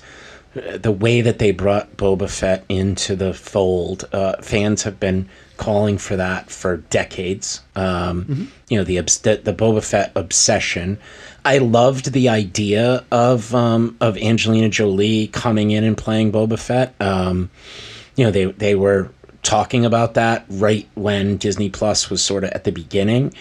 the 0.55 0.91
way 0.91 1.21
that 1.21 1.39
they 1.39 1.53
brought 1.53 1.97
Boba 1.97 2.29
Fett 2.29 2.65
into 2.69 3.15
the 3.15 3.33
fold. 3.35 4.09
Uh, 4.13 4.37
fans 4.43 4.83
have 4.83 4.99
been 4.99 5.29
calling 5.59 5.99
for 5.99 6.17
that 6.17 6.51
for 6.51 6.79
decades. 6.79 7.61
Um, 7.77 8.51
You 8.71 8.79
know 8.79 8.85
the, 8.85 8.97
the 9.01 9.41
the 9.45 9.53
Boba 9.53 9.85
Fett 9.85 10.13
obsession. 10.15 10.99
I 11.45 11.59
loved 11.59 12.13
the 12.13 12.29
idea 12.31 13.05
of 13.11 13.55
um, 13.55 13.97
of 14.01 14.17
Angelina 14.17 14.71
Jolie 14.71 15.29
coming 15.29 15.71
in 15.71 15.85
and 15.85 15.97
playing 15.97 16.33
Boba 16.33 16.59
Fett. 16.59 16.95
Um, 17.01 17.51
you 18.17 18.25
know 18.25 18.31
they 18.31 18.47
they 18.47 18.75
were 18.75 19.11
talking 19.43 19.85
about 19.85 20.15
that 20.15 20.45
right 20.49 20.87
when 20.95 21.37
Disney 21.37 21.71
Plus 21.71 22.11
was 22.11 22.23
sort 22.23 22.45
of 22.45 22.51
at 22.51 22.65
the 22.65 22.73
beginning 22.73 23.33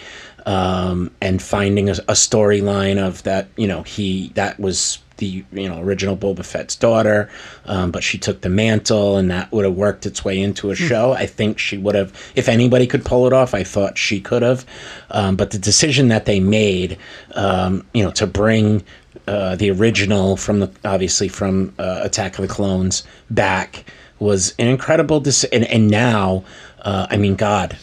um, 0.48 1.10
and 1.20 1.42
finding 1.42 1.90
a, 1.90 1.92
a 1.92 2.14
storyline 2.14 2.96
of 2.96 3.22
that 3.24 3.48
you 3.56 3.68
know 3.68 3.82
he 3.82 4.28
that 4.34 4.58
was 4.58 4.98
the 5.18 5.44
you 5.52 5.68
know 5.68 5.78
original 5.82 6.16
Boba 6.16 6.42
Fett's 6.44 6.74
daughter 6.74 7.28
um, 7.66 7.90
but 7.90 8.02
she 8.02 8.16
took 8.16 8.40
the 8.40 8.48
mantle 8.48 9.18
and 9.18 9.30
that 9.30 9.52
would 9.52 9.66
have 9.66 9.74
worked 9.74 10.06
its 10.06 10.24
way 10.24 10.40
into 10.40 10.70
a 10.70 10.74
show. 10.74 11.12
I 11.12 11.26
think 11.26 11.58
she 11.58 11.76
would 11.76 11.94
have 11.94 12.14
if 12.34 12.48
anybody 12.48 12.86
could 12.86 13.04
pull 13.04 13.26
it 13.26 13.34
off 13.34 13.52
I 13.52 13.62
thought 13.62 13.98
she 13.98 14.20
could 14.20 14.40
have. 14.42 14.64
Um, 15.10 15.36
but 15.36 15.50
the 15.50 15.58
decision 15.58 16.08
that 16.08 16.24
they 16.24 16.40
made 16.40 16.96
um, 17.34 17.86
you 17.92 18.02
know 18.02 18.12
to 18.12 18.26
bring 18.26 18.82
uh, 19.26 19.54
the 19.56 19.70
original 19.70 20.38
from 20.38 20.60
the 20.60 20.70
obviously 20.82 21.28
from 21.28 21.74
uh, 21.78 22.00
Attack 22.04 22.38
of 22.38 22.48
the 22.48 22.52
Clones 22.52 23.02
back 23.28 23.84
was 24.18 24.54
an 24.58 24.66
incredible 24.66 25.20
decision, 25.20 25.62
and, 25.62 25.70
and 25.70 25.90
now 25.90 26.44
uh, 26.82 27.06
I 27.10 27.16
mean 27.16 27.34
God 27.36 27.76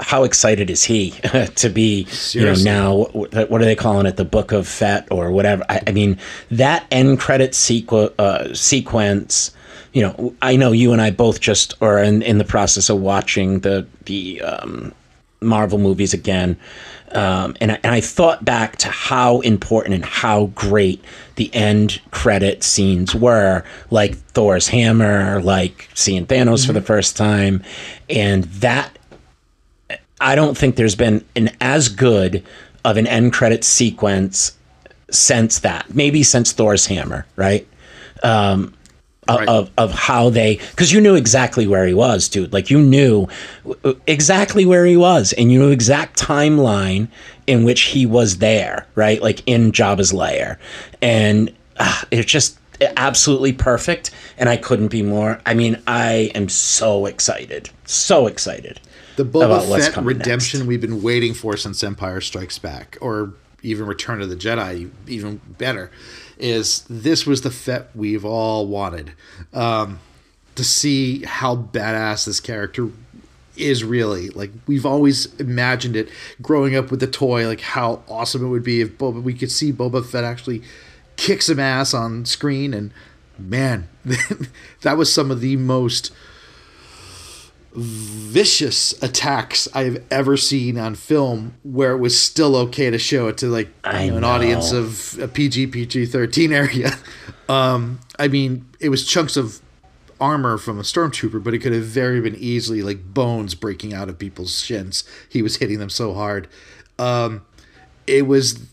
how 0.00 0.24
excited 0.24 0.70
is 0.70 0.84
he 0.84 1.10
to 1.56 1.68
be 1.68 2.04
Seriously. 2.06 2.40
you 2.40 2.46
know 2.46 3.06
now 3.24 3.44
what 3.46 3.60
are 3.60 3.64
they 3.64 3.76
calling 3.76 4.06
it 4.06 4.16
the 4.16 4.24
book 4.24 4.52
of 4.52 4.66
Fett 4.66 5.06
or 5.10 5.30
whatever 5.30 5.64
I, 5.68 5.80
I 5.86 5.92
mean 5.92 6.18
that 6.50 6.86
end 6.90 7.20
credit 7.20 7.52
sequ- 7.52 8.12
uh, 8.18 8.54
sequence 8.54 9.52
you 9.92 10.02
know 10.02 10.34
I 10.42 10.56
know 10.56 10.72
you 10.72 10.92
and 10.92 11.00
I 11.00 11.10
both 11.10 11.40
just 11.40 11.74
are 11.80 12.02
in, 12.02 12.22
in 12.22 12.38
the 12.38 12.44
process 12.44 12.88
of 12.88 13.00
watching 13.00 13.60
the 13.60 13.86
the 14.04 14.40
um, 14.42 14.92
Marvel 15.40 15.78
movies 15.78 16.12
again. 16.12 16.58
Um, 17.12 17.56
and, 17.60 17.72
I, 17.72 17.80
and 17.82 17.92
I 17.92 18.00
thought 18.00 18.44
back 18.44 18.76
to 18.78 18.88
how 18.88 19.40
important 19.40 19.94
and 19.94 20.04
how 20.04 20.46
great 20.54 21.04
the 21.34 21.52
end 21.54 22.00
credit 22.10 22.62
scenes 22.62 23.14
were, 23.14 23.64
like 23.90 24.14
Thor's 24.16 24.68
hammer, 24.68 25.40
like 25.42 25.88
seeing 25.94 26.26
Thanos 26.26 26.66
for 26.66 26.72
the 26.72 26.80
first 26.80 27.16
time. 27.16 27.62
And 28.08 28.44
that, 28.44 28.96
I 30.20 30.34
don't 30.34 30.56
think 30.56 30.76
there's 30.76 30.94
been 30.94 31.24
an 31.34 31.50
as 31.60 31.88
good 31.88 32.44
of 32.84 32.96
an 32.96 33.06
end 33.06 33.32
credit 33.32 33.64
sequence 33.64 34.56
since 35.10 35.58
that. 35.60 35.94
Maybe 35.94 36.22
since 36.22 36.52
Thor's 36.52 36.86
hammer, 36.86 37.26
right? 37.34 37.66
Um, 38.22 38.74
Right. 39.38 39.48
of 39.48 39.70
of 39.78 39.92
how 39.92 40.30
they 40.30 40.56
because 40.56 40.92
you 40.92 41.00
knew 41.00 41.14
exactly 41.14 41.66
where 41.66 41.86
he 41.86 41.94
was, 41.94 42.28
dude. 42.28 42.52
Like 42.52 42.70
you 42.70 42.80
knew 42.80 43.26
exactly 44.06 44.66
where 44.66 44.86
he 44.86 44.96
was, 44.96 45.32
and 45.34 45.52
you 45.52 45.58
knew 45.58 45.70
exact 45.70 46.18
timeline 46.18 47.08
in 47.46 47.64
which 47.64 47.82
he 47.82 48.06
was 48.06 48.38
there, 48.38 48.86
right? 48.94 49.20
Like 49.20 49.42
in 49.46 49.72
Jabba's 49.72 50.12
lair, 50.12 50.58
and 51.02 51.52
uh, 51.76 52.02
it's 52.10 52.30
just 52.30 52.58
absolutely 52.96 53.52
perfect. 53.52 54.10
And 54.38 54.48
I 54.48 54.56
couldn't 54.56 54.88
be 54.88 55.02
more. 55.02 55.40
I 55.44 55.54
mean, 55.54 55.82
I 55.86 56.30
am 56.34 56.48
so 56.48 57.06
excited, 57.06 57.70
so 57.84 58.26
excited. 58.26 58.80
The 59.16 59.24
Boba 59.24 59.68
Fett 59.68 60.02
redemption 60.02 60.60
next. 60.60 60.68
we've 60.68 60.80
been 60.80 61.02
waiting 61.02 61.34
for 61.34 61.56
since 61.56 61.84
Empire 61.84 62.20
Strikes 62.20 62.58
Back, 62.58 62.96
or 63.00 63.34
even 63.62 63.86
Return 63.86 64.22
of 64.22 64.30
the 64.30 64.36
Jedi, 64.36 64.90
even 65.06 65.40
better, 65.58 65.90
is 66.40 66.84
this 66.88 67.26
was 67.26 67.42
the 67.42 67.50
Fett 67.50 67.90
we've 67.94 68.24
all 68.24 68.66
wanted. 68.66 69.12
Um, 69.52 70.00
to 70.56 70.64
see 70.64 71.22
how 71.24 71.56
badass 71.56 72.26
this 72.26 72.40
character 72.40 72.90
is 73.56 73.84
really 73.84 74.28
like 74.30 74.50
we've 74.66 74.86
always 74.86 75.34
imagined 75.36 75.96
it 75.96 76.08
growing 76.40 76.76
up 76.76 76.90
with 76.90 77.00
the 77.00 77.06
toy 77.06 77.46
like 77.46 77.60
how 77.60 78.02
awesome 78.08 78.44
it 78.44 78.48
would 78.48 78.62
be 78.62 78.80
if 78.80 78.96
Boba 78.96 79.22
we 79.22 79.34
could 79.34 79.50
see 79.50 79.72
Boba 79.72 80.04
Fett 80.04 80.24
actually 80.24 80.62
kick 81.16 81.42
some 81.42 81.58
ass 81.58 81.92
on 81.92 82.24
screen 82.24 82.72
and 82.72 82.90
man 83.38 83.88
that 84.82 84.96
was 84.96 85.12
some 85.12 85.30
of 85.30 85.40
the 85.40 85.56
most 85.56 86.12
vicious 87.72 89.00
attacks 89.02 89.68
I've 89.74 90.04
ever 90.10 90.36
seen 90.36 90.76
on 90.76 90.96
film 90.96 91.54
where 91.62 91.92
it 91.92 91.98
was 91.98 92.20
still 92.20 92.56
okay 92.56 92.90
to 92.90 92.98
show 92.98 93.28
it 93.28 93.38
to 93.38 93.46
like 93.46 93.68
you 93.86 94.10
know, 94.10 94.16
an 94.16 94.20
know. 94.22 94.28
audience 94.28 94.72
of 94.72 95.18
a 95.20 95.28
PG 95.28 95.68
PG 95.68 96.06
13 96.06 96.52
area. 96.52 96.92
Um, 97.48 98.00
I 98.18 98.28
mean, 98.28 98.66
it 98.80 98.88
was 98.88 99.06
chunks 99.06 99.36
of 99.36 99.60
armor 100.20 100.58
from 100.58 100.78
a 100.78 100.82
stormtrooper, 100.82 101.42
but 101.42 101.54
it 101.54 101.60
could 101.60 101.72
have 101.72 101.84
very 101.84 102.20
been 102.20 102.36
easily 102.36 102.82
like 102.82 103.14
bones 103.14 103.54
breaking 103.54 103.94
out 103.94 104.08
of 104.08 104.18
people's 104.18 104.60
shins. 104.62 105.04
He 105.28 105.40
was 105.40 105.56
hitting 105.56 105.78
them 105.78 105.90
so 105.90 106.12
hard. 106.12 106.48
Um, 106.98 107.46
it 108.06 108.26
was 108.26 108.66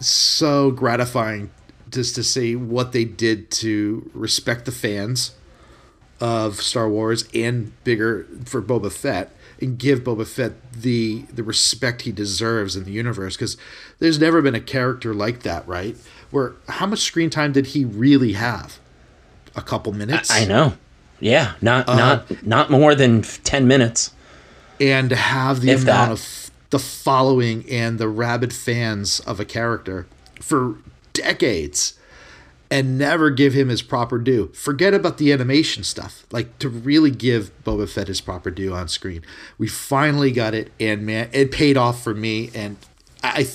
so 0.00 0.70
gratifying 0.70 1.50
just 1.90 2.14
to 2.14 2.22
see 2.22 2.56
what 2.56 2.92
they 2.92 3.04
did 3.04 3.50
to 3.50 4.10
respect 4.14 4.64
the 4.64 4.72
fans 4.72 5.32
of 6.20 6.60
Star 6.62 6.88
Wars 6.88 7.28
and 7.34 7.72
bigger 7.84 8.26
for 8.44 8.62
Boba 8.62 8.90
Fett 8.92 9.30
and 9.60 9.78
give 9.78 10.00
Boba 10.00 10.26
Fett 10.26 10.52
the 10.72 11.22
the 11.32 11.42
respect 11.42 12.02
he 12.02 12.12
deserves 12.12 12.76
in 12.76 12.84
the 12.84 12.90
universe 12.92 13.36
because 13.36 13.56
there's 13.98 14.18
never 14.20 14.40
been 14.42 14.54
a 14.54 14.60
character 14.60 15.14
like 15.14 15.42
that, 15.42 15.66
right? 15.68 15.96
Where 16.30 16.52
how 16.68 16.86
much 16.86 17.00
screen 17.00 17.30
time 17.30 17.52
did 17.52 17.68
he 17.68 17.84
really 17.84 18.32
have? 18.34 18.78
A 19.54 19.62
couple 19.62 19.92
minutes. 19.92 20.30
I 20.30 20.44
know. 20.44 20.74
Yeah, 21.20 21.52
not 21.62 21.88
Uh, 21.88 21.96
not 21.96 22.46
not 22.46 22.70
more 22.70 22.94
than 22.94 23.22
ten 23.22 23.66
minutes. 23.66 24.10
and 24.80 25.08
to 25.10 25.16
have 25.16 25.62
the 25.62 25.70
If 25.70 25.82
amount 25.84 26.08
that. 26.08 26.12
of 26.12 26.50
the 26.70 26.78
following 26.78 27.64
and 27.70 27.98
the 27.98 28.08
rabid 28.08 28.52
fans 28.52 29.20
of 29.20 29.40
a 29.40 29.44
character 29.46 30.06
for 30.42 30.74
decades 31.14 31.94
and 32.70 32.98
never 32.98 33.30
give 33.30 33.52
him 33.54 33.68
his 33.68 33.82
proper 33.82 34.18
due. 34.18 34.48
Forget 34.54 34.92
about 34.94 35.18
the 35.18 35.32
animation 35.32 35.84
stuff. 35.84 36.24
Like 36.32 36.58
to 36.58 36.68
really 36.68 37.10
give 37.10 37.50
Boba 37.64 37.88
Fett 37.88 38.08
his 38.08 38.20
proper 38.20 38.50
due 38.50 38.72
on 38.74 38.88
screen. 38.88 39.22
We 39.58 39.68
finally 39.68 40.32
got 40.32 40.54
it 40.54 40.72
and 40.80 41.04
man, 41.06 41.28
it 41.32 41.52
paid 41.52 41.76
off 41.76 42.02
for 42.02 42.14
me 42.14 42.50
and 42.54 42.76
I 43.22 43.46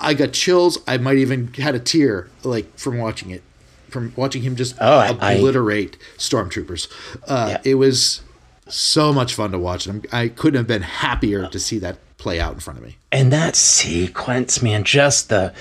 I 0.00 0.14
got 0.14 0.32
chills. 0.32 0.78
I 0.86 0.98
might 0.98 1.16
even 1.18 1.52
had 1.54 1.74
a 1.74 1.78
tear 1.80 2.28
like 2.44 2.76
from 2.78 2.98
watching 2.98 3.30
it. 3.30 3.42
From 3.88 4.12
watching 4.16 4.42
him 4.42 4.54
just 4.54 4.76
Oh, 4.80 4.98
I- 4.98 5.16
I- 5.20 5.32
obliterate 5.32 5.96
stormtroopers. 6.18 6.88
Uh, 7.26 7.46
Yeah. 7.50 7.60
It 7.64 7.74
was 7.76 8.20
so 8.68 9.12
much 9.14 9.34
fun 9.34 9.50
to 9.52 9.58
watch. 9.58 9.86
I'm, 9.86 10.02
I 10.12 10.28
couldn't 10.28 10.58
have 10.58 10.66
been 10.66 10.82
happier 10.82 11.48
to 11.48 11.58
see 11.58 11.78
that 11.78 11.96
play 12.18 12.38
out 12.38 12.52
in 12.52 12.60
front 12.60 12.78
of 12.80 12.84
me. 12.84 12.96
and 13.12 13.32
that 13.32 13.56
sequence 13.56 14.60
man 14.60 14.84
just 14.84 15.28
the 15.30 15.54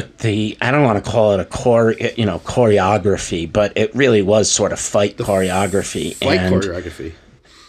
the 0.00 0.08
the 0.18 0.58
i 0.60 0.70
don't 0.70 0.84
want 0.84 1.02
to 1.02 1.10
call 1.10 1.32
it 1.32 1.40
a 1.40 1.44
core 1.44 1.92
you 2.16 2.24
know 2.24 2.38
choreography 2.40 3.50
but 3.50 3.72
it 3.76 3.94
really 3.94 4.22
was 4.22 4.50
sort 4.50 4.72
of 4.72 4.78
fight 4.78 5.16
choreography 5.16 6.14
Fight 6.14 6.38
and 6.38 6.54
choreography. 6.54 7.12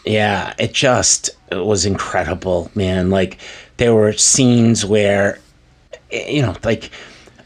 yeah 0.06 0.54
it 0.60 0.74
just 0.74 1.32
it 1.52 1.66
was 1.66 1.86
incredible 1.86 2.72
man 2.76 3.10
like 3.10 3.40
there 3.78 3.94
were 3.94 4.14
scenes 4.14 4.86
where 4.86 5.40
you 6.12 6.42
know 6.42 6.56
like 6.64 6.92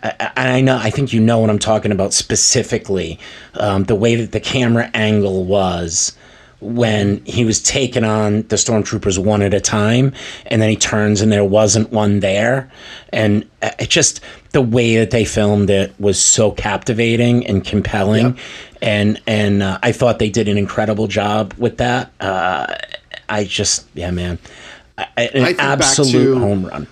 and 0.03 0.49
I 0.49 0.59
know, 0.59 0.77
I 0.77 0.89
think 0.89 1.13
you 1.13 1.21
know 1.21 1.39
what 1.39 1.49
I'm 1.49 1.59
talking 1.59 1.91
about 1.91 2.11
specifically. 2.13 3.17
Um, 3.53 3.86
the 3.86 3.95
way 3.95 4.15
that 4.15 4.34
the 4.34 4.39
camera 4.41 4.91
angle 4.93 5.45
was, 5.45 6.15
when 6.64 7.24
he 7.26 7.45
was 7.45 7.61
taking 7.61 8.03
on 8.03 8.43
the 8.43 8.55
stormtroopers 8.55 9.18
one 9.24 9.41
at 9.41 9.53
a 9.53 9.59
time 9.59 10.14
and 10.47 10.61
then 10.61 10.70
he 10.70 10.76
turns 10.76 11.22
and 11.22 11.32
there 11.32 11.45
wasn't 11.45 11.91
one 11.91 12.20
there. 12.22 12.72
And 13.11 13.47
uh, 13.61 13.72
it 13.80 13.89
just 13.89 14.22
the 14.51 14.61
way 14.61 14.97
that 14.97 15.11
they 15.11 15.26
filmed 15.26 15.70
it 15.70 15.93
was 15.99 16.20
so 16.20 16.51
captivating 16.51 17.45
and 17.45 17.64
compelling. 17.64 18.26
Yep. 18.26 18.38
and 18.82 19.22
and 19.28 19.64
uh, 19.64 19.80
I 19.84 19.91
thought 19.91 20.20
they 20.20 20.30
did 20.30 20.47
an 20.47 20.57
incredible 20.57 21.07
job 21.07 21.53
with 21.57 21.78
that. 21.78 22.11
Uh, 22.20 22.74
I 23.30 23.43
just 23.45 23.88
yeah 23.93 24.11
man. 24.11 24.39
An 25.18 25.55
absolute 25.59 26.36
to- 26.36 26.39
home 26.39 26.66
run. 26.66 26.88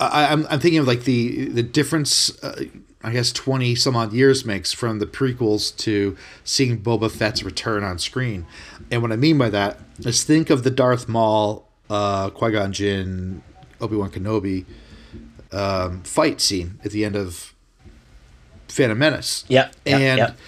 I, 0.00 0.26
I'm, 0.32 0.46
I'm 0.50 0.58
thinking 0.58 0.80
of 0.80 0.86
like 0.86 1.04
the 1.04 1.48
the 1.48 1.62
difference. 1.62 2.42
Uh, 2.42 2.64
I 3.02 3.12
guess 3.12 3.30
twenty 3.32 3.74
some 3.74 3.94
odd 3.96 4.12
years 4.12 4.44
makes 4.44 4.72
from 4.72 4.98
the 4.98 5.06
prequels 5.06 5.76
to 5.78 6.16
seeing 6.42 6.82
Boba 6.82 7.10
Fett's 7.10 7.42
return 7.42 7.84
on 7.84 7.98
screen, 7.98 8.46
and 8.94 9.02
what 9.02 9.10
I 9.10 9.16
mean 9.16 9.38
by 9.38 9.50
that 9.50 9.78
is 9.98 10.22
think 10.22 10.50
of 10.50 10.62
the 10.62 10.70
Darth 10.70 11.08
Maul, 11.08 11.66
uh, 11.90 12.30
Qui 12.30 12.52
Gon 12.52 12.72
Jinn, 12.72 13.42
Obi 13.80 13.96
Wan 13.96 14.08
Kenobi 14.08 14.64
um, 15.50 16.02
fight 16.04 16.40
scene 16.40 16.78
at 16.84 16.92
the 16.92 17.04
end 17.04 17.16
of 17.16 17.52
Phantom 18.68 18.96
Menace. 18.96 19.44
Yep, 19.48 19.74
yep, 19.84 20.00
and 20.00 20.18
yep. 20.18 20.38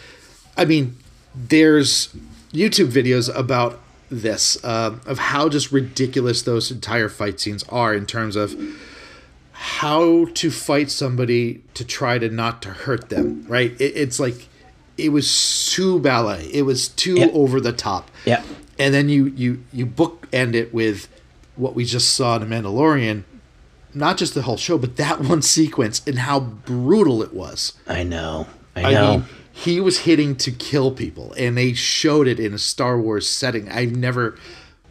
I 0.57 0.65
mean, 0.65 0.97
there's 1.35 2.15
YouTube 2.53 2.93
videos 2.93 3.35
about 3.37 3.81
this 4.11 4.63
uh, 4.65 4.97
of 5.07 5.19
how 5.19 5.49
just 5.49 5.73
ridiculous 5.73 6.43
those 6.43 6.71
entire 6.71 7.09
fight 7.09 7.41
scenes 7.41 7.65
are 7.65 7.93
in 7.93 8.07
terms 8.07 8.37
of 8.37 8.55
how 9.51 10.27
to 10.35 10.53
fight 10.53 10.89
somebody 10.89 11.65
to 11.75 11.85
try 11.85 12.19
to 12.19 12.29
not 12.29 12.63
to 12.63 12.69
hurt 12.71 13.09
them. 13.09 13.45
Right? 13.49 13.73
It, 13.81 13.97
it's 13.97 14.21
like 14.21 14.49
it 14.99 15.11
was 15.11 15.71
too 15.73 15.99
ballet. 16.01 16.49
It 16.53 16.63
was 16.63 16.89
too 16.89 17.15
Yep. 17.17 17.31
over 17.35 17.61
the 17.61 17.73
top. 17.73 18.11
Yeah. 18.25 18.43
And 18.79 18.93
then 18.95 19.09
you 19.09 19.27
you 19.27 19.63
you 19.73 19.87
bookend 19.87 20.55
it 20.55 20.73
with 20.75 21.09
what 21.57 21.75
we 21.75 21.85
just 21.85 22.15
saw 22.15 22.37
in 22.37 22.49
The 22.49 22.55
Mandalorian. 22.55 23.25
Not 23.95 24.19
just 24.19 24.35
the 24.35 24.43
whole 24.43 24.59
show, 24.59 24.77
but 24.77 24.97
that 24.97 25.21
one 25.23 25.41
sequence 25.43 26.03
and 26.07 26.19
how 26.21 26.41
brutal 26.41 27.23
it 27.23 27.33
was. 27.33 27.73
I 27.87 28.03
know 28.03 28.47
I 28.75 28.83
I 28.85 28.93
know 28.93 29.11
mean, 29.13 29.25
he 29.53 29.81
was 29.81 30.01
hitting 30.01 30.37
to 30.37 30.51
kill 30.51 30.91
people, 30.91 31.33
and 31.39 31.57
they 31.57 31.73
showed 31.73 32.29
it 32.29 32.39
in 32.39 32.53
a 32.53 32.59
Star 32.59 33.01
Wars 33.01 33.27
setting. 33.29 33.71
I've 33.71 33.97
never 33.97 34.37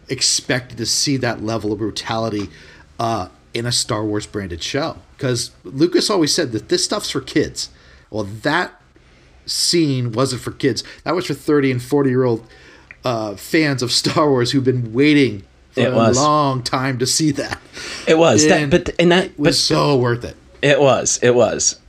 expected 0.10 0.78
to 0.80 0.86
see 0.86 1.18
that 1.18 1.44
level 1.44 1.72
of 1.72 1.80
brutality 1.80 2.50
uh, 3.00 3.28
in 3.54 3.66
a 3.68 3.72
Star 3.72 4.04
Wars 4.04 4.26
branded 4.26 4.64
show. 4.64 4.98
Because 5.18 5.52
Lucas 5.64 6.10
always 6.10 6.34
said 6.34 6.52
that 6.52 6.70
this 6.70 6.84
stuff's 6.84 7.12
for 7.12 7.22
kids. 7.22 7.70
Well, 8.10 8.24
that 8.24 8.82
scene 9.46 10.12
wasn't 10.12 10.42
for 10.42 10.52
kids. 10.52 10.84
That 11.04 11.16
was 11.16 11.26
for 11.26 11.34
30 11.34 11.72
and 11.72 11.82
40 11.82 12.10
year 12.10 12.24
old 12.24 12.46
uh, 13.04 13.36
fans 13.36 13.82
of 13.84 13.92
Star 13.92 14.30
Wars 14.30 14.52
who've 14.52 14.64
been 14.64 14.94
waiting 14.94 15.44
for 15.72 15.82
It 15.82 15.94
a 15.94 15.96
was. 15.96 16.18
long 16.18 16.64
time 16.64 16.98
to 17.00 17.06
see 17.06 17.32
that. 17.32 17.60
it 18.08 18.18
was 18.18 18.48
that 18.48 18.70
but 18.70 18.90
and 19.00 19.12
that 19.12 19.26
It 19.26 19.40
was 19.40 19.56
but 19.58 19.76
so 19.76 19.98
worth 19.98 20.24
it. 20.24 20.36
It 20.62 20.80
was. 20.80 21.20
It 21.22 21.36
was. 21.36 21.80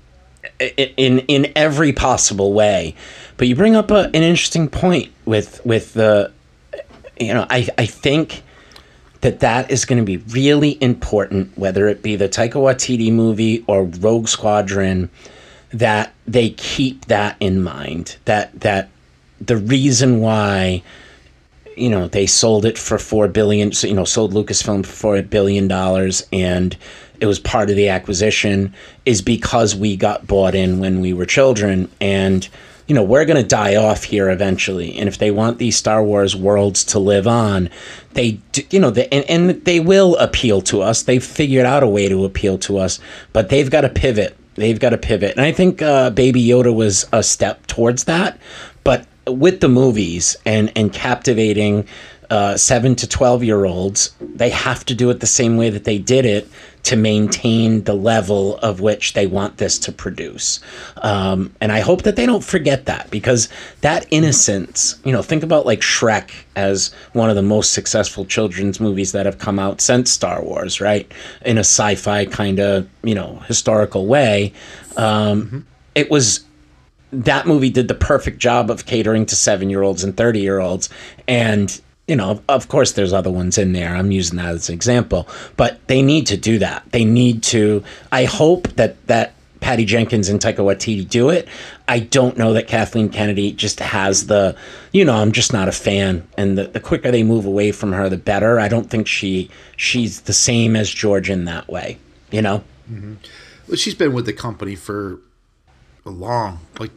In 0.60 1.18
in 1.20 1.52
every 1.56 1.92
possible 1.92 2.52
way, 2.52 2.94
but 3.36 3.48
you 3.48 3.54
bring 3.56 3.74
up 3.74 3.90
a, 3.90 4.04
an 4.14 4.22
interesting 4.22 4.68
point 4.68 5.10
with 5.24 5.60
with 5.66 5.92
the, 5.94 6.30
you 7.18 7.34
know, 7.34 7.46
I 7.50 7.68
I 7.76 7.84
think 7.86 8.42
that 9.22 9.40
that 9.40 9.70
is 9.70 9.84
going 9.84 9.98
to 9.98 10.04
be 10.04 10.18
really 10.32 10.78
important, 10.82 11.56
whether 11.58 11.88
it 11.88 12.00
be 12.02 12.14
the 12.16 12.28
Taika 12.28 12.52
Waititi 12.54 13.12
movie 13.12 13.64
or 13.66 13.84
Rogue 13.84 14.28
Squadron, 14.28 15.10
that 15.78 16.14
they 16.26 16.50
keep 16.50 17.06
that 17.06 17.36
in 17.40 17.62
mind. 17.62 18.16
That 18.24 18.58
that 18.60 18.88
the 19.40 19.56
reason 19.56 20.20
why 20.20 20.82
you 21.76 21.90
know 21.90 22.08
they 22.08 22.26
sold 22.26 22.64
it 22.64 22.78
for 22.78 22.98
four 22.98 23.28
billion 23.28 23.72
so, 23.72 23.86
you 23.86 23.94
know 23.94 24.04
sold 24.04 24.32
lucasfilm 24.32 24.84
for 24.84 25.16
a 25.16 25.22
billion 25.22 25.68
dollars 25.68 26.26
and 26.32 26.76
it 27.20 27.26
was 27.26 27.38
part 27.38 27.70
of 27.70 27.76
the 27.76 27.88
acquisition 27.88 28.74
is 29.04 29.20
because 29.20 29.74
we 29.74 29.96
got 29.96 30.26
bought 30.26 30.54
in 30.54 30.78
when 30.78 31.00
we 31.00 31.12
were 31.12 31.26
children 31.26 31.90
and 32.00 32.48
you 32.86 32.94
know 32.94 33.02
we're 33.02 33.26
going 33.26 33.40
to 33.40 33.46
die 33.46 33.76
off 33.76 34.04
here 34.04 34.30
eventually 34.30 34.96
and 34.96 35.06
if 35.06 35.18
they 35.18 35.30
want 35.30 35.58
these 35.58 35.76
star 35.76 36.02
wars 36.02 36.34
worlds 36.34 36.82
to 36.82 36.98
live 36.98 37.26
on 37.26 37.68
they 38.14 38.40
you 38.70 38.80
know 38.80 38.90
they, 38.90 39.06
and, 39.08 39.24
and 39.28 39.64
they 39.66 39.78
will 39.78 40.16
appeal 40.16 40.62
to 40.62 40.80
us 40.80 41.02
they've 41.02 41.24
figured 41.24 41.66
out 41.66 41.82
a 41.82 41.88
way 41.88 42.08
to 42.08 42.24
appeal 42.24 42.56
to 42.56 42.78
us 42.78 42.98
but 43.34 43.50
they've 43.50 43.70
got 43.70 43.82
to 43.82 43.88
pivot 43.90 44.34
they've 44.56 44.80
got 44.80 44.90
to 44.90 44.98
pivot. 44.98 45.32
And 45.32 45.40
i 45.40 45.52
think 45.52 45.82
uh, 45.82 46.10
baby 46.10 46.44
yoda 46.44 46.74
was 46.74 47.06
a 47.12 47.22
step 47.22 47.66
towards 47.66 48.04
that. 48.04 48.38
But 48.84 49.06
with 49.26 49.60
the 49.60 49.68
movies 49.68 50.36
and 50.44 50.72
and 50.76 50.92
captivating 50.92 51.86
uh, 52.30 52.56
seven 52.56 52.94
to 52.96 53.08
twelve 53.08 53.42
year 53.44 53.64
olds, 53.64 54.14
they 54.20 54.50
have 54.50 54.84
to 54.86 54.94
do 54.94 55.10
it 55.10 55.20
the 55.20 55.26
same 55.26 55.56
way 55.56 55.70
that 55.70 55.84
they 55.84 55.98
did 55.98 56.24
it 56.24 56.48
to 56.84 56.94
maintain 56.94 57.82
the 57.82 57.94
level 57.94 58.58
of 58.58 58.80
which 58.80 59.14
they 59.14 59.26
want 59.26 59.56
this 59.56 59.76
to 59.76 59.90
produce. 59.90 60.60
Um, 60.98 61.52
and 61.60 61.72
I 61.72 61.80
hope 61.80 62.02
that 62.02 62.14
they 62.14 62.26
don't 62.26 62.44
forget 62.44 62.86
that 62.86 63.10
because 63.10 63.48
that 63.80 64.06
innocence, 64.12 64.96
you 65.04 65.10
know, 65.10 65.20
think 65.20 65.42
about 65.42 65.66
like 65.66 65.80
Shrek 65.80 66.30
as 66.54 66.92
one 67.12 67.28
of 67.28 67.34
the 67.34 67.42
most 67.42 67.72
successful 67.72 68.24
children's 68.24 68.78
movies 68.78 69.10
that 69.12 69.26
have 69.26 69.38
come 69.38 69.58
out 69.58 69.80
since 69.80 70.12
Star 70.12 70.44
Wars, 70.44 70.80
right? 70.80 71.10
In 71.44 71.56
a 71.58 71.64
sci 71.64 71.96
fi 71.96 72.24
kind 72.24 72.60
of, 72.60 72.88
you 73.02 73.16
know, 73.16 73.42
historical 73.48 74.06
way. 74.06 74.52
Um, 74.96 75.66
It 75.96 76.08
was 76.08 76.44
that 77.12 77.46
movie 77.46 77.70
did 77.70 77.88
the 77.88 77.94
perfect 77.94 78.38
job 78.38 78.70
of 78.70 78.86
catering 78.86 79.26
to 79.26 79.36
seven 79.36 79.70
year 79.70 79.82
olds 79.82 80.04
and 80.04 80.16
30 80.16 80.40
year 80.40 80.60
olds. 80.60 80.88
And, 81.26 81.80
you 82.06 82.16
know, 82.16 82.40
of 82.48 82.68
course, 82.68 82.92
there's 82.92 83.12
other 83.12 83.30
ones 83.30 83.58
in 83.58 83.72
there. 83.72 83.96
I'm 83.96 84.10
using 84.10 84.36
that 84.36 84.54
as 84.54 84.68
an 84.68 84.74
example, 84.74 85.28
but 85.56 85.84
they 85.88 86.02
need 86.02 86.26
to 86.28 86.36
do 86.36 86.58
that. 86.60 86.84
They 86.92 87.04
need 87.04 87.42
to. 87.44 87.82
I 88.12 88.24
hope 88.24 88.68
that 88.74 89.04
that 89.08 89.34
Patty 89.60 89.84
Jenkins 89.84 90.28
and 90.28 90.40
Taika 90.40 90.58
Waititi 90.58 91.08
do 91.08 91.28
it. 91.30 91.48
I 91.88 91.98
don't 91.98 92.38
know 92.38 92.52
that 92.52 92.68
Kathleen 92.68 93.08
Kennedy 93.08 93.50
just 93.50 93.80
has 93.80 94.26
the, 94.26 94.56
you 94.92 95.04
know, 95.04 95.14
I'm 95.14 95.32
just 95.32 95.52
not 95.52 95.66
a 95.66 95.72
fan. 95.72 96.26
And 96.38 96.56
the, 96.56 96.64
the 96.64 96.78
quicker 96.78 97.10
they 97.10 97.24
move 97.24 97.46
away 97.46 97.72
from 97.72 97.92
her, 97.92 98.08
the 98.08 98.16
better. 98.16 98.60
I 98.60 98.68
don't 98.68 98.88
think 98.88 99.08
she 99.08 99.50
she's 99.76 100.22
the 100.22 100.32
same 100.32 100.76
as 100.76 100.88
George 100.90 101.28
in 101.30 101.46
that 101.46 101.68
way, 101.68 101.98
you 102.30 102.42
know? 102.42 102.62
Mm-hmm. 102.90 103.14
Well, 103.66 103.76
she's 103.76 103.94
been 103.94 104.12
with 104.12 104.26
the 104.26 104.32
company 104.32 104.76
for 104.76 105.18
a 106.04 106.10
long, 106.10 106.60
like 106.78 106.92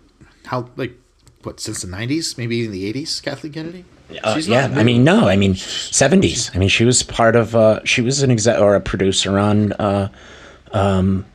how, 0.45 0.69
like 0.75 0.93
what 1.41 1.59
since 1.59 1.81
the 1.81 1.87
'90s, 1.87 2.37
maybe 2.37 2.57
even 2.57 2.71
the 2.71 2.93
'80s. 2.93 3.23
Kathleen 3.23 3.53
Kennedy. 3.53 3.85
Uh, 4.23 4.41
yeah, 4.43 4.67
not 4.67 4.77
I 4.79 4.83
mean, 4.83 5.03
no, 5.03 5.27
I 5.27 5.35
mean, 5.35 5.55
seventies. 5.55 6.49
I 6.55 6.57
mean, 6.57 6.69
she 6.69 6.83
was 6.83 7.03
part 7.03 7.35
of. 7.35 7.55
Uh, 7.55 7.83
she 7.85 8.01
was 8.01 8.23
an 8.23 8.31
exec 8.31 8.59
or 8.59 8.75
a 8.75 8.81
producer 8.81 9.37
on 9.37 9.73
uh, 9.73 10.09
um, 10.71 11.25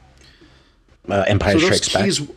uh, 1.09 1.25
Empire 1.27 1.59
so 1.59 1.71
Strikes 1.71 2.19
Back. 2.19 2.37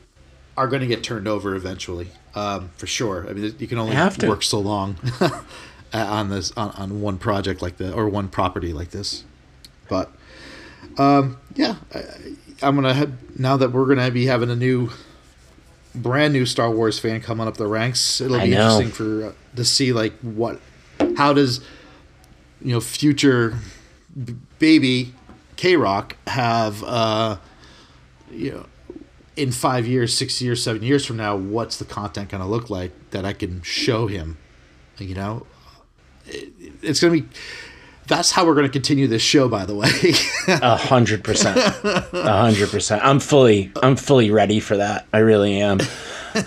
are 0.55 0.67
going 0.67 0.81
to 0.81 0.87
get 0.87 1.03
turned 1.03 1.27
over 1.27 1.55
eventually, 1.55 2.09
um, 2.35 2.69
for 2.77 2.85
sure. 2.87 3.25
I 3.29 3.33
mean, 3.33 3.55
you 3.57 3.67
can 3.67 3.77
only 3.77 3.95
Have 3.95 4.17
to. 4.19 4.27
work 4.27 4.43
so 4.43 4.59
long 4.59 4.97
on 5.93 6.29
this 6.29 6.51
on, 6.51 6.71
on 6.71 7.01
one 7.01 7.17
project 7.17 7.61
like 7.61 7.77
this 7.77 7.93
or 7.93 8.07
one 8.07 8.27
property 8.27 8.73
like 8.73 8.91
this. 8.91 9.23
But 9.89 10.11
um, 10.97 11.37
yeah, 11.55 11.75
I, 11.93 12.03
I'm 12.61 12.75
gonna 12.75 12.93
have, 12.93 13.39
now 13.39 13.57
that 13.57 13.71
we're 13.71 13.85
gonna 13.85 14.11
be 14.11 14.25
having 14.25 14.49
a 14.49 14.55
new, 14.55 14.89
brand 15.95 16.33
new 16.33 16.45
Star 16.45 16.69
Wars 16.69 16.99
fan 16.99 17.21
coming 17.21 17.47
up 17.47 17.57
the 17.57 17.67
ranks. 17.67 18.21
It'll 18.21 18.39
be 18.39 18.53
interesting 18.53 18.91
for 18.91 19.27
uh, 19.27 19.31
to 19.55 19.65
see 19.65 19.93
like 19.93 20.13
what, 20.19 20.59
how 21.15 21.33
does, 21.33 21.61
you 22.61 22.73
know, 22.73 22.79
future 22.79 23.57
b- 24.23 24.35
baby 24.59 25.13
K 25.55 25.75
Rock 25.75 26.15
have 26.27 26.83
uh, 26.83 27.37
you 28.31 28.51
know 28.51 28.65
in 29.37 29.51
five 29.51 29.87
years, 29.87 30.17
six 30.17 30.41
years, 30.41 30.61
seven 30.61 30.81
years 30.81 31.05
from 31.05 31.15
now, 31.15 31.35
what's 31.35 31.77
the 31.77 31.85
content 31.85 32.29
going 32.29 32.41
to 32.41 32.47
look 32.47 32.69
like 32.69 32.91
that 33.11 33.23
I 33.23 33.33
can 33.33 33.61
show 33.61 34.07
him? 34.07 34.37
You 34.97 35.13
know, 35.13 35.45
it, 36.25 36.51
it's 36.81 36.99
going 36.99 37.13
to 37.13 37.21
be. 37.21 37.29
That's 38.07 38.31
how 38.31 38.45
we're 38.45 38.53
going 38.55 38.65
to 38.67 38.71
continue 38.71 39.07
this 39.07 39.21
show. 39.21 39.47
By 39.49 39.65
the 39.65 39.75
way, 39.75 39.89
A 40.47 40.75
hundred 40.77 41.23
percent, 41.23 41.57
a 41.57 42.01
hundred 42.13 42.69
percent. 42.69 43.03
I'm 43.03 43.19
fully, 43.19 43.71
I'm 43.83 43.95
fully 43.95 44.31
ready 44.31 44.59
for 44.59 44.77
that. 44.77 45.05
I 45.13 45.19
really 45.19 45.59
am. 45.61 45.79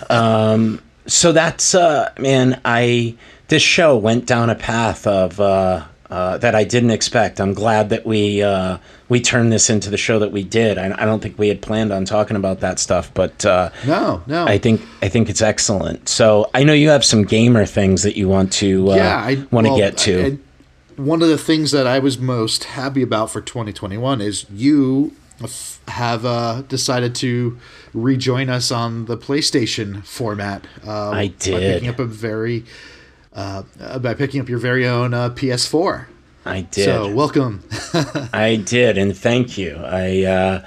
Um, 0.09 0.81
so 1.07 1.31
that's, 1.31 1.75
uh, 1.75 2.11
man, 2.19 2.61
I 2.65 3.15
this 3.47 3.61
show 3.61 3.97
went 3.97 4.25
down 4.25 4.49
a 4.49 4.55
path 4.55 5.05
of 5.05 5.39
uh, 5.39 5.85
uh, 6.09 6.37
that 6.39 6.55
I 6.55 6.63
didn't 6.63 6.91
expect. 6.91 7.39
I'm 7.39 7.53
glad 7.53 7.89
that 7.89 8.05
we 8.05 8.41
uh, 8.41 8.77
we 9.09 9.21
turned 9.21 9.51
this 9.51 9.69
into 9.69 9.89
the 9.89 9.97
show 9.97 10.19
that 10.19 10.31
we 10.31 10.43
did. 10.43 10.77
I, 10.77 10.85
I 11.01 11.05
don't 11.05 11.21
think 11.21 11.37
we 11.37 11.47
had 11.47 11.61
planned 11.61 11.91
on 11.91 12.05
talking 12.05 12.37
about 12.37 12.61
that 12.61 12.79
stuff, 12.79 13.13
but 13.13 13.45
uh, 13.45 13.69
no, 13.85 14.23
no, 14.27 14.45
I 14.45 14.57
think 14.57 14.81
I 15.01 15.09
think 15.09 15.29
it's 15.29 15.41
excellent. 15.41 16.09
So 16.09 16.49
I 16.53 16.63
know 16.63 16.73
you 16.73 16.89
have 16.89 17.05
some 17.05 17.23
gamer 17.23 17.65
things 17.65 18.03
that 18.03 18.17
you 18.17 18.27
want 18.27 18.51
to 18.53 18.91
uh, 18.91 18.95
yeah, 18.95 19.17
I 19.17 19.35
want 19.51 19.67
to 19.67 19.71
well, 19.71 19.77
get 19.77 19.97
to. 19.99 20.21
I- 20.23 20.27
I- 20.27 20.37
one 21.05 21.21
of 21.21 21.29
the 21.29 21.37
things 21.37 21.71
that 21.71 21.87
I 21.87 21.99
was 21.99 22.17
most 22.19 22.65
happy 22.65 23.01
about 23.01 23.31
for 23.31 23.41
2021 23.41 24.21
is 24.21 24.45
you 24.51 25.13
have 25.87 26.25
uh, 26.25 26.61
decided 26.63 27.15
to 27.15 27.57
rejoin 27.93 28.49
us 28.49 28.71
on 28.71 29.05
the 29.05 29.17
PlayStation 29.17 30.05
format. 30.05 30.67
Uh, 30.85 31.09
I 31.09 31.27
By 31.29 31.33
picking 31.37 31.89
up 31.89 31.99
a 31.99 32.05
very 32.05 32.65
uh, 33.33 33.63
by 33.99 34.13
picking 34.13 34.41
up 34.41 34.49
your 34.49 34.59
very 34.59 34.87
own 34.87 35.13
uh, 35.13 35.29
PS4. 35.29 36.05
I 36.45 36.61
did. 36.61 36.85
So 36.85 37.13
welcome. 37.13 37.63
I 38.33 38.61
did, 38.63 38.97
and 38.97 39.15
thank 39.15 39.57
you. 39.57 39.77
I, 39.77 40.23
uh, 40.23 40.65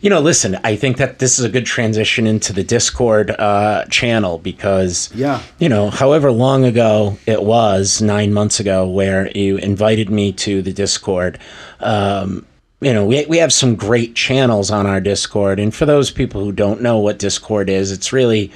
you 0.00 0.08
know, 0.10 0.20
listen. 0.20 0.58
I 0.64 0.76
think 0.76 0.96
that 0.96 1.18
this 1.18 1.38
is 1.38 1.44
a 1.44 1.48
good 1.48 1.66
transition 1.66 2.26
into 2.26 2.52
the 2.52 2.64
Discord 2.64 3.30
uh, 3.32 3.84
channel 3.90 4.38
because, 4.38 5.10
Yeah. 5.14 5.40
you 5.58 5.68
know, 5.68 5.90
however 5.90 6.30
long 6.32 6.64
ago 6.64 7.18
it 7.26 7.42
was, 7.42 8.00
nine 8.00 8.32
months 8.32 8.60
ago, 8.60 8.88
where 8.88 9.30
you 9.36 9.56
invited 9.58 10.08
me 10.10 10.32
to 10.32 10.62
the 10.62 10.72
Discord. 10.72 11.38
Um, 11.80 12.46
you 12.82 12.94
know, 12.94 13.04
we, 13.04 13.26
we 13.26 13.36
have 13.36 13.52
some 13.52 13.76
great 13.76 14.14
channels 14.14 14.70
on 14.70 14.86
our 14.86 15.02
Discord. 15.02 15.60
And 15.60 15.74
for 15.74 15.84
those 15.84 16.10
people 16.10 16.42
who 16.42 16.50
don't 16.50 16.80
know 16.80 16.98
what 16.98 17.18
Discord 17.18 17.68
is, 17.68 17.92
it's 17.92 18.10
really, 18.10 18.50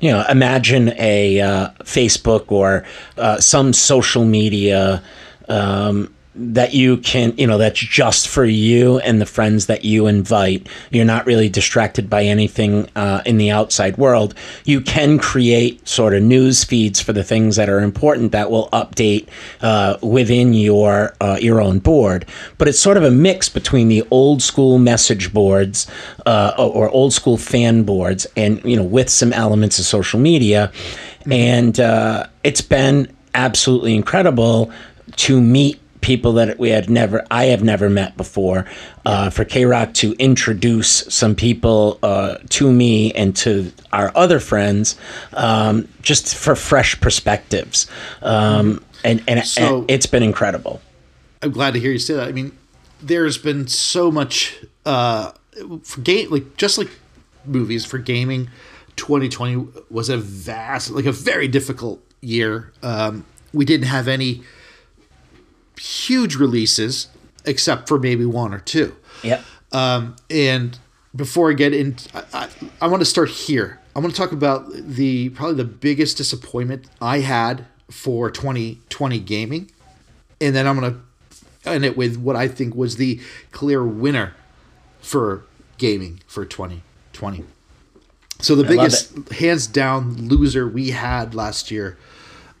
you 0.00 0.10
know, 0.10 0.24
imagine 0.30 0.94
a 0.98 1.40
uh, 1.42 1.68
Facebook 1.82 2.50
or 2.50 2.86
uh, 3.18 3.38
some 3.38 3.74
social 3.74 4.24
media 4.24 5.02
um, 5.50 6.12
that 6.38 6.74
you 6.74 6.98
can, 6.98 7.34
you 7.38 7.46
know, 7.46 7.56
that's 7.56 7.80
just 7.80 8.28
for 8.28 8.44
you 8.44 8.98
and 8.98 9.20
the 9.20 9.26
friends 9.26 9.66
that 9.66 9.84
you 9.84 10.06
invite. 10.06 10.68
You're 10.90 11.04
not 11.04 11.26
really 11.26 11.48
distracted 11.48 12.10
by 12.10 12.24
anything 12.24 12.88
uh, 12.94 13.22
in 13.24 13.38
the 13.38 13.50
outside 13.50 13.96
world. 13.96 14.34
You 14.64 14.80
can 14.80 15.18
create 15.18 15.86
sort 15.88 16.14
of 16.14 16.22
news 16.22 16.62
feeds 16.62 17.00
for 17.00 17.12
the 17.12 17.24
things 17.24 17.56
that 17.56 17.68
are 17.68 17.80
important 17.80 18.32
that 18.32 18.50
will 18.50 18.68
update 18.70 19.28
uh, 19.62 19.96
within 20.02 20.52
your 20.52 21.14
uh, 21.20 21.38
your 21.40 21.60
own 21.60 21.78
board. 21.78 22.26
But 22.58 22.68
it's 22.68 22.80
sort 22.80 22.96
of 22.96 23.02
a 23.02 23.10
mix 23.10 23.48
between 23.48 23.88
the 23.88 24.06
old 24.10 24.42
school 24.42 24.78
message 24.78 25.32
boards 25.32 25.86
uh, 26.26 26.52
or 26.58 26.90
old 26.90 27.12
school 27.12 27.38
fan 27.38 27.84
boards, 27.84 28.26
and 28.36 28.62
you 28.64 28.76
know, 28.76 28.84
with 28.84 29.08
some 29.08 29.32
elements 29.32 29.78
of 29.78 29.86
social 29.86 30.20
media. 30.20 30.70
And 31.30 31.80
uh, 31.80 32.26
it's 32.44 32.60
been 32.60 33.08
absolutely 33.34 33.94
incredible 33.94 34.70
to 35.16 35.40
meet 35.40 35.80
people 36.06 36.34
that 36.34 36.56
we 36.56 36.68
had 36.70 36.88
never 36.88 37.26
I 37.32 37.46
have 37.46 37.64
never 37.64 37.90
met 37.90 38.16
before 38.16 38.64
uh, 39.04 39.28
for 39.30 39.44
K 39.44 39.64
Rock 39.64 39.92
to 39.94 40.12
introduce 40.20 40.88
some 41.12 41.34
people 41.34 41.98
uh, 42.04 42.36
to 42.50 42.72
me 42.72 43.12
and 43.12 43.34
to 43.38 43.72
our 43.92 44.12
other 44.14 44.38
friends 44.38 44.94
um, 45.32 45.88
just 46.02 46.36
for 46.36 46.54
fresh 46.54 46.98
perspectives 47.00 47.88
um, 48.22 48.84
and 49.02 49.20
and, 49.26 49.44
So- 49.44 49.80
and 49.80 49.90
it's 49.90 50.06
been 50.06 50.22
incredible 50.22 50.80
I'm 51.42 51.50
glad 51.50 51.74
to 51.74 51.80
hear 51.80 51.90
you 51.92 51.98
say 51.98 52.14
that. 52.14 52.28
I 52.28 52.32
mean, 52.32 52.56
there's 53.02 53.36
been 53.36 53.68
so 53.68 54.10
much 54.10 54.56
uh, 54.86 55.32
for 55.82 56.00
game, 56.00 56.30
like 56.30 56.56
just 56.56 56.78
like 56.78 56.88
movies 57.44 57.84
for 57.84 57.98
gaming. 57.98 58.48
2020 58.96 59.68
was 59.90 60.08
a 60.08 60.16
vast, 60.16 60.90
like 60.90 61.04
a 61.04 61.12
very 61.12 61.46
difficult 61.46 62.00
year. 62.22 62.72
Um, 62.82 63.26
we 63.52 63.64
didn't 63.66 63.86
have 63.88 64.08
any 64.08 64.42
huge 65.78 66.36
releases 66.36 67.08
except 67.44 67.88
for 67.88 67.98
maybe 67.98 68.24
one 68.24 68.52
or 68.52 68.58
two. 68.60 68.96
yep 69.22 69.42
Um, 69.72 70.16
and 70.30 70.78
before 71.14 71.50
I 71.50 71.54
get 71.54 71.72
in, 71.72 71.96
I, 72.14 72.24
I, 72.32 72.48
I 72.82 72.86
want 72.88 73.00
to 73.00 73.06
start 73.06 73.30
here. 73.30 73.80
I 73.94 74.00
want 74.00 74.14
to 74.14 74.20
talk 74.20 74.32
about 74.32 74.70
the 74.72 75.30
probably 75.30 75.56
the 75.56 75.64
biggest 75.64 76.18
disappointment 76.18 76.86
I 77.00 77.20
had 77.20 77.66
for 77.90 78.30
2020 78.30 79.18
gaming, 79.20 79.70
and 80.40 80.54
then 80.54 80.66
I'm 80.66 80.78
going 80.78 80.92
to 80.92 81.70
end 81.70 81.84
it 81.84 81.96
with 81.96 82.16
what 82.16 82.36
I 82.36 82.48
think 82.48 82.74
was 82.74 82.96
the 82.96 83.20
clear 83.52 83.84
winner 83.84 84.34
for 85.00 85.44
gaming 85.78 86.20
for 86.26 86.44
2020. 86.44 87.44
So 88.40 88.54
the 88.54 88.64
love 88.64 88.70
biggest, 88.70 89.30
hands 89.30 89.66
down, 89.66 90.28
loser 90.28 90.68
we 90.68 90.90
had 90.90 91.34
last 91.34 91.70
year, 91.70 91.96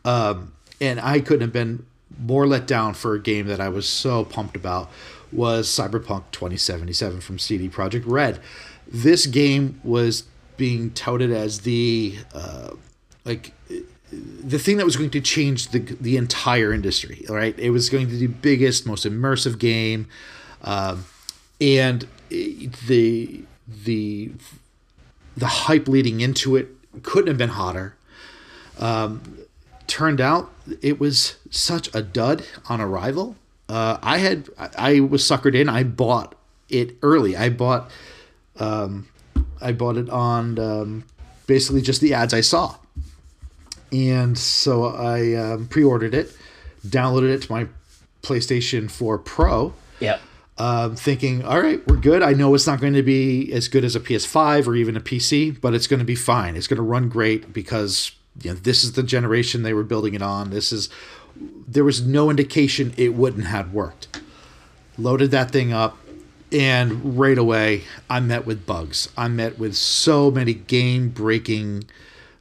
um, 0.04 0.52
and 0.80 0.98
I 1.00 1.20
couldn't 1.20 1.42
have 1.42 1.52
been 1.52 1.84
more 2.18 2.46
let 2.46 2.66
down 2.66 2.94
for 2.94 3.14
a 3.14 3.20
game 3.20 3.46
that 3.46 3.60
I 3.60 3.68
was 3.68 3.88
so 3.88 4.24
pumped 4.24 4.56
about 4.56 4.90
was 5.32 5.68
Cyberpunk 5.68 6.24
2077 6.32 7.20
from 7.20 7.38
CD 7.38 7.68
Projekt 7.68 8.04
Red. 8.06 8.40
This 8.86 9.26
game 9.26 9.80
was 9.82 10.24
being 10.56 10.90
touted 10.90 11.30
as 11.30 11.60
the 11.60 12.16
uh, 12.34 12.70
like 13.24 13.52
the 14.10 14.58
thing 14.58 14.76
that 14.76 14.84
was 14.84 14.96
going 14.96 15.10
to 15.10 15.20
change 15.20 15.68
the 15.68 15.80
the 15.80 16.16
entire 16.16 16.72
industry. 16.72 17.24
Right, 17.28 17.58
it 17.58 17.70
was 17.70 17.90
going 17.90 18.06
to 18.06 18.12
be 18.12 18.18
the 18.18 18.32
biggest, 18.32 18.86
most 18.86 19.04
immersive 19.04 19.58
game, 19.58 20.06
um, 20.62 21.04
and 21.60 22.06
the 22.30 23.42
the 23.66 24.30
the 25.36 25.46
hype 25.46 25.88
leading 25.88 26.20
into 26.20 26.56
it 26.56 26.68
couldn't 27.02 27.28
have 27.28 27.38
been 27.38 27.50
hotter. 27.50 27.94
Um, 28.78 29.38
turned 29.86 30.20
out 30.20 30.50
it 30.82 31.00
was 31.00 31.36
such 31.50 31.94
a 31.94 32.02
dud 32.02 32.44
on 32.68 32.80
arrival. 32.80 33.36
Uh, 33.68 33.98
I 34.02 34.18
had 34.18 34.48
I 34.58 35.00
was 35.00 35.22
suckered 35.22 35.54
in. 35.54 35.68
I 35.68 35.82
bought 35.82 36.34
it 36.68 36.96
early. 37.02 37.36
I 37.36 37.48
bought 37.48 37.90
um, 38.58 39.08
I 39.60 39.72
bought 39.72 39.96
it 39.96 40.08
on 40.10 40.58
um, 40.58 41.04
basically 41.46 41.82
just 41.82 42.00
the 42.00 42.14
ads 42.14 42.32
I 42.32 42.40
saw, 42.40 42.76
and 43.90 44.38
so 44.38 44.86
I 44.86 45.34
um, 45.34 45.66
pre-ordered 45.68 46.14
it, 46.14 46.36
downloaded 46.86 47.34
it 47.34 47.42
to 47.42 47.52
my 47.52 47.66
PlayStation 48.22 48.90
4 48.90 49.18
Pro 49.18 49.74
yep 50.00 50.20
um, 50.58 50.96
thinking, 50.96 51.44
all 51.44 51.60
right, 51.60 51.86
we're 51.86 51.96
good. 51.96 52.22
I 52.22 52.32
know 52.32 52.54
it's 52.54 52.66
not 52.66 52.80
going 52.80 52.94
to 52.94 53.02
be 53.02 53.52
as 53.52 53.68
good 53.68 53.84
as 53.84 53.94
a 53.94 54.00
PS5 54.00 54.66
or 54.66 54.74
even 54.74 54.96
a 54.96 55.00
PC, 55.00 55.60
but 55.60 55.74
it's 55.74 55.86
going 55.86 55.98
to 55.98 56.06
be 56.06 56.14
fine. 56.14 56.56
It's 56.56 56.66
going 56.66 56.78
to 56.78 56.82
run 56.82 57.08
great 57.08 57.52
because 57.52 58.12
you 58.42 58.50
know 58.50 58.56
this 58.56 58.84
is 58.84 58.92
the 58.92 59.02
generation 59.02 59.62
they 59.62 59.74
were 59.74 59.84
building 59.84 60.14
it 60.14 60.22
on. 60.22 60.50
This 60.50 60.72
is 60.72 60.88
there 61.68 61.84
was 61.84 62.04
no 62.04 62.30
indication 62.30 62.94
it 62.96 63.14
wouldn't 63.14 63.46
have 63.46 63.72
worked. 63.72 64.20
Loaded 64.98 65.30
that 65.32 65.50
thing 65.50 65.72
up, 65.72 65.98
and 66.50 67.18
right 67.18 67.36
away 67.36 67.82
I 68.08 68.20
met 68.20 68.46
with 68.46 68.66
bugs. 68.66 69.08
I 69.16 69.28
met 69.28 69.58
with 69.58 69.76
so 69.76 70.30
many 70.30 70.54
game 70.54 71.10
breaking 71.10 71.84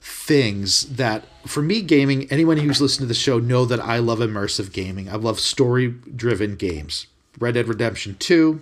things 0.08 0.86
that 0.98 1.26
for 1.48 1.64
me 1.64 1.82
gaming 1.82 2.32
anyone 2.32 2.58
who's 2.58 2.80
listened 2.80 3.04
to 3.04 3.08
the 3.08 3.14
show 3.16 3.39
know 3.39 3.66
that 3.66 3.80
i 3.80 3.98
love 3.98 4.20
immersive 4.20 4.72
gaming 4.72 5.10
i 5.10 5.16
love 5.16 5.39
story 5.39 5.88
driven 5.88 6.56
games 6.56 7.08
red 7.39 7.56
dead 7.56 7.68
redemption 7.68 8.16
2 8.20 8.62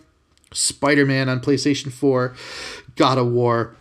spider-man 0.54 1.28
on 1.28 1.42
playstation 1.42 1.92
4 1.92 2.34
god 2.96 3.18
of 3.18 3.28
war 3.28 3.76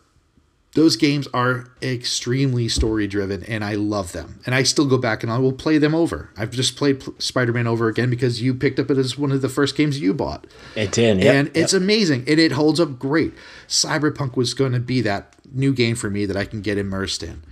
those 0.74 0.96
games 0.96 1.28
are 1.34 1.66
extremely 1.82 2.66
story 2.68 3.06
driven 3.06 3.42
and 3.44 3.64
i 3.64 3.74
love 3.74 4.12
them. 4.12 4.40
And 4.46 4.54
i 4.54 4.62
still 4.62 4.86
go 4.86 4.98
back 4.98 5.22
and 5.22 5.30
i 5.30 5.38
will 5.38 5.52
play 5.52 5.78
them 5.78 5.94
over. 5.94 6.30
I've 6.36 6.50
just 6.50 6.76
played 6.76 7.00
P- 7.00 7.12
spider-man 7.18 7.66
over 7.66 7.88
again 7.88 8.10
because 8.10 8.40
you 8.40 8.54
picked 8.54 8.78
up 8.78 8.90
it 8.90 8.98
as 8.98 9.18
one 9.18 9.32
of 9.32 9.42
the 9.42 9.48
first 9.48 9.76
games 9.76 10.00
you 10.00 10.14
bought. 10.14 10.46
It 10.74 10.92
did 10.92 11.22
yep, 11.22 11.34
and 11.34 11.56
it's 11.56 11.72
amazing 11.72 12.24
and 12.26 12.40
it 12.40 12.52
holds 12.52 12.80
up 12.80 12.98
great. 12.98 13.34
Cyberpunk 13.68 14.36
was 14.36 14.54
going 14.54 14.72
to 14.72 14.80
be 14.80 15.00
that 15.02 15.34
new 15.52 15.74
game 15.74 15.94
for 15.94 16.08
me 16.08 16.24
that 16.24 16.36
i 16.36 16.44
can 16.44 16.62
get 16.62 16.78
immersed 16.78 17.22
in. 17.22 17.42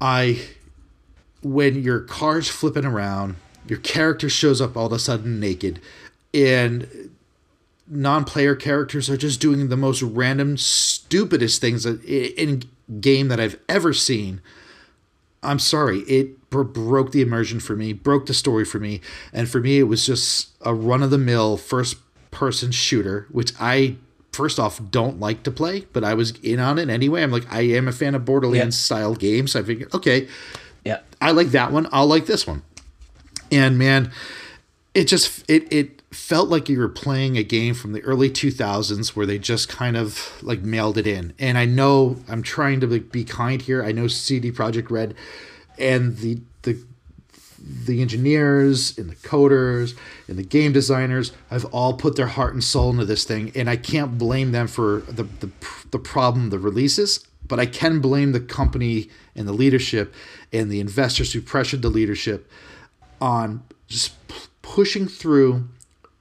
I 0.00 0.40
when 1.42 1.82
your 1.82 2.00
car's 2.00 2.48
flipping 2.48 2.84
around 2.84 3.36
your 3.66 3.78
character 3.78 4.28
shows 4.28 4.60
up 4.60 4.76
all 4.76 4.86
of 4.86 4.92
a 4.92 4.98
sudden 4.98 5.40
naked 5.40 5.80
and 6.34 7.10
non-player 7.92 8.56
characters 8.56 9.10
are 9.10 9.16
just 9.16 9.40
doing 9.40 9.68
the 9.68 9.76
most 9.76 10.02
random 10.02 10.56
stupidest 10.56 11.60
things 11.60 11.84
in 11.84 12.62
game 13.00 13.28
that 13.28 13.38
i've 13.38 13.58
ever 13.68 13.92
seen. 13.92 14.40
I'm 15.42 15.58
sorry, 15.58 16.00
it 16.00 16.50
broke 16.50 17.10
the 17.10 17.20
immersion 17.20 17.58
for 17.58 17.74
me, 17.74 17.92
broke 17.92 18.26
the 18.26 18.34
story 18.34 18.64
for 18.64 18.78
me, 18.78 19.00
and 19.32 19.48
for 19.48 19.60
me, 19.60 19.78
it 19.80 19.84
was 19.84 20.06
just 20.06 20.50
a 20.60 20.72
run 20.72 21.02
of 21.02 21.10
the 21.10 21.18
mill 21.18 21.56
first 21.56 21.96
person 22.30 22.70
shooter, 22.70 23.26
which 23.30 23.52
I 23.58 23.96
first 24.30 24.60
off 24.60 24.80
don't 24.90 25.18
like 25.18 25.42
to 25.42 25.50
play, 25.50 25.86
but 25.92 26.04
I 26.04 26.14
was 26.14 26.32
in 26.42 26.60
on 26.60 26.78
it 26.78 26.88
anyway. 26.88 27.22
I'm 27.22 27.32
like, 27.32 27.52
I 27.52 27.62
am 27.62 27.88
a 27.88 27.92
fan 27.92 28.14
of 28.14 28.24
Borderlands 28.24 28.78
style 28.78 29.14
games, 29.14 29.52
so 29.52 29.60
I 29.60 29.62
figured, 29.64 29.92
okay, 29.94 30.28
yep 30.84 31.04
I 31.20 31.32
like 31.32 31.48
that 31.48 31.72
one, 31.72 31.88
I'll 31.92 32.06
like 32.06 32.26
this 32.26 32.46
one, 32.46 32.62
and 33.50 33.76
man, 33.76 34.12
it 34.94 35.06
just 35.06 35.44
it 35.50 35.72
it 35.72 36.01
felt 36.12 36.50
like 36.50 36.68
you 36.68 36.78
were 36.78 36.88
playing 36.88 37.38
a 37.38 37.42
game 37.42 37.74
from 37.74 37.92
the 37.92 38.02
early 38.02 38.28
2000s 38.28 39.16
where 39.16 39.24
they 39.24 39.38
just 39.38 39.68
kind 39.68 39.96
of 39.96 40.38
like 40.42 40.60
mailed 40.60 40.98
it 40.98 41.06
in. 41.06 41.32
And 41.38 41.56
i 41.56 41.64
know 41.64 42.16
i'm 42.28 42.42
trying 42.42 42.80
to 42.80 43.00
be 43.00 43.24
kind 43.24 43.60
here. 43.62 43.82
I 43.82 43.92
know 43.92 44.08
cd 44.08 44.52
projekt 44.52 44.90
red 44.90 45.14
and 45.78 46.18
the 46.18 46.40
the 46.62 46.78
the 47.58 48.02
engineers 48.02 48.98
and 48.98 49.08
the 49.08 49.16
coders 49.16 49.96
and 50.28 50.36
the 50.36 50.42
game 50.42 50.72
designers 50.72 51.32
have 51.48 51.64
all 51.66 51.94
put 51.94 52.16
their 52.16 52.26
heart 52.26 52.52
and 52.52 52.62
soul 52.62 52.90
into 52.90 53.04
this 53.06 53.24
thing. 53.24 53.50
And 53.54 53.70
i 53.70 53.76
can't 53.76 54.18
blame 54.18 54.52
them 54.52 54.68
for 54.68 55.00
the 55.08 55.24
the, 55.24 55.50
the 55.90 55.98
problem 55.98 56.50
the 56.50 56.58
releases 56.58 57.26
but 57.46 57.58
i 57.58 57.66
can 57.66 58.00
blame 58.00 58.32
the 58.32 58.40
company 58.40 59.08
and 59.34 59.48
the 59.48 59.52
leadership 59.52 60.12
and 60.52 60.70
the 60.70 60.80
investors 60.80 61.32
who 61.32 61.40
pressured 61.40 61.80
the 61.82 61.88
leadership 61.88 62.50
on 63.20 63.62
just 63.88 64.26
p- 64.28 64.34
pushing 64.62 65.06
through 65.06 65.68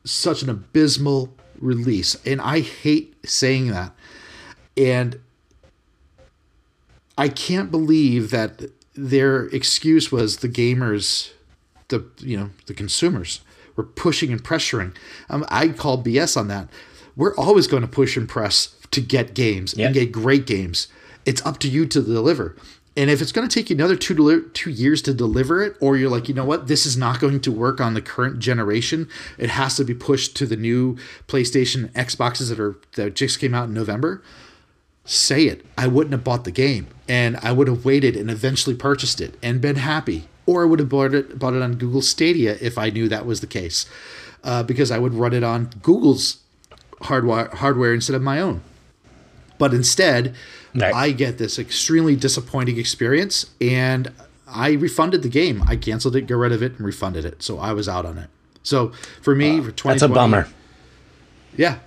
such 0.03 0.41
an 0.41 0.49
abysmal 0.49 1.33
release. 1.59 2.15
And 2.25 2.41
I 2.41 2.61
hate 2.61 3.15
saying 3.25 3.67
that. 3.67 3.93
And 4.77 5.19
I 7.17 7.27
can't 7.29 7.69
believe 7.71 8.31
that 8.31 8.63
their 8.95 9.45
excuse 9.47 10.11
was 10.11 10.37
the 10.37 10.49
gamers, 10.49 11.31
the 11.89 12.05
you 12.19 12.37
know 12.37 12.49
the 12.65 12.73
consumers 12.73 13.41
were 13.75 13.83
pushing 13.83 14.31
and 14.31 14.43
pressuring. 14.43 14.95
Um, 15.29 15.45
I 15.49 15.69
call 15.69 16.01
BS 16.03 16.35
on 16.37 16.47
that. 16.47 16.67
We're 17.15 17.35
always 17.35 17.67
going 17.67 17.81
to 17.81 17.87
push 17.87 18.17
and 18.17 18.27
press 18.27 18.75
to 18.91 19.01
get 19.01 19.33
games 19.33 19.73
Yep. 19.77 19.85
and 19.85 19.93
get 19.93 20.11
great 20.11 20.45
games. 20.45 20.87
It's 21.25 21.45
up 21.45 21.59
to 21.59 21.69
you 21.69 21.85
to 21.85 22.01
deliver. 22.01 22.55
And 22.97 23.09
if 23.09 23.21
it's 23.21 23.31
going 23.31 23.47
to 23.47 23.53
take 23.53 23.69
you 23.69 23.75
another 23.75 23.95
two 23.95 24.13
deli- 24.13 24.49
two 24.53 24.69
years 24.69 25.01
to 25.03 25.13
deliver 25.13 25.63
it, 25.63 25.77
or 25.79 25.95
you're 25.95 26.09
like, 26.09 26.27
you 26.27 26.35
know 26.35 26.43
what, 26.43 26.67
this 26.67 26.85
is 26.85 26.97
not 26.97 27.21
going 27.21 27.39
to 27.41 27.51
work 27.51 27.79
on 27.79 27.93
the 27.93 28.01
current 28.01 28.39
generation, 28.39 29.07
it 29.37 29.49
has 29.49 29.77
to 29.77 29.85
be 29.85 29.93
pushed 29.93 30.35
to 30.37 30.45
the 30.45 30.57
new 30.57 30.97
PlayStation, 31.27 31.89
Xboxes 31.93 32.49
that 32.49 32.59
are 32.59 32.75
that 32.95 33.15
just 33.15 33.39
came 33.39 33.53
out 33.53 33.69
in 33.69 33.73
November. 33.73 34.21
Say 35.05 35.45
it. 35.45 35.65
I 35.77 35.87
wouldn't 35.87 36.11
have 36.11 36.23
bought 36.23 36.43
the 36.43 36.51
game, 36.51 36.87
and 37.07 37.37
I 37.37 37.53
would 37.53 37.67
have 37.67 37.85
waited 37.85 38.15
and 38.15 38.29
eventually 38.29 38.75
purchased 38.75 39.21
it 39.21 39.35
and 39.41 39.61
been 39.61 39.77
happy, 39.77 40.27
or 40.45 40.63
I 40.63 40.65
would 40.65 40.79
have 40.79 40.89
bought 40.89 41.13
it 41.13 41.39
bought 41.39 41.53
it 41.53 41.61
on 41.61 41.75
Google 41.75 42.01
Stadia 42.01 42.57
if 42.59 42.77
I 42.77 42.89
knew 42.89 43.07
that 43.07 43.25
was 43.25 43.39
the 43.39 43.47
case, 43.47 43.85
uh, 44.43 44.63
because 44.63 44.91
I 44.91 44.99
would 44.99 45.13
run 45.13 45.33
it 45.33 45.43
on 45.43 45.69
Google's 45.81 46.39
hardware 47.03 47.47
hardware 47.53 47.93
instead 47.93 48.15
of 48.15 48.21
my 48.21 48.41
own. 48.41 48.61
But 49.61 49.75
instead, 49.75 50.33
Right. 50.73 50.93
I 50.93 51.11
get 51.11 51.37
this 51.37 51.59
extremely 51.59 52.15
disappointing 52.15 52.77
experience, 52.77 53.51
and 53.59 54.11
I 54.47 54.71
refunded 54.71 55.21
the 55.21 55.29
game. 55.29 55.63
I 55.67 55.75
canceled 55.75 56.15
it, 56.15 56.21
got 56.27 56.35
rid 56.35 56.51
of 56.51 56.63
it, 56.63 56.77
and 56.77 56.85
refunded 56.85 57.25
it. 57.25 57.43
So 57.43 57.59
I 57.59 57.73
was 57.73 57.87
out 57.89 58.05
on 58.05 58.17
it. 58.17 58.29
So 58.63 58.89
for 59.21 59.35
me, 59.35 59.57
for 59.57 59.71
2020, 59.71 59.93
That's 59.93 60.01
a 60.01 60.07
bummer. 60.07 60.47
Yeah, 61.57 61.79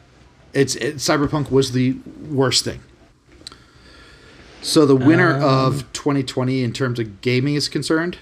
it's 0.52 0.76
it, 0.76 0.96
Cyberpunk 0.96 1.50
was 1.50 1.72
the 1.72 1.96
worst 2.28 2.64
thing. 2.64 2.80
So 4.60 4.86
the 4.86 4.96
winner 4.96 5.34
of 5.34 5.90
2020 5.92 6.62
in 6.62 6.72
terms 6.72 6.98
of 6.98 7.20
gaming 7.20 7.54
is 7.54 7.68
concerned 7.68 8.18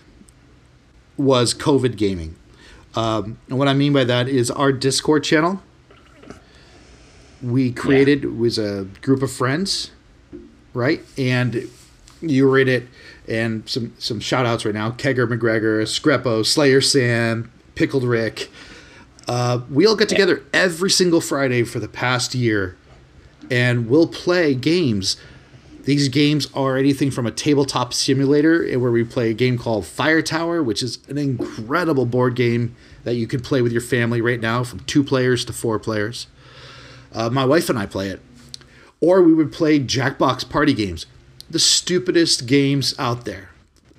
was 1.16 1.54
COVID 1.54 1.96
gaming. 1.96 2.36
Um, 2.94 3.38
and 3.48 3.58
what 3.58 3.68
I 3.68 3.74
mean 3.74 3.92
by 3.92 4.04
that 4.04 4.28
is 4.28 4.50
our 4.50 4.72
Discord 4.72 5.24
channel. 5.24 5.62
We 7.42 7.72
created 7.72 8.38
was 8.38 8.58
a 8.58 8.86
group 9.00 9.22
of 9.22 9.32
friends, 9.32 9.90
right? 10.74 11.00
And 11.18 11.68
you 12.20 12.46
were 12.46 12.58
in 12.58 12.68
it, 12.68 12.86
and 13.28 13.68
some 13.68 13.94
some 13.98 14.20
shout 14.20 14.46
outs 14.46 14.64
right 14.64 14.74
now: 14.74 14.92
Kegger 14.92 15.26
McGregor, 15.26 15.82
Screpo, 15.82 16.46
Slayer 16.46 16.80
Sam, 16.80 17.50
Pickled 17.74 18.04
Rick. 18.04 18.50
Uh, 19.28 19.60
we 19.70 19.86
all 19.86 19.96
get 19.96 20.08
together 20.08 20.42
every 20.52 20.90
single 20.90 21.20
Friday 21.20 21.62
for 21.62 21.78
the 21.78 21.88
past 21.88 22.34
year, 22.34 22.76
and 23.50 23.88
we'll 23.88 24.08
play 24.08 24.54
games. 24.54 25.16
These 25.84 26.08
games 26.08 26.48
are 26.54 26.76
anything 26.76 27.10
from 27.10 27.26
a 27.26 27.32
tabletop 27.32 27.92
simulator 27.92 28.64
eh, 28.68 28.76
where 28.76 28.92
we 28.92 29.02
play 29.02 29.30
a 29.30 29.34
game 29.34 29.58
called 29.58 29.84
Fire 29.84 30.22
Tower, 30.22 30.62
which 30.62 30.80
is 30.80 30.98
an 31.08 31.18
incredible 31.18 32.06
board 32.06 32.36
game 32.36 32.76
that 33.02 33.14
you 33.14 33.26
can 33.26 33.40
play 33.40 33.62
with 33.62 33.72
your 33.72 33.80
family 33.80 34.20
right 34.20 34.40
now, 34.40 34.62
from 34.62 34.80
two 34.80 35.02
players 35.02 35.44
to 35.46 35.52
four 35.52 35.80
players. 35.80 36.28
Uh, 37.12 37.30
my 37.30 37.44
wife 37.44 37.68
and 37.68 37.78
I 37.78 37.86
play 37.86 38.08
it. 38.08 38.20
Or 39.00 39.22
we 39.22 39.34
would 39.34 39.52
play 39.52 39.80
Jackbox 39.80 40.48
party 40.48 40.74
games, 40.74 41.06
the 41.50 41.58
stupidest 41.58 42.46
games 42.46 42.94
out 42.98 43.24
there. 43.24 43.50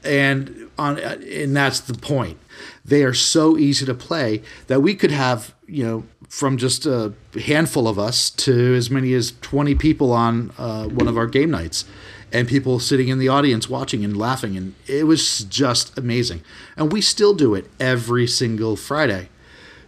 And 0.03 0.69
on 0.77 0.99
and 0.99 1.55
that's 1.55 1.79
the 1.79 1.93
point. 1.93 2.37
They 2.83 3.03
are 3.03 3.13
so 3.13 3.57
easy 3.57 3.85
to 3.85 3.93
play 3.93 4.41
that 4.67 4.81
we 4.81 4.95
could 4.95 5.11
have, 5.11 5.53
you 5.67 5.83
know, 5.83 6.03
from 6.29 6.57
just 6.57 6.85
a 6.85 7.13
handful 7.45 7.87
of 7.87 7.99
us 7.99 8.29
to 8.31 8.73
as 8.75 8.89
many 8.89 9.13
as 9.13 9.33
20 9.41 9.75
people 9.75 10.11
on 10.11 10.51
uh, 10.57 10.87
one 10.87 11.07
of 11.07 11.15
our 11.15 11.27
game 11.27 11.51
nights 11.51 11.85
and 12.31 12.47
people 12.47 12.79
sitting 12.79 13.07
in 13.07 13.19
the 13.19 13.27
audience 13.29 13.69
watching 13.69 14.03
and 14.03 14.17
laughing 14.17 14.57
and 14.57 14.73
it 14.87 15.05
was 15.05 15.43
just 15.43 15.95
amazing. 15.97 16.41
And 16.75 16.91
we 16.91 17.01
still 17.01 17.35
do 17.35 17.53
it 17.53 17.69
every 17.79 18.25
single 18.25 18.75
Friday. 18.75 19.29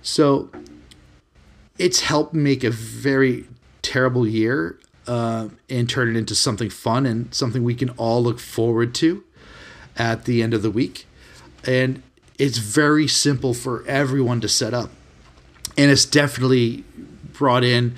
So 0.03 0.51
it's 1.77 2.01
helped 2.01 2.33
make 2.33 2.63
a 2.63 2.69
very 2.71 3.45
terrible 3.81 4.27
year 4.27 4.77
uh, 5.07 5.49
and 5.69 5.89
turn 5.89 6.09
it 6.15 6.17
into 6.17 6.33
something 6.35 6.69
fun 6.69 7.05
and 7.05 7.33
something 7.33 7.63
we 7.63 7.75
can 7.75 7.89
all 7.91 8.23
look 8.23 8.39
forward 8.39 8.95
to 8.95 9.23
at 9.97 10.25
the 10.25 10.41
end 10.41 10.53
of 10.53 10.61
the 10.61 10.71
week. 10.71 11.05
And 11.65 12.01
it's 12.37 12.57
very 12.57 13.07
simple 13.07 13.53
for 13.53 13.85
everyone 13.87 14.41
to 14.41 14.49
set 14.49 14.73
up. 14.73 14.89
And 15.77 15.91
it's 15.91 16.05
definitely 16.05 16.83
brought 17.33 17.63
in 17.63 17.95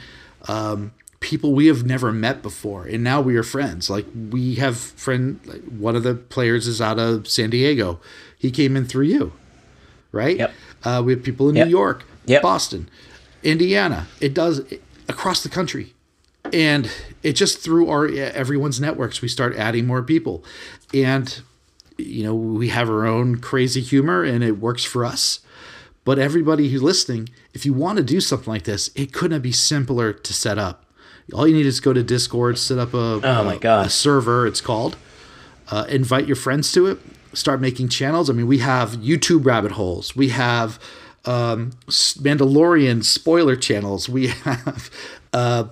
um, 0.47 0.91
people 1.19 1.53
we 1.53 1.67
have 1.67 1.85
never 1.85 2.11
met 2.11 2.41
before. 2.41 2.85
And 2.85 3.03
now 3.03 3.21
we 3.21 3.35
are 3.37 3.43
friends. 3.43 3.89
Like 3.89 4.05
we 4.31 4.55
have 4.55 4.77
friend, 4.77 5.39
like 5.45 5.63
one 5.63 5.95
of 5.95 6.03
the 6.03 6.15
players 6.15 6.67
is 6.67 6.81
out 6.81 6.99
of 6.99 7.27
San 7.27 7.49
Diego. 7.51 7.99
He 8.37 8.51
came 8.51 8.75
in 8.75 8.85
through 8.85 9.05
you, 9.05 9.33
right? 10.11 10.37
Yep. 10.37 10.53
Uh, 10.83 11.01
we 11.05 11.13
have 11.13 11.23
people 11.23 11.49
in 11.49 11.55
Yep. 11.55 11.67
New 11.67 11.71
York, 11.71 12.03
Yep. 12.25 12.41
Boston, 12.41 12.89
Indiana. 13.47 14.07
It 14.19 14.33
does 14.33 14.61
across 15.07 15.41
the 15.41 15.49
country, 15.49 15.93
and 16.53 16.91
it 17.23 17.33
just 17.33 17.59
through 17.59 17.89
our 17.89 18.07
everyone's 18.07 18.79
networks 18.81 19.21
we 19.21 19.27
start 19.27 19.55
adding 19.55 19.87
more 19.87 20.03
people, 20.03 20.43
and 20.93 21.41
you 21.97 22.23
know 22.23 22.35
we 22.35 22.69
have 22.69 22.89
our 22.89 23.05
own 23.07 23.37
crazy 23.37 23.81
humor 23.81 24.23
and 24.23 24.43
it 24.43 24.59
works 24.59 24.83
for 24.83 25.05
us. 25.05 25.39
But 26.03 26.19
everybody 26.19 26.69
who's 26.69 26.83
listening, 26.83 27.29
if 27.53 27.65
you 27.65 27.73
want 27.73 27.97
to 27.97 28.03
do 28.03 28.21
something 28.21 28.51
like 28.51 28.63
this, 28.63 28.89
it 28.95 29.11
couldn't 29.11 29.41
be 29.41 29.51
simpler 29.51 30.13
to 30.13 30.33
set 30.33 30.57
up. 30.57 30.85
All 31.33 31.45
you 31.45 31.53
need 31.53 31.65
is 31.65 31.81
go 31.81 31.91
to 31.91 32.01
Discord, 32.01 32.57
set 32.57 32.77
up 32.77 32.93
a, 32.93 33.19
Oh 33.23 33.43
my 33.43 33.57
God. 33.57 33.87
a 33.87 33.89
server. 33.89 34.47
It's 34.47 34.61
called. 34.61 34.95
Uh, 35.69 35.85
invite 35.89 36.25
your 36.25 36.37
friends 36.37 36.71
to 36.71 36.85
it. 36.85 36.99
Start 37.33 37.59
making 37.59 37.89
channels. 37.89 38.29
I 38.29 38.33
mean, 38.33 38.47
we 38.47 38.59
have 38.59 38.91
YouTube 38.91 39.45
rabbit 39.45 39.73
holes. 39.73 40.15
We 40.15 40.29
have 40.29 40.79
um, 41.27 41.71
Mandalorian 41.89 43.03
spoiler 43.03 43.55
channels. 43.55 44.07
We 44.09 44.27
have 44.27 44.89
uh, 45.33 45.65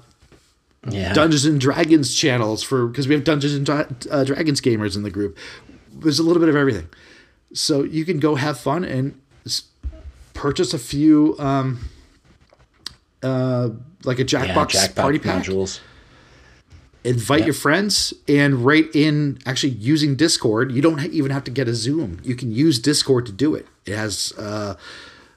Yeah. 0.90 1.14
Dungeons 1.14 1.46
and 1.46 1.60
Dragons 1.60 2.14
channels 2.14 2.62
for 2.62 2.88
because 2.88 3.08
we 3.08 3.16
have 3.16 3.24
Dungeons 3.24 3.56
and 3.56 3.66
Dra- 3.66 3.88
uh, 4.12 4.24
Dragons 4.24 4.62
gamers 4.62 4.96
in 4.96 5.02
the 5.04 5.10
group. 5.10 5.38
There's 5.92 6.20
a 6.20 6.24
little 6.24 6.40
bit 6.42 6.50
of 6.50 6.56
everything, 6.56 6.90
so 7.54 7.84
you 7.84 8.06
can 8.06 8.20
go 8.20 8.36
have 8.36 8.60
fun 8.60 8.84
and 8.84 9.20
purchase 10.34 10.74
a 10.74 10.78
few, 10.80 11.36
um, 11.40 11.80
uh, 13.24 13.70
like 14.04 14.20
a 14.20 14.24
yeah, 14.24 14.28
Jackbox 14.28 14.72
Jackbox 14.76 14.96
party 14.96 15.20
pack. 15.20 15.44
modules. 15.44 15.80
Invite 17.04 17.46
your 17.46 17.54
friends 17.54 18.14
and 18.28 18.66
right 18.66 18.88
in 18.96 19.38
actually 19.46 19.74
using 19.74 20.16
Discord. 20.16 20.72
You 20.72 20.82
don't 20.82 21.00
even 21.14 21.30
have 21.32 21.44
to 21.44 21.52
get 21.52 21.68
a 21.68 21.76
Zoom. 21.76 22.20
You 22.24 22.36
can 22.36 22.52
use 22.52 22.80
Discord 22.80 23.28
to 23.28 23.32
do 23.32 23.54
it. 23.54 23.68
It 23.86 23.96
has 23.96 24.34
uh, 24.40 24.76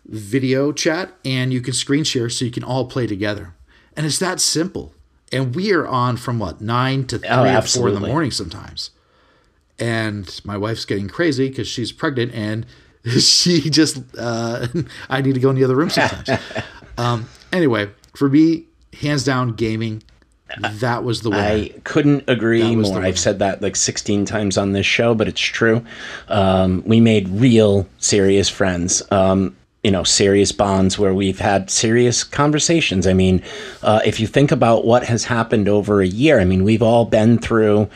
video 0.09 0.73
chat 0.73 1.13
and 1.25 1.53
you 1.53 1.61
can 1.61 1.75
screen 1.75 2.03
share 2.03 2.31
so 2.31 2.45
you 2.45 2.51
can 2.51 2.65
all 2.65 2.87
play 2.87 3.07
together. 3.07 3.55
And 3.97 4.07
it's 4.07 4.19
that 4.19 4.41
simple. 4.41 4.95
And 5.31 5.55
we 5.55 5.73
are 5.73 5.87
on 5.87 6.17
from 6.17 6.39
what 6.39 6.61
nine 6.61 7.07
to 7.09 7.19
three 7.19 7.29
Oh, 7.29 7.59
or 7.59 7.63
four 7.63 7.89
in 7.89 7.95
the 7.95 8.09
morning 8.09 8.31
sometimes. 8.31 8.91
And 9.79 10.41
my 10.45 10.57
wife's 10.57 10.85
getting 10.85 11.09
crazy 11.09 11.49
because 11.49 11.69
she's 11.69 11.93
pregnant 11.93 12.33
and 12.35 12.67
she 13.21 13.69
just 13.71 13.99
uh, 14.19 14.67
I 15.11 15.21
need 15.21 15.35
to 15.35 15.41
go 15.41 15.51
in 15.51 15.57
the 15.57 15.65
other 15.65 15.77
room 15.77 15.91
sometimes. 15.91 16.31
um, 16.99 17.29
anyway, 17.53 17.91
for 18.15 18.29
me, 18.29 18.65
hands 19.01 19.25
down, 19.25 19.53
gaming. 19.53 20.03
That 20.61 21.05
was 21.05 21.21
the 21.21 21.29
winner. 21.29 21.43
I 21.43 21.75
couldn't 21.85 22.25
agree 22.27 22.63
That 22.63 22.77
was 22.79 22.89
the 22.89 22.95
more. 22.95 23.05
I've 23.05 23.19
said 23.19 23.39
that 23.41 23.61
like 23.61 23.77
16 23.77 24.25
times 24.25 24.57
on 24.57 24.73
this 24.73 24.87
show, 24.87 25.15
but 25.15 25.29
it's 25.29 25.41
true. 25.41 25.85
Um, 26.29 26.83
we 26.87 27.01
made 27.01 27.29
real 27.29 27.87
serious 27.99 28.49
friends. 28.49 29.03
Um, 29.11 29.55
you 29.85 29.91
know, 29.91 30.03
serious 30.03 30.51
bonds 30.51 30.99
where 30.99 31.15
we've 31.15 31.39
had 31.39 31.71
serious 31.71 32.25
conversations. 32.25 33.07
I 33.07 33.13
mean, 33.13 33.43
uh, 33.83 34.01
if 34.05 34.19
you 34.19 34.27
think 34.27 34.51
about 34.51 34.85
what 34.85 35.05
has 35.05 35.25
happened 35.25 35.69
over 35.69 36.01
a 36.01 36.07
year, 36.07 36.41
I 36.41 36.45
mean, 36.45 36.65
we've 36.65 36.83
all 36.83 37.05
been 37.05 37.39
through 37.39 37.89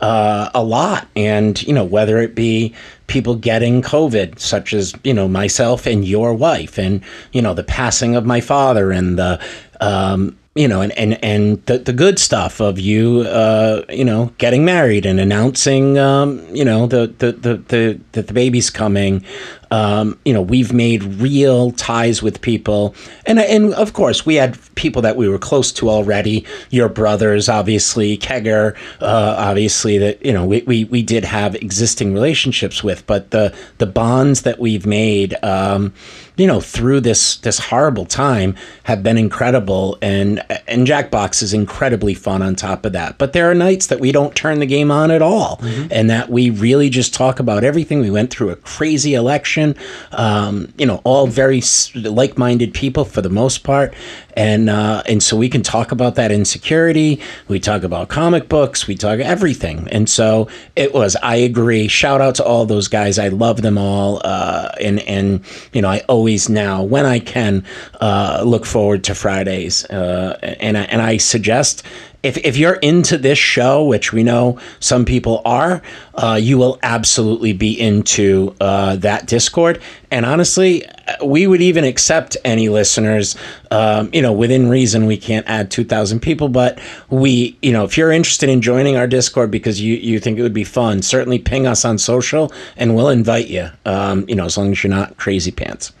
uh, 0.00 0.50
a 0.54 0.62
lot. 0.62 1.06
And, 1.14 1.62
you 1.62 1.72
know, 1.72 1.84
whether 1.84 2.18
it 2.18 2.34
be 2.34 2.74
people 3.06 3.36
getting 3.36 3.82
COVID, 3.82 4.38
such 4.38 4.74
as, 4.74 4.94
you 5.04 5.14
know, 5.14 5.28
myself 5.28 5.86
and 5.86 6.04
your 6.04 6.34
wife, 6.34 6.78
and, 6.78 7.02
you 7.32 7.40
know, 7.40 7.54
the 7.54 7.64
passing 7.64 8.16
of 8.16 8.26
my 8.26 8.40
father 8.40 8.90
and 8.90 9.18
the, 9.18 9.40
um, 9.80 10.36
you 10.54 10.66
know, 10.66 10.80
and, 10.80 10.92
and, 10.98 11.22
and 11.22 11.64
the, 11.66 11.78
the 11.78 11.92
good 11.92 12.18
stuff 12.18 12.60
of 12.60 12.80
you, 12.80 13.20
uh, 13.20 13.84
you 13.88 14.04
know, 14.04 14.32
getting 14.38 14.64
married 14.64 15.06
and 15.06 15.20
announcing, 15.20 15.98
um, 15.98 16.44
you 16.52 16.64
know, 16.64 16.86
the, 16.86 17.14
the, 17.18 17.32
the, 17.32 17.56
the, 17.68 18.00
that 18.12 18.26
the 18.26 18.32
baby's 18.32 18.68
coming. 18.68 19.24
Um, 19.70 20.18
you 20.24 20.32
know, 20.32 20.42
we've 20.42 20.72
made 20.72 21.02
real 21.02 21.72
ties 21.72 22.22
with 22.22 22.40
people. 22.40 22.94
And, 23.26 23.38
and 23.38 23.74
of 23.74 23.92
course, 23.92 24.24
we 24.24 24.36
had 24.36 24.58
people 24.74 25.02
that 25.02 25.16
we 25.16 25.28
were 25.28 25.38
close 25.38 25.72
to 25.72 25.90
already. 25.90 26.44
Your 26.70 26.88
brothers, 26.88 27.48
obviously, 27.48 28.16
Kegger, 28.16 28.76
uh, 29.00 29.34
obviously, 29.38 29.98
that, 29.98 30.24
you 30.24 30.32
know, 30.32 30.44
we, 30.44 30.62
we, 30.62 30.84
we 30.84 31.02
did 31.02 31.24
have 31.24 31.54
existing 31.56 32.14
relationships 32.14 32.82
with. 32.82 33.06
But 33.06 33.30
the, 33.30 33.54
the 33.78 33.86
bonds 33.86 34.42
that 34.42 34.58
we've 34.58 34.86
made, 34.86 35.36
um, 35.42 35.92
you 36.38 36.46
know, 36.46 36.60
through 36.60 37.00
this 37.00 37.36
this 37.38 37.58
horrible 37.58 38.06
time 38.06 38.54
have 38.84 39.02
been 39.02 39.18
incredible 39.18 39.98
and 40.00 40.42
and 40.68 40.86
Jackbox 40.86 41.42
is 41.42 41.52
incredibly 41.52 42.14
fun 42.14 42.42
on 42.42 42.54
top 42.54 42.86
of 42.86 42.92
that. 42.92 43.18
But 43.18 43.32
there 43.32 43.50
are 43.50 43.54
nights 43.54 43.88
that 43.88 43.98
we 43.98 44.12
don't 44.12 44.34
turn 44.34 44.60
the 44.60 44.66
game 44.66 44.90
on 44.90 45.10
at 45.10 45.20
all 45.20 45.56
mm-hmm. 45.56 45.88
and 45.90 46.08
that 46.08 46.30
we 46.30 46.48
really 46.50 46.88
just 46.88 47.12
talk 47.12 47.40
about 47.40 47.64
everything. 47.64 48.00
We 48.00 48.10
went 48.10 48.30
through 48.30 48.50
a 48.50 48.56
crazy 48.56 49.14
election. 49.14 49.74
Um, 50.12 50.72
you 50.78 50.86
know, 50.86 51.00
all 51.02 51.26
very 51.26 51.60
like-minded 51.96 52.72
people 52.72 53.04
for 53.04 53.20
the 53.20 53.28
most 53.28 53.64
part 53.64 53.92
and 54.38 54.70
uh, 54.70 55.02
and 55.06 55.20
so 55.20 55.36
we 55.36 55.48
can 55.48 55.64
talk 55.64 55.90
about 55.90 56.14
that 56.14 56.30
insecurity. 56.30 57.20
We 57.48 57.58
talk 57.58 57.82
about 57.82 58.08
comic 58.08 58.48
books. 58.48 58.86
We 58.86 58.94
talk 58.94 59.18
everything. 59.18 59.88
And 59.90 60.08
so 60.08 60.46
it 60.76 60.94
was. 60.94 61.16
I 61.16 61.34
agree. 61.34 61.88
Shout 61.88 62.20
out 62.20 62.36
to 62.36 62.44
all 62.44 62.64
those 62.64 62.86
guys. 62.86 63.18
I 63.18 63.28
love 63.28 63.62
them 63.62 63.76
all. 63.76 64.20
Uh, 64.24 64.70
and 64.80 65.00
and 65.00 65.44
you 65.72 65.82
know 65.82 65.88
I 65.88 66.04
always 66.08 66.48
now 66.48 66.84
when 66.84 67.04
I 67.04 67.18
can 67.18 67.64
uh, 68.00 68.44
look 68.46 68.64
forward 68.64 69.02
to 69.04 69.14
Fridays. 69.16 69.84
Uh, 69.86 70.38
and 70.60 70.76
and 70.76 71.02
I 71.02 71.16
suggest 71.16 71.82
if, 72.22 72.36
if 72.38 72.56
you're 72.56 72.74
into 72.74 73.16
this 73.16 73.38
show, 73.38 73.84
which 73.84 74.12
we 74.12 74.24
know 74.24 74.58
some 74.80 75.04
people 75.04 75.40
are, 75.44 75.82
uh, 76.14 76.38
you 76.40 76.58
will 76.58 76.78
absolutely 76.82 77.52
be 77.52 77.78
into 77.78 78.56
uh, 78.60 78.96
that 78.96 79.26
Discord. 79.26 79.80
And 80.10 80.26
honestly, 80.26 80.84
we 81.24 81.46
would 81.46 81.60
even 81.60 81.84
accept 81.84 82.36
any 82.44 82.68
listeners. 82.68 83.36
Um, 83.70 84.10
you 84.12 84.20
know, 84.20 84.32
within 84.32 84.68
reason, 84.68 85.06
we 85.06 85.16
can't 85.16 85.46
add 85.46 85.70
2,000 85.70 86.18
people, 86.20 86.48
but 86.48 86.80
we, 87.08 87.56
you 87.62 87.72
know, 87.72 87.84
if 87.84 87.96
you're 87.96 88.10
interested 88.10 88.48
in 88.48 88.62
joining 88.62 88.96
our 88.96 89.06
Discord 89.06 89.52
because 89.52 89.80
you, 89.80 89.94
you 89.94 90.18
think 90.18 90.38
it 90.38 90.42
would 90.42 90.52
be 90.52 90.64
fun, 90.64 91.02
certainly 91.02 91.38
ping 91.38 91.68
us 91.68 91.84
on 91.84 91.98
social 91.98 92.52
and 92.76 92.96
we'll 92.96 93.10
invite 93.10 93.46
you, 93.46 93.68
um, 93.84 94.24
you 94.28 94.34
know, 94.34 94.44
as 94.44 94.58
long 94.58 94.72
as 94.72 94.82
you're 94.82 94.90
not 94.90 95.16
crazy 95.18 95.52
pants. 95.52 95.92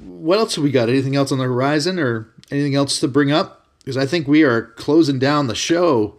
What 0.00 0.38
else 0.38 0.56
have 0.56 0.64
we 0.64 0.70
got? 0.70 0.90
Anything 0.90 1.16
else 1.16 1.32
on 1.32 1.38
the 1.38 1.44
horizon 1.44 1.98
or 1.98 2.28
anything 2.50 2.74
else 2.74 3.00
to 3.00 3.08
bring 3.08 3.32
up? 3.32 3.59
Because 3.80 3.96
I 3.96 4.06
think 4.06 4.28
we 4.28 4.42
are 4.42 4.62
closing 4.76 5.18
down 5.18 5.46
the 5.46 5.54
show. 5.54 6.14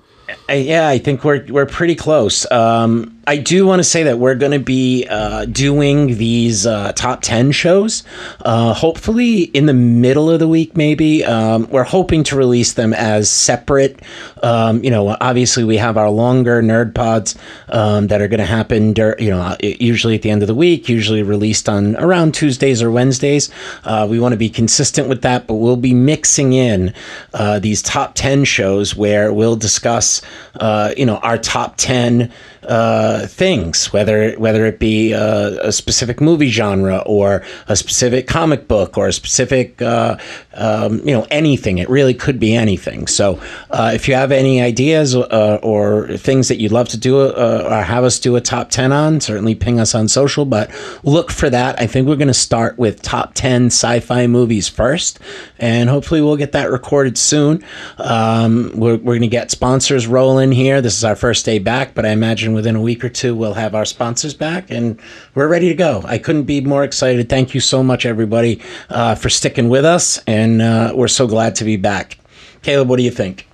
Yeah, 0.49 0.87
I 0.87 0.97
think 0.97 1.23
we're 1.23 1.45
we're 1.49 1.65
pretty 1.65 1.95
close. 1.95 2.49
Um, 2.51 3.20
I 3.31 3.37
do 3.37 3.65
want 3.65 3.79
to 3.79 3.85
say 3.85 4.03
that 4.03 4.19
we're 4.19 4.35
going 4.35 4.51
to 4.51 4.59
be 4.59 5.07
uh, 5.09 5.45
doing 5.45 6.17
these 6.17 6.67
uh, 6.67 6.91
top 6.91 7.21
10 7.21 7.53
shows, 7.53 8.03
uh, 8.41 8.73
hopefully 8.73 9.43
in 9.43 9.67
the 9.67 9.73
middle 9.73 10.29
of 10.29 10.41
the 10.41 10.49
week, 10.49 10.75
maybe. 10.75 11.23
Um, 11.23 11.65
we're 11.69 11.85
hoping 11.85 12.25
to 12.25 12.35
release 12.35 12.73
them 12.73 12.93
as 12.93 13.31
separate. 13.31 14.01
Um, 14.43 14.83
you 14.83 14.91
know, 14.91 15.15
obviously, 15.21 15.63
we 15.63 15.77
have 15.77 15.95
our 15.95 16.09
longer 16.09 16.61
nerd 16.61 16.93
pods 16.93 17.37
um, 17.69 18.07
that 18.07 18.19
are 18.19 18.27
going 18.27 18.41
to 18.41 18.45
happen, 18.45 18.91
dur- 18.91 19.15
you 19.17 19.29
know, 19.29 19.55
usually 19.61 20.15
at 20.15 20.23
the 20.23 20.29
end 20.29 20.43
of 20.43 20.49
the 20.49 20.55
week, 20.55 20.89
usually 20.89 21.23
released 21.23 21.69
on 21.69 21.95
around 21.95 22.33
Tuesdays 22.33 22.83
or 22.83 22.91
Wednesdays. 22.91 23.49
Uh, 23.85 24.05
we 24.09 24.19
want 24.19 24.33
to 24.33 24.37
be 24.37 24.49
consistent 24.49 25.07
with 25.07 25.21
that, 25.21 25.47
but 25.47 25.53
we'll 25.53 25.77
be 25.77 25.93
mixing 25.93 26.51
in 26.51 26.93
uh, 27.33 27.59
these 27.59 27.81
top 27.81 28.11
10 28.15 28.43
shows 28.43 28.93
where 28.93 29.31
we'll 29.31 29.55
discuss, 29.55 30.21
uh, 30.55 30.93
you 30.97 31.05
know, 31.05 31.15
our 31.19 31.37
top 31.37 31.77
10 31.77 32.29
uh, 32.63 33.20
things, 33.27 33.91
whether 33.93 34.33
whether 34.33 34.65
it 34.65 34.79
be 34.79 35.11
a, 35.11 35.67
a, 35.67 35.71
specific 35.71 36.21
movie 36.21 36.49
genre 36.49 36.99
or 37.05 37.43
a 37.67 37.75
specific 37.75 38.27
comic 38.27 38.67
book 38.67 38.97
or 38.97 39.07
a 39.07 39.13
specific 39.13 39.81
uh, 39.81 40.17
um, 40.53 40.99
you 40.99 41.13
know 41.13 41.25
anything. 41.31 41.77
It 41.77 41.89
really 41.89 42.13
could 42.13 42.39
be 42.39 42.53
anything. 42.55 43.07
So 43.07 43.41
uh, 43.69 43.91
if 43.93 44.07
you 44.07 44.15
have 44.15 44.31
any 44.31 44.61
ideas 44.61 45.15
uh, 45.15 45.59
or 45.61 46.07
things 46.17 46.47
that 46.47 46.59
you'd 46.59 46.71
love 46.71 46.89
to 46.89 46.97
do 46.97 47.19
uh, 47.19 47.67
or 47.69 47.83
have 47.83 48.03
us 48.03 48.19
do 48.19 48.35
a 48.35 48.41
top 48.41 48.69
ten 48.69 48.91
on, 48.91 49.21
certainly 49.21 49.55
ping 49.55 49.79
us 49.79 49.95
on 49.95 50.07
social. 50.07 50.45
But 50.45 50.71
look 51.03 51.31
for 51.31 51.49
that. 51.49 51.79
I 51.79 51.87
think 51.87 52.07
we're 52.07 52.15
going 52.15 52.27
to 52.27 52.33
start 52.33 52.77
with 52.77 53.01
top 53.01 53.33
ten 53.33 53.67
sci-fi 53.67 54.27
movies 54.27 54.67
first, 54.67 55.19
and 55.59 55.89
hopefully 55.89 56.21
we'll 56.21 56.37
get 56.37 56.51
that 56.53 56.71
recorded 56.71 57.17
soon. 57.17 57.63
Um, 57.97 58.71
we're 58.75 58.97
we're 58.97 59.13
going 59.13 59.21
to 59.21 59.27
get 59.27 59.51
sponsors 59.51 60.07
rolling 60.07 60.51
here. 60.51 60.81
This 60.81 60.97
is 60.97 61.03
our 61.03 61.15
first 61.15 61.45
day 61.45 61.59
back, 61.59 61.93
but 61.93 62.05
I 62.05 62.09
imagine 62.09 62.53
within 62.53 62.75
a 62.75 62.81
week 62.81 63.03
or 63.03 63.09
two, 63.09 63.35
we'll 63.35 63.53
have 63.53 63.75
our 63.75 63.85
sponsors 63.85 64.33
back 64.33 64.71
and 64.71 64.99
we're 65.35 65.47
ready 65.47 65.69
to 65.69 65.75
go. 65.75 66.01
I 66.05 66.17
couldn't 66.17 66.43
be 66.43 66.61
more 66.61 66.83
excited. 66.83 67.29
Thank 67.29 67.53
you 67.53 67.61
so 67.61 67.83
much, 67.83 68.05
everybody, 68.05 68.61
uh, 68.89 69.15
for 69.15 69.29
sticking 69.29 69.69
with 69.69 69.85
us. 69.85 70.19
And 70.27 70.40
uh, 70.61 70.93
we're 70.95 71.07
so 71.07 71.27
glad 71.27 71.55
to 71.55 71.63
be 71.63 71.77
back. 71.77 72.17
Caleb, 72.61 72.89
what 72.89 72.97
do 72.97 73.03
you 73.03 73.11
think? 73.11 73.47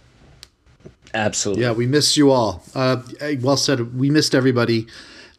Absolutely. 1.14 1.64
Yeah, 1.64 1.72
we 1.72 1.88
missed 1.88 2.18
you 2.18 2.32
all. 2.32 2.64
Uh, 2.76 3.02
well 3.42 3.58
said. 3.58 3.98
We 3.98 4.10
missed 4.10 4.36
everybody. 4.36 4.88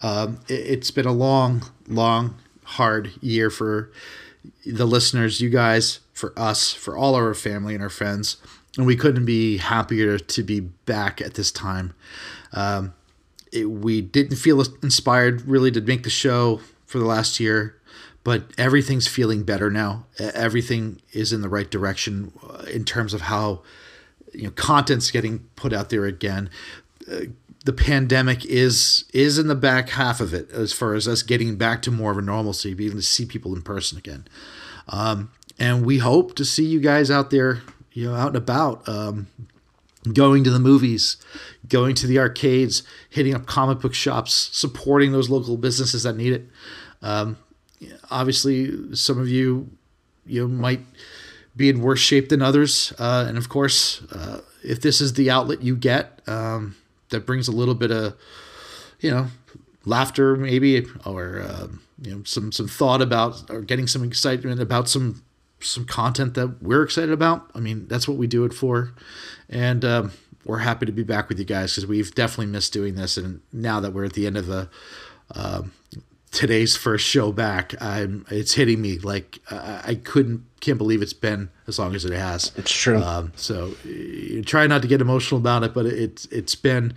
Um, 0.00 0.40
it, 0.48 0.78
has 0.78 0.90
been 0.90 1.06
a 1.06 1.12
long, 1.12 1.64
long, 1.86 2.36
hard 2.64 3.12
year 3.20 3.50
for 3.50 3.90
the 4.66 4.86
listeners, 4.86 5.40
you 5.40 5.50
guys, 5.50 6.00
for 6.12 6.32
us, 6.36 6.72
for 6.72 6.96
all 6.96 7.14
our 7.14 7.34
family 7.34 7.74
and 7.74 7.82
our 7.82 7.88
friends. 7.88 8.36
And 8.76 8.86
we 8.86 8.96
couldn't 8.96 9.24
be 9.24 9.58
happier 9.58 10.18
to 10.18 10.42
be 10.42 10.60
back 10.60 11.20
at 11.20 11.34
this 11.34 11.50
time. 11.50 11.94
Um, 12.52 12.94
it, 13.52 13.70
we 13.70 14.00
didn't 14.00 14.36
feel 14.36 14.62
inspired 14.82 15.42
really 15.42 15.70
to 15.72 15.80
make 15.80 16.02
the 16.02 16.10
show 16.10 16.60
for 16.86 16.98
the 16.98 17.04
last 17.04 17.40
year, 17.40 17.77
but 18.24 18.44
everything's 18.58 19.06
feeling 19.06 19.42
better 19.42 19.70
now. 19.70 20.06
Everything 20.18 21.00
is 21.12 21.32
in 21.32 21.40
the 21.40 21.48
right 21.48 21.70
direction 21.70 22.32
uh, 22.42 22.64
in 22.72 22.84
terms 22.84 23.14
of 23.14 23.22
how 23.22 23.62
you 24.32 24.44
know 24.44 24.50
content's 24.50 25.10
getting 25.10 25.40
put 25.56 25.72
out 25.72 25.90
there 25.90 26.04
again. 26.04 26.50
Uh, 27.10 27.20
the 27.64 27.72
pandemic 27.72 28.44
is 28.44 29.04
is 29.12 29.38
in 29.38 29.48
the 29.48 29.54
back 29.54 29.90
half 29.90 30.20
of 30.20 30.32
it 30.32 30.50
as 30.50 30.72
far 30.72 30.94
as 30.94 31.08
us 31.08 31.22
getting 31.22 31.56
back 31.56 31.82
to 31.82 31.90
more 31.90 32.10
of 32.10 32.18
a 32.18 32.22
normalcy, 32.22 32.74
being 32.74 32.90
able 32.90 33.00
to 33.00 33.06
see 33.06 33.26
people 33.26 33.54
in 33.54 33.62
person 33.62 33.98
again. 33.98 34.26
Um, 34.88 35.30
and 35.58 35.84
we 35.84 35.98
hope 35.98 36.34
to 36.36 36.44
see 36.44 36.64
you 36.64 36.80
guys 36.80 37.10
out 37.10 37.30
there, 37.30 37.62
you 37.92 38.08
know, 38.08 38.14
out 38.14 38.28
and 38.28 38.36
about, 38.36 38.88
um, 38.88 39.26
going 40.12 40.44
to 40.44 40.50
the 40.50 40.60
movies, 40.60 41.16
going 41.68 41.94
to 41.96 42.06
the 42.06 42.18
arcades, 42.18 42.82
hitting 43.10 43.34
up 43.34 43.46
comic 43.46 43.80
book 43.80 43.94
shops, 43.94 44.50
supporting 44.52 45.12
those 45.12 45.28
local 45.28 45.56
businesses 45.56 46.04
that 46.04 46.16
need 46.16 46.32
it. 46.32 46.48
Um, 47.02 47.36
obviously, 48.10 48.94
some 48.94 49.18
of 49.18 49.28
you 49.28 49.70
you 50.26 50.42
know, 50.42 50.48
might 50.48 50.80
be 51.56 51.68
in 51.68 51.80
worse 51.80 52.00
shape 52.00 52.28
than 52.28 52.42
others, 52.42 52.92
uh, 52.98 53.24
and 53.28 53.36
of 53.36 53.48
course, 53.48 54.02
uh, 54.12 54.40
if 54.62 54.80
this 54.80 55.00
is 55.00 55.14
the 55.14 55.30
outlet 55.30 55.62
you 55.62 55.76
get, 55.76 56.20
um, 56.26 56.76
that 57.08 57.26
brings 57.26 57.48
a 57.48 57.52
little 57.52 57.74
bit 57.74 57.90
of 57.90 58.14
you 59.00 59.10
know 59.10 59.26
laughter, 59.84 60.36
maybe, 60.36 60.86
or 61.04 61.40
uh, 61.40 61.68
you 62.02 62.14
know 62.14 62.22
some 62.24 62.52
some 62.52 62.68
thought 62.68 63.02
about 63.02 63.50
or 63.50 63.62
getting 63.62 63.86
some 63.86 64.04
excitement 64.04 64.60
about 64.60 64.88
some 64.88 65.22
some 65.60 65.84
content 65.84 66.34
that 66.34 66.62
we're 66.62 66.82
excited 66.82 67.10
about. 67.10 67.50
I 67.54 67.60
mean, 67.60 67.88
that's 67.88 68.06
what 68.06 68.16
we 68.16 68.26
do 68.26 68.44
it 68.44 68.52
for, 68.52 68.92
and. 69.48 69.84
Um, 69.84 70.12
we're 70.44 70.58
happy 70.58 70.86
to 70.86 70.92
be 70.92 71.02
back 71.02 71.28
with 71.28 71.38
you 71.38 71.44
guys 71.44 71.72
because 71.72 71.86
we've 71.86 72.14
definitely 72.14 72.46
missed 72.46 72.72
doing 72.72 72.94
this. 72.94 73.18
And 73.18 73.42
now 73.52 73.80
that 73.80 73.92
we're 73.92 74.06
at 74.06 74.14
the 74.14 74.26
end 74.26 74.38
of 74.38 74.46
the 74.46 74.70
um, 75.34 75.72
today's 76.38 76.76
first 76.76 77.04
show 77.04 77.32
back, 77.32 77.74
I'm 77.82 78.24
it's 78.30 78.54
hitting 78.54 78.80
me 78.80 79.00
like 79.00 79.40
I, 79.50 79.82
I, 79.84 79.94
couldn't 79.96 80.44
can't 80.60 80.78
believe 80.78 81.02
it's 81.02 81.12
been 81.12 81.50
as 81.66 81.80
long 81.80 81.96
as 81.96 82.04
it 82.04 82.12
has. 82.12 82.52
It's 82.56 82.70
true. 82.70 83.02
Um, 83.02 83.32
so 83.34 83.74
you 83.84 84.44
try 84.44 84.68
not 84.68 84.82
to 84.82 84.88
get 84.88 85.00
emotional 85.00 85.40
about 85.40 85.64
it, 85.64 85.74
but 85.74 85.84
it's 85.84 86.26
it's 86.26 86.54
been 86.54 86.94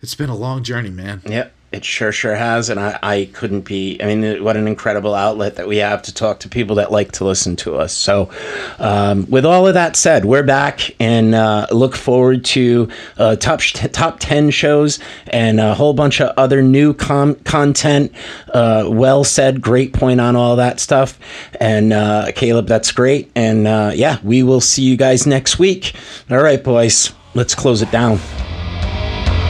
it's 0.00 0.14
been 0.14 0.30
a 0.30 0.36
long 0.36 0.62
journey, 0.62 0.90
man. 0.90 1.22
Yep. 1.26 1.52
It 1.72 1.84
sure, 1.84 2.12
sure 2.12 2.34
has. 2.34 2.68
And 2.68 2.78
I, 2.78 2.98
I 3.02 3.30
couldn't 3.32 3.62
be, 3.62 3.98
I 4.02 4.14
mean, 4.14 4.44
what 4.44 4.56
an 4.56 4.68
incredible 4.68 5.14
outlet 5.14 5.56
that 5.56 5.66
we 5.66 5.78
have 5.78 6.02
to 6.02 6.14
talk 6.14 6.40
to 6.40 6.48
people 6.48 6.76
that 6.76 6.92
like 6.92 7.12
to 7.12 7.24
listen 7.24 7.56
to 7.56 7.76
us. 7.76 7.94
So, 7.94 8.30
um, 8.78 9.26
with 9.30 9.46
all 9.46 9.66
of 9.66 9.74
that 9.74 9.96
said, 9.96 10.24
we're 10.24 10.42
back 10.42 10.94
and 11.00 11.34
uh, 11.34 11.66
look 11.70 11.96
forward 11.96 12.44
to 12.46 12.88
uh, 13.16 13.36
top, 13.36 13.60
top 13.60 14.18
10 14.20 14.50
shows 14.50 14.98
and 15.28 15.60
a 15.60 15.74
whole 15.74 15.94
bunch 15.94 16.20
of 16.20 16.36
other 16.36 16.60
new 16.60 16.92
com- 16.92 17.36
content. 17.36 18.12
Uh, 18.52 18.84
well 18.88 19.24
said. 19.24 19.62
Great 19.62 19.94
point 19.94 20.20
on 20.20 20.36
all 20.36 20.56
that 20.56 20.78
stuff. 20.78 21.18
And 21.58 21.92
uh, 21.92 22.32
Caleb, 22.34 22.66
that's 22.66 22.92
great. 22.92 23.30
And 23.34 23.66
uh, 23.66 23.92
yeah, 23.94 24.18
we 24.22 24.42
will 24.42 24.60
see 24.60 24.82
you 24.82 24.96
guys 24.96 25.26
next 25.26 25.58
week. 25.58 25.94
All 26.30 26.42
right, 26.42 26.62
boys, 26.62 27.12
let's 27.34 27.54
close 27.54 27.80
it 27.80 27.90
down. 27.90 28.18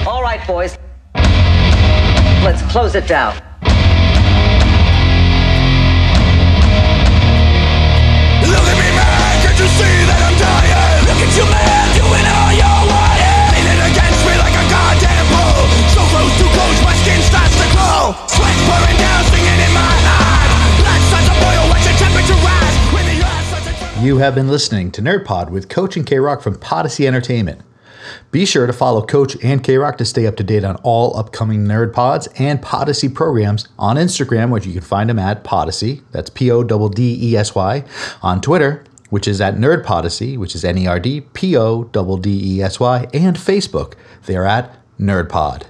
All 0.06 0.22
right, 0.22 0.44
boys. 0.46 0.78
Let's 2.42 2.60
close 2.72 2.94
it 2.96 3.06
down. 3.06 3.38
Look 8.42 8.66
at 8.66 8.76
me, 8.76 8.88
man, 8.98 9.34
can't 9.46 9.58
you 9.62 9.70
see 9.70 9.94
that 10.10 10.20
I'm 10.26 10.34
dying? 10.34 11.06
Look 11.06 11.22
at 11.22 11.30
you, 11.38 11.46
man, 11.46 11.86
doing 11.94 12.26
all 12.26 12.50
you're 12.50 12.82
wanting. 12.90 13.46
Leaning 13.54 13.80
against 13.94 14.26
me 14.26 14.34
like 14.42 14.58
a 14.58 14.64
goddamn 14.66 15.26
bull. 15.30 15.70
So 15.94 16.02
close, 16.10 16.34
too 16.34 16.50
close, 16.50 16.78
my 16.82 16.98
skin 17.06 17.22
starts 17.22 17.54
to 17.62 17.66
glow. 17.78 18.10
Sweat 18.26 18.58
pouring 18.66 18.98
down, 18.98 19.22
singing 19.30 19.60
in 19.62 19.70
my 19.70 19.94
eyes. 20.02 20.50
Blood 20.82 21.02
starts 21.14 21.30
to 21.30 21.36
boil, 21.38 21.62
watch 21.70 21.86
the 21.86 21.94
temperature 21.94 22.38
rise. 22.42 22.74
You 24.02 24.18
have 24.18 24.34
been 24.34 24.48
listening 24.50 24.90
to 24.92 25.00
Nerd 25.00 25.24
Pod 25.24 25.50
with 25.50 25.68
Coach 25.68 25.96
and 25.96 26.04
K 26.04 26.18
Rock 26.18 26.42
from 26.42 26.58
Podyssey 26.58 27.06
Entertainment. 27.06 27.62
Be 28.30 28.44
sure 28.44 28.66
to 28.66 28.72
follow 28.72 29.04
Coach 29.04 29.36
and 29.42 29.62
K 29.62 29.76
Rock 29.76 29.98
to 29.98 30.04
stay 30.04 30.26
up 30.26 30.36
to 30.36 30.44
date 30.44 30.64
on 30.64 30.76
all 30.76 31.16
upcoming 31.16 31.64
Nerd 31.64 31.92
Pods 31.92 32.28
and 32.38 32.60
Podyssey 32.60 33.08
programs 33.08 33.68
on 33.78 33.96
Instagram, 33.96 34.50
which 34.50 34.66
you 34.66 34.72
can 34.72 34.82
find 34.82 35.10
them 35.10 35.18
at 35.18 35.44
Podyssey. 35.44 36.02
That's 36.12 36.30
P 36.30 36.50
O 36.50 36.62
D 36.62 36.88
D 36.94 37.32
E 37.32 37.36
S 37.36 37.54
Y. 37.54 37.84
On 38.22 38.40
Twitter, 38.40 38.84
which 39.10 39.28
is 39.28 39.40
at 39.40 39.56
Nerd 39.56 39.84
Podyssey, 39.84 40.36
which 40.36 40.54
is 40.54 40.64
N 40.64 40.78
E 40.78 40.86
R 40.86 40.98
D 40.98 41.20
P 41.20 41.56
O 41.56 41.84
D 41.84 42.16
D 42.20 42.56
E 42.56 42.62
S 42.62 42.80
Y. 42.80 43.06
And 43.12 43.36
Facebook, 43.36 43.94
they're 44.26 44.46
at 44.46 44.74
Nerd 44.98 45.28
Pod. 45.28 45.66